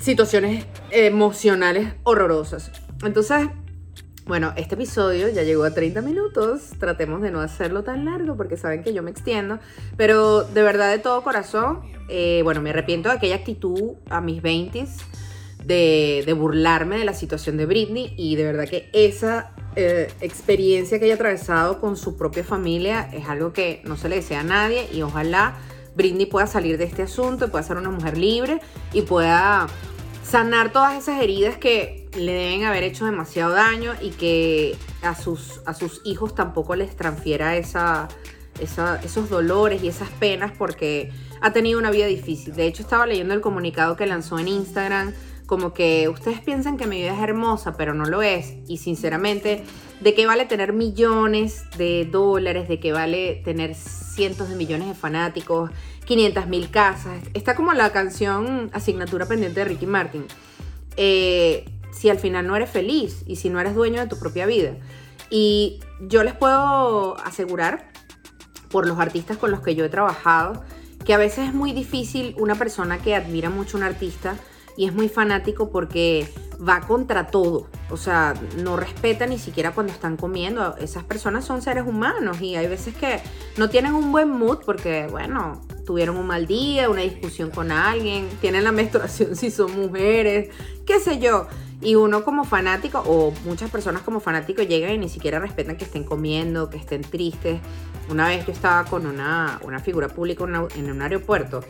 situaciones 0.00 0.66
emocionales 0.90 1.94
horrorosas. 2.02 2.72
Entonces, 3.04 3.48
bueno, 4.26 4.52
este 4.56 4.74
episodio 4.74 5.28
ya 5.28 5.42
llegó 5.42 5.64
a 5.64 5.74
30 5.74 6.02
minutos. 6.02 6.70
Tratemos 6.78 7.22
de 7.22 7.30
no 7.30 7.40
hacerlo 7.40 7.82
tan 7.82 8.04
largo 8.04 8.36
porque 8.36 8.56
saben 8.56 8.82
que 8.82 8.92
yo 8.92 9.02
me 9.02 9.10
extiendo. 9.10 9.58
Pero 9.96 10.44
de 10.44 10.62
verdad, 10.62 10.90
de 10.90 10.98
todo 10.98 11.22
corazón, 11.22 11.80
eh, 12.08 12.40
bueno, 12.44 12.60
me 12.60 12.70
arrepiento 12.70 13.08
de 13.08 13.16
aquella 13.16 13.36
actitud 13.36 13.94
a 14.08 14.20
mis 14.20 14.42
20s 14.42 14.88
de, 15.64 16.22
de, 16.24 16.32
burlarme 16.32 16.98
de 16.98 17.04
la 17.04 17.14
situación 17.14 17.56
de 17.56 17.66
Britney 17.66 18.14
y 18.16 18.36
de 18.36 18.44
verdad 18.44 18.68
que 18.68 18.88
esa 18.92 19.52
eh, 19.76 20.10
experiencia 20.20 20.98
que 20.98 21.04
haya 21.04 21.14
atravesado 21.14 21.80
con 21.80 21.96
su 21.96 22.16
propia 22.16 22.42
familia 22.42 23.08
es 23.12 23.28
algo 23.28 23.52
que 23.52 23.82
no 23.84 23.96
se 23.96 24.08
le 24.08 24.16
desea 24.16 24.40
a 24.40 24.44
nadie 24.44 24.88
y 24.92 25.02
ojalá 25.02 25.58
Britney 25.94 26.26
pueda 26.26 26.46
salir 26.46 26.78
de 26.78 26.84
este 26.84 27.02
asunto, 27.02 27.50
pueda 27.50 27.62
ser 27.62 27.76
una 27.76 27.90
mujer 27.90 28.16
libre 28.16 28.60
y 28.92 29.02
pueda 29.02 29.66
sanar 30.30 30.70
todas 30.70 30.96
esas 30.96 31.20
heridas 31.20 31.56
que 31.56 32.08
le 32.16 32.32
deben 32.32 32.64
haber 32.64 32.84
hecho 32.84 33.04
demasiado 33.04 33.52
daño 33.52 33.94
y 34.00 34.10
que 34.10 34.76
a 35.02 35.16
sus, 35.16 35.60
a 35.66 35.74
sus 35.74 36.02
hijos 36.04 36.36
tampoco 36.36 36.76
les 36.76 36.94
transfiera 36.94 37.56
esos 37.56 38.08
dolores 39.28 39.82
y 39.82 39.88
esas 39.88 40.08
penas 40.08 40.52
porque 40.56 41.10
ha 41.40 41.52
tenido 41.52 41.80
una 41.80 41.90
vida 41.90 42.06
difícil. 42.06 42.54
De 42.54 42.68
hecho, 42.68 42.82
estaba 42.82 43.06
leyendo 43.06 43.34
el 43.34 43.40
comunicado 43.40 43.96
que 43.96 44.06
lanzó 44.06 44.38
en 44.38 44.46
Instagram, 44.46 45.12
como 45.46 45.74
que 45.74 46.08
ustedes 46.08 46.40
piensan 46.40 46.76
que 46.76 46.86
mi 46.86 46.98
vida 46.98 47.12
es 47.12 47.20
hermosa, 47.20 47.76
pero 47.76 47.92
no 47.92 48.04
lo 48.04 48.22
es. 48.22 48.54
Y 48.68 48.76
sinceramente, 48.76 49.64
¿de 50.00 50.14
qué 50.14 50.26
vale 50.26 50.46
tener 50.46 50.72
millones 50.72 51.64
de 51.76 52.08
dólares? 52.10 52.68
¿De 52.68 52.80
qué 52.80 52.92
vale 52.92 53.40
tener 53.44 53.74
cientos 53.74 54.48
de 54.48 54.56
millones 54.56 54.88
de 54.88 54.94
fanáticos? 54.94 55.70
500 56.04 56.46
mil 56.46 56.70
casas. 56.70 57.22
Está 57.34 57.54
como 57.54 57.72
la 57.72 57.90
canción 57.92 58.70
Asignatura 58.72 59.26
Pendiente 59.26 59.60
de 59.60 59.66
Ricky 59.66 59.86
Martin. 59.86 60.26
Eh, 60.96 61.64
si 61.92 62.08
al 62.08 62.18
final 62.18 62.46
no 62.46 62.56
eres 62.56 62.70
feliz 62.70 63.22
y 63.26 63.36
si 63.36 63.50
no 63.50 63.60
eres 63.60 63.74
dueño 63.74 64.00
de 64.00 64.06
tu 64.06 64.18
propia 64.18 64.46
vida. 64.46 64.74
Y 65.28 65.80
yo 66.00 66.24
les 66.24 66.34
puedo 66.34 67.18
asegurar, 67.20 67.90
por 68.70 68.86
los 68.86 68.98
artistas 68.98 69.36
con 69.36 69.50
los 69.50 69.60
que 69.60 69.74
yo 69.74 69.84
he 69.84 69.88
trabajado, 69.88 70.64
que 71.04 71.14
a 71.14 71.18
veces 71.18 71.48
es 71.48 71.54
muy 71.54 71.72
difícil 71.72 72.34
una 72.38 72.54
persona 72.54 72.98
que 72.98 73.14
admira 73.14 73.50
mucho 73.50 73.76
a 73.76 73.80
un 73.80 73.84
artista 73.84 74.36
y 74.80 74.86
es 74.86 74.94
muy 74.94 75.10
fanático 75.10 75.68
porque 75.68 76.26
va 76.66 76.80
contra 76.80 77.26
todo. 77.26 77.68
O 77.90 77.98
sea, 77.98 78.32
no 78.56 78.78
respeta 78.78 79.26
ni 79.26 79.38
siquiera 79.38 79.72
cuando 79.72 79.92
están 79.92 80.16
comiendo. 80.16 80.74
Esas 80.78 81.04
personas 81.04 81.44
son 81.44 81.60
seres 81.60 81.84
humanos 81.86 82.40
y 82.40 82.56
hay 82.56 82.66
veces 82.66 82.94
que 82.94 83.20
no 83.58 83.68
tienen 83.68 83.92
un 83.92 84.10
buen 84.10 84.30
mood 84.30 84.60
porque, 84.64 85.06
bueno, 85.10 85.60
tuvieron 85.84 86.16
un 86.16 86.26
mal 86.26 86.46
día, 86.46 86.88
una 86.88 87.02
discusión 87.02 87.50
con 87.50 87.72
alguien, 87.72 88.26
tienen 88.40 88.64
la 88.64 88.72
menstruación 88.72 89.36
si 89.36 89.50
son 89.50 89.78
mujeres, 89.78 90.48
qué 90.86 90.98
sé 90.98 91.18
yo. 91.18 91.46
Y 91.82 91.96
uno 91.96 92.24
como 92.24 92.44
fanático, 92.44 93.02
o 93.06 93.34
muchas 93.44 93.70
personas 93.70 94.00
como 94.00 94.18
fanáticos 94.18 94.66
llegan 94.66 94.92
y 94.92 94.98
ni 94.98 95.10
siquiera 95.10 95.40
respetan 95.40 95.76
que 95.76 95.84
estén 95.84 96.04
comiendo, 96.04 96.70
que 96.70 96.78
estén 96.78 97.02
tristes. 97.02 97.60
Una 98.08 98.28
vez 98.28 98.46
yo 98.46 98.52
estaba 98.52 98.86
con 98.86 99.04
una, 99.04 99.60
una 99.62 99.80
figura 99.80 100.08
pública 100.08 100.42
en 100.74 100.90
un 100.90 101.02
aeropuerto 101.02 101.60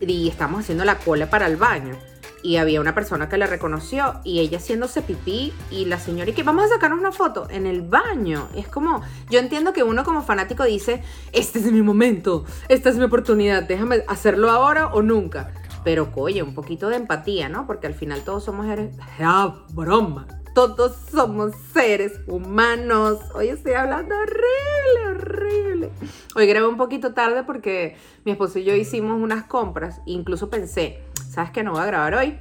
y 0.00 0.28
estamos 0.28 0.62
haciendo 0.62 0.84
la 0.84 0.98
cola 0.98 1.30
para 1.30 1.46
el 1.46 1.56
baño 1.56 1.96
y 2.42 2.56
había 2.56 2.80
una 2.80 2.94
persona 2.94 3.28
que 3.28 3.38
la 3.38 3.46
reconoció 3.46 4.20
y 4.24 4.40
ella 4.40 4.58
haciéndose 4.58 5.02
pipí 5.02 5.52
y 5.70 5.86
la 5.86 5.98
señora 5.98 6.30
y 6.30 6.32
que 6.32 6.42
vamos 6.42 6.64
a 6.64 6.68
sacarnos 6.68 7.00
una 7.00 7.12
foto 7.12 7.48
en 7.50 7.66
el 7.66 7.82
baño. 7.82 8.48
Es 8.54 8.68
como, 8.68 9.02
yo 9.30 9.38
entiendo 9.38 9.72
que 9.72 9.82
uno 9.82 10.04
como 10.04 10.22
fanático 10.22 10.64
dice, 10.64 11.02
este 11.32 11.58
es 11.58 11.72
mi 11.72 11.82
momento, 11.82 12.44
esta 12.68 12.90
es 12.90 12.96
mi 12.96 13.04
oportunidad, 13.04 13.62
déjame 13.64 14.04
hacerlo 14.06 14.50
ahora 14.50 14.88
o 14.88 15.02
nunca. 15.02 15.52
Pero 15.84 16.08
oye, 16.16 16.42
un 16.42 16.54
poquito 16.54 16.88
de 16.88 16.96
empatía, 16.96 17.48
¿no? 17.48 17.66
Porque 17.66 17.86
al 17.86 17.94
final 17.94 18.22
todos 18.22 18.44
somos 18.44 18.66
seres... 18.66 18.96
¡Ah, 19.20 19.54
broma! 19.72 20.26
Todos 20.52 20.96
somos 21.12 21.52
seres 21.72 22.18
humanos. 22.26 23.20
Hoy 23.34 23.50
estoy 23.50 23.74
hablando 23.74 24.14
horrible, 24.14 25.06
horrible. 25.10 25.90
Hoy 26.34 26.46
grabé 26.46 26.66
un 26.66 26.76
poquito 26.78 27.12
tarde 27.12 27.44
porque 27.44 27.96
mi 28.24 28.32
esposo 28.32 28.58
y 28.58 28.64
yo 28.64 28.74
hicimos 28.74 29.20
unas 29.20 29.44
compras. 29.44 30.00
Incluso 30.06 30.50
pensé, 30.50 31.04
¿sabes 31.36 31.50
qué? 31.50 31.62
No 31.62 31.72
voy 31.72 31.82
a 31.82 31.84
grabar 31.84 32.14
hoy, 32.14 32.38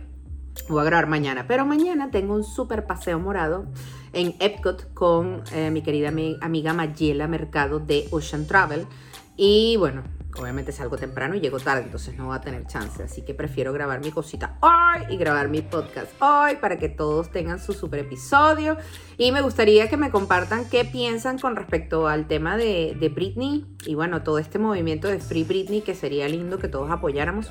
voy 0.70 0.80
a 0.80 0.86
grabar 0.86 1.08
mañana. 1.08 1.48
Pero 1.50 1.66
mañana 1.66 2.12
tengo 2.12 2.34
un 2.34 2.46
súper 2.46 2.86
paseo 2.88 3.20
morado 3.20 3.66
en 4.14 4.36
Epcot 4.40 4.94
con 4.94 5.44
eh, 5.52 5.70
mi 5.70 5.82
querida 5.82 6.14
amiga 6.40 6.74
Mayela 6.74 7.28
Mercado 7.28 7.80
de 7.82 8.08
Ocean 8.12 8.48
Travel. 8.48 8.88
Y 9.36 9.76
bueno, 9.76 10.04
obviamente 10.40 10.72
salgo 10.72 10.98
temprano 10.98 11.36
y 11.36 11.40
llego 11.40 11.60
tarde, 11.60 11.84
entonces 11.84 12.16
no 12.16 12.28
voy 12.28 12.36
a 12.36 12.42
tener 12.42 12.66
chance. 12.68 13.04
Así 13.04 13.22
que 13.22 13.34
prefiero 13.34 13.74
grabar 13.74 14.02
mi 14.02 14.12
cosita 14.12 14.58
hoy 14.62 15.14
y 15.14 15.18
grabar 15.18 15.50
mi 15.50 15.62
podcast 15.62 16.12
hoy 16.22 16.56
para 16.58 16.78
que 16.78 16.90
todos 16.90 17.32
tengan 17.32 17.60
su 17.60 17.74
super 17.74 18.00
episodio. 18.00 18.78
Y 19.18 19.32
me 19.32 19.42
gustaría 19.42 19.90
que 19.90 19.98
me 19.98 20.12
compartan 20.12 20.70
qué 20.70 20.86
piensan 20.86 21.40
con 21.40 21.56
respecto 21.56 22.08
al 22.08 22.28
tema 22.28 22.58
de, 22.58 23.12
Britney 23.14 23.66
y 23.86 23.96
bueno, 23.96 24.24
todo 24.24 24.40
este 24.40 24.60
movimiento 24.60 25.08
de 25.08 25.20
Free 25.20 25.44
Britney 25.44 25.82
que 25.82 25.96
sería 25.96 26.28
lindo 26.28 26.58
que 26.58 26.68
todos 26.68 26.90
apoyáramos. 26.92 27.48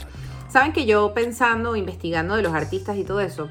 Saben 0.48 0.72
que 0.72 0.84
yo 0.84 1.14
pensando, 1.14 1.76
investigando 1.76 2.36
de 2.36 2.42
los 2.42 2.54
artistas 2.54 2.96
y 2.96 3.04
todo 3.04 3.20
eso, 3.20 3.48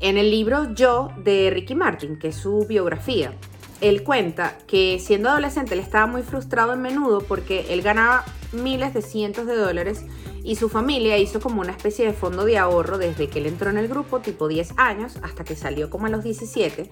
en 0.00 0.18
el 0.18 0.30
libro 0.30 0.72
Yo 0.74 1.10
de 1.18 1.50
Ricky 1.50 1.74
Martin, 1.74 2.18
que 2.18 2.28
es 2.28 2.36
su 2.36 2.66
biografía, 2.66 3.32
él 3.80 4.02
cuenta 4.02 4.56
que 4.66 4.98
siendo 4.98 5.28
adolescente 5.28 5.74
él 5.74 5.80
estaba 5.80 6.06
muy 6.06 6.22
frustrado 6.22 6.72
en 6.72 6.80
menudo 6.80 7.20
porque 7.20 7.66
él 7.70 7.82
ganaba 7.82 8.24
miles 8.52 8.94
de 8.94 9.02
cientos 9.02 9.46
de 9.46 9.56
dólares 9.56 10.04
y 10.44 10.56
su 10.56 10.68
familia 10.68 11.18
hizo 11.18 11.40
como 11.40 11.60
una 11.60 11.72
especie 11.72 12.06
de 12.06 12.12
fondo 12.12 12.44
de 12.44 12.58
ahorro 12.58 12.98
desde 12.98 13.28
que 13.28 13.38
él 13.38 13.46
entró 13.46 13.70
en 13.70 13.78
el 13.78 13.88
grupo, 13.88 14.20
tipo 14.20 14.48
10 14.48 14.74
años, 14.76 15.14
hasta 15.22 15.44
que 15.44 15.56
salió 15.56 15.90
como 15.90 16.06
a 16.06 16.10
los 16.10 16.24
17 16.24 16.90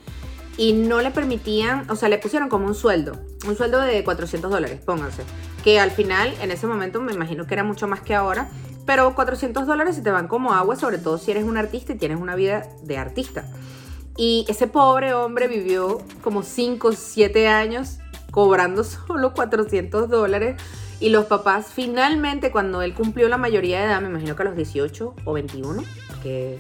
y 0.57 0.73
no 0.73 1.01
le 1.01 1.11
permitían, 1.11 1.91
o 1.91 1.97
sea, 1.97 2.09
le 2.09 2.19
pusieron 2.19 2.49
como 2.49 2.67
un 2.67 2.75
sueldo, 2.75 3.13
un 3.47 3.57
sueldo 3.57 3.81
de 3.81 4.05
400 4.05 4.51
dólares, 4.51 4.81
pónganse, 4.85 5.23
que 5.65 5.81
al 5.81 5.91
final 5.91 6.35
en 6.43 6.51
ese 6.51 6.67
momento 6.67 7.01
me 7.01 7.13
imagino 7.13 7.47
que 7.47 7.55
era 7.55 7.65
mucho 7.65 7.87
más 7.89 8.01
que 8.01 8.15
ahora, 8.15 8.51
pero 8.85 9.15
400 9.15 9.67
dólares 9.67 9.97
se 9.97 10.03
te 10.03 10.11
van 10.11 10.29
como 10.29 10.53
agua, 10.53 10.77
sobre 10.77 10.99
todo 10.99 11.19
si 11.19 11.31
eres 11.31 11.45
un 11.45 11.57
artista 11.57 11.93
y 11.93 11.97
tienes 11.97 12.21
una 12.21 12.35
vida 12.35 12.69
de 12.83 12.99
artista. 12.99 13.45
Y 14.17 14.45
ese 14.49 14.67
pobre 14.67 15.15
hombre 15.15 15.49
vivió 15.49 16.03
como 16.23 16.43
5 16.43 16.89
o 16.89 16.93
7 16.93 17.49
años 17.49 17.99
cobrando 18.31 18.85
solo 18.85 19.33
400 19.33 20.09
dólares. 20.09 20.61
Y 21.01 21.09
los 21.09 21.25
papás 21.25 21.69
finalmente, 21.75 22.51
cuando 22.51 22.83
él 22.83 22.95
cumplió 22.95 23.29
la 23.29 23.39
mayoría 23.39 23.81
de 23.81 23.87
edad, 23.87 24.01
me 24.03 24.09
imagino 24.09 24.37
que 24.37 24.43
a 24.43 24.45
los 24.45 24.57
18 24.57 25.15
o 25.25 25.33
21, 25.33 25.83
que 26.23 26.59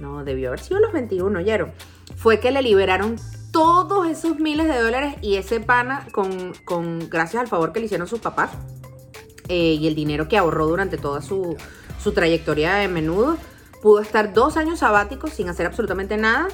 no 0.00 0.22
debió 0.22 0.48
haber 0.48 0.60
sido 0.60 0.80
los 0.80 0.92
21, 0.92 1.38
¿oyeron? 1.38 1.72
Fue 2.16 2.40
que 2.40 2.50
le 2.50 2.60
liberaron 2.60 3.16
todos 3.50 4.06
esos 4.06 4.38
miles 4.38 4.68
de 4.68 4.78
dólares 4.78 5.14
y 5.22 5.36
ese 5.36 5.60
pana, 5.60 6.06
con, 6.12 6.52
con 6.64 7.08
gracias 7.08 7.40
al 7.40 7.48
favor 7.48 7.72
que 7.72 7.80
le 7.80 7.86
hicieron 7.86 8.06
sus 8.06 8.20
papás, 8.20 8.50
eh, 9.48 9.76
y 9.80 9.86
el 9.86 9.94
dinero 9.94 10.28
que 10.28 10.36
ahorró 10.36 10.66
durante 10.66 10.96
toda 10.98 11.22
su, 11.22 11.56
su 12.02 12.12
trayectoria 12.12 12.74
de 12.74 12.88
menudo, 12.88 13.38
pudo 13.82 14.00
estar 14.00 14.32
dos 14.32 14.56
años 14.56 14.80
sabáticos 14.80 15.30
sin 15.30 15.48
hacer 15.48 15.66
absolutamente 15.66 16.16
nada 16.16 16.48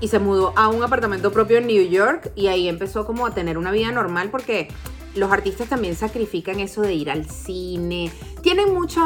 y 0.00 0.08
se 0.08 0.18
mudó 0.18 0.52
a 0.56 0.68
un 0.68 0.82
apartamento 0.82 1.32
propio 1.32 1.56
en 1.58 1.66
New 1.66 1.88
York 1.88 2.30
y 2.34 2.48
ahí 2.48 2.68
empezó 2.68 3.06
como 3.06 3.26
a 3.26 3.34
tener 3.34 3.56
una 3.56 3.70
vida 3.70 3.90
normal 3.90 4.28
porque 4.30 4.68
los 5.14 5.32
artistas 5.32 5.68
también 5.68 5.96
sacrifican 5.96 6.60
eso 6.60 6.82
de 6.82 6.94
ir 6.94 7.10
al 7.10 7.28
cine, 7.28 8.10
tienen 8.42 8.74
mucho, 8.74 9.00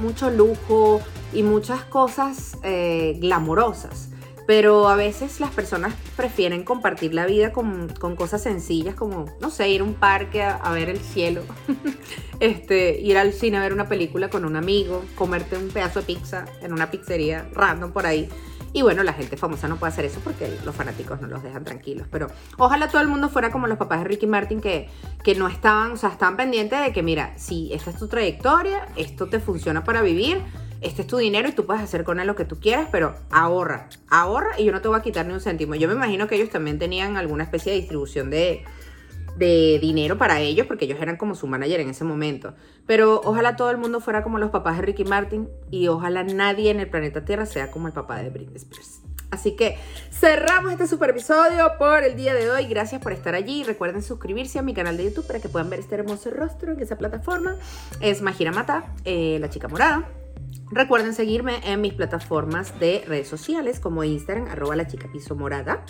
mucho 0.00 0.30
lujo 0.30 1.00
y 1.32 1.42
muchas 1.42 1.84
cosas 1.84 2.56
eh, 2.62 3.16
glamorosas. 3.20 4.10
Pero 4.46 4.88
a 4.88 4.96
veces 4.96 5.40
las 5.40 5.50
personas 5.50 5.92
prefieren 6.16 6.64
compartir 6.64 7.12
la 7.12 7.26
vida 7.26 7.52
con, 7.52 7.88
cosas 8.16 8.42
sencillas 8.42 8.94
como, 8.94 9.26
no 9.42 9.50
sé, 9.50 9.68
ir 9.68 9.82
a 9.82 9.84
un 9.84 9.92
parque 9.92 10.42
a, 10.42 10.72
ver 10.72 10.88
el 10.88 11.00
cielo, 11.00 11.42
este, 12.40 12.98
ir 12.98 13.18
al 13.18 13.34
cine 13.34 13.58
a 13.58 13.60
ver 13.60 13.74
una 13.74 13.88
película 13.88 14.30
con 14.30 14.46
un 14.46 14.56
amigo, 14.56 15.04
comerte 15.16 15.58
un 15.58 15.68
pedazo 15.68 16.00
de 16.00 16.06
pizza 16.06 16.46
en 16.62 16.72
una 16.72 16.90
pizzería 16.90 17.46
random 17.52 17.92
por 17.92 18.06
ahí. 18.06 18.30
Y 18.72 18.82
bueno, 18.82 19.02
la 19.02 19.12
gente 19.12 19.36
famosa 19.36 19.68
no 19.68 19.76
puede 19.76 19.92
hacer 19.92 20.04
eso 20.04 20.20
porque 20.22 20.50
los 20.64 20.74
fanáticos 20.74 21.20
no 21.20 21.28
los 21.28 21.42
dejan 21.42 21.64
tranquilos. 21.64 22.06
Pero 22.10 22.28
ojalá 22.58 22.88
todo 22.88 23.00
el 23.00 23.08
mundo 23.08 23.28
fuera 23.28 23.50
como 23.50 23.66
los 23.66 23.78
papás 23.78 24.00
de 24.00 24.04
Ricky 24.04 24.26
Martin 24.26 24.60
que, 24.60 24.88
que 25.24 25.34
no 25.34 25.48
estaban, 25.48 25.92
o 25.92 25.96
sea, 25.96 26.10
estaban 26.10 26.36
pendientes 26.36 26.80
de 26.80 26.92
que, 26.92 27.02
mira, 27.02 27.32
si 27.38 27.72
esta 27.72 27.90
es 27.90 27.96
tu 27.96 28.08
trayectoria, 28.08 28.86
esto 28.96 29.28
te 29.28 29.40
funciona 29.40 29.84
para 29.84 30.02
vivir, 30.02 30.42
este 30.80 31.02
es 31.02 31.08
tu 31.08 31.16
dinero 31.16 31.48
y 31.48 31.52
tú 31.52 31.66
puedes 31.66 31.82
hacer 31.82 32.04
con 32.04 32.20
él 32.20 32.26
lo 32.26 32.36
que 32.36 32.44
tú 32.44 32.60
quieras, 32.60 32.88
pero 32.92 33.16
ahorra, 33.30 33.88
ahorra 34.08 34.58
y 34.58 34.64
yo 34.64 34.72
no 34.72 34.80
te 34.80 34.88
voy 34.88 34.98
a 34.98 35.02
quitar 35.02 35.26
ni 35.26 35.32
un 35.32 35.40
céntimo. 35.40 35.74
Yo 35.74 35.88
me 35.88 35.94
imagino 35.94 36.28
que 36.28 36.36
ellos 36.36 36.50
también 36.50 36.78
tenían 36.78 37.16
alguna 37.16 37.44
especie 37.44 37.72
de 37.72 37.78
distribución 37.78 38.30
de, 38.30 38.64
de 39.38 39.78
dinero 39.80 40.18
para 40.18 40.40
ellos, 40.40 40.66
porque 40.66 40.84
ellos 40.84 40.98
eran 41.00 41.16
como 41.16 41.34
su 41.34 41.46
manager 41.46 41.80
en 41.80 41.90
ese 41.90 42.04
momento. 42.04 42.54
Pero 42.86 43.20
ojalá 43.24 43.56
todo 43.56 43.70
el 43.70 43.78
mundo 43.78 44.00
fuera 44.00 44.22
como 44.22 44.38
los 44.38 44.50
papás 44.50 44.76
de 44.76 44.82
Ricky 44.82 45.04
Martin 45.04 45.48
y 45.70 45.88
ojalá 45.88 46.24
nadie 46.24 46.70
en 46.70 46.80
el 46.80 46.90
planeta 46.90 47.24
Tierra 47.24 47.46
sea 47.46 47.70
como 47.70 47.86
el 47.86 47.92
papá 47.92 48.18
de 48.18 48.30
Britney 48.30 48.56
Spears. 48.56 49.00
Así 49.30 49.56
que 49.56 49.76
cerramos 50.10 50.72
este 50.72 50.86
super 50.86 51.10
episodio 51.10 51.72
por 51.78 52.02
el 52.02 52.16
día 52.16 52.34
de 52.34 52.50
hoy. 52.50 52.66
Gracias 52.66 53.00
por 53.00 53.12
estar 53.12 53.34
allí. 53.34 53.62
Recuerden 53.62 54.02
suscribirse 54.02 54.58
a 54.58 54.62
mi 54.62 54.72
canal 54.72 54.96
de 54.96 55.04
YouTube 55.04 55.26
para 55.26 55.38
que 55.38 55.50
puedan 55.50 55.68
ver 55.68 55.80
este 55.80 55.96
hermoso 55.96 56.30
rostro 56.30 56.72
en 56.72 56.80
esa 56.80 56.96
plataforma. 56.96 57.56
Es 58.00 58.22
Majira 58.22 58.52
Mata, 58.52 58.94
eh, 59.04 59.36
la 59.38 59.50
chica 59.50 59.68
morada. 59.68 60.08
Recuerden 60.70 61.12
seguirme 61.14 61.60
en 61.64 61.80
mis 61.80 61.92
plataformas 61.92 62.78
de 62.80 63.04
redes 63.06 63.28
sociales 63.28 63.80
como 63.80 64.02
Instagram, 64.02 64.48
arroba 64.48 64.76
la 64.76 64.86
chica 64.86 65.08
piso 65.12 65.34
morada, 65.34 65.84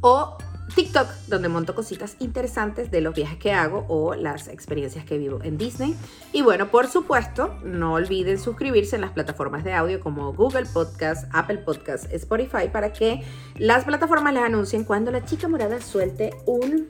o 0.00 0.36
TikTok, 0.74 1.08
donde 1.26 1.48
monto 1.48 1.74
cositas 1.74 2.16
interesantes 2.18 2.90
de 2.90 3.00
los 3.00 3.14
viajes 3.14 3.38
que 3.38 3.52
hago 3.52 3.86
o 3.88 4.14
las 4.14 4.48
experiencias 4.48 5.04
que 5.04 5.18
vivo 5.18 5.40
en 5.42 5.58
Disney. 5.58 5.96
Y 6.32 6.42
bueno, 6.42 6.68
por 6.68 6.88
supuesto, 6.88 7.58
no 7.64 7.94
olviden 7.94 8.38
suscribirse 8.38 8.96
en 8.96 9.02
las 9.02 9.12
plataformas 9.12 9.64
de 9.64 9.72
audio 9.72 10.00
como 10.00 10.32
Google 10.32 10.66
Podcast, 10.66 11.28
Apple 11.32 11.58
Podcast, 11.58 12.12
Spotify, 12.12 12.68
para 12.72 12.92
que 12.92 13.22
las 13.56 13.84
plataformas 13.84 14.34
les 14.34 14.42
anuncien 14.42 14.84
cuando 14.84 15.10
la 15.10 15.24
chica 15.24 15.48
morada 15.48 15.80
suelte 15.80 16.34
un 16.46 16.88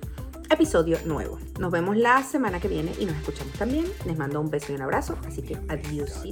episodio 0.50 0.98
nuevo. 1.04 1.38
Nos 1.58 1.70
vemos 1.70 1.96
la 1.96 2.22
semana 2.22 2.60
que 2.60 2.68
viene 2.68 2.92
y 2.98 3.04
nos 3.04 3.16
escuchamos 3.16 3.52
también. 3.54 3.86
Les 4.06 4.16
mando 4.16 4.40
un 4.40 4.50
beso 4.50 4.72
y 4.72 4.76
un 4.76 4.82
abrazo, 4.82 5.16
así 5.26 5.42
que 5.42 5.58
adiós. 5.68 6.22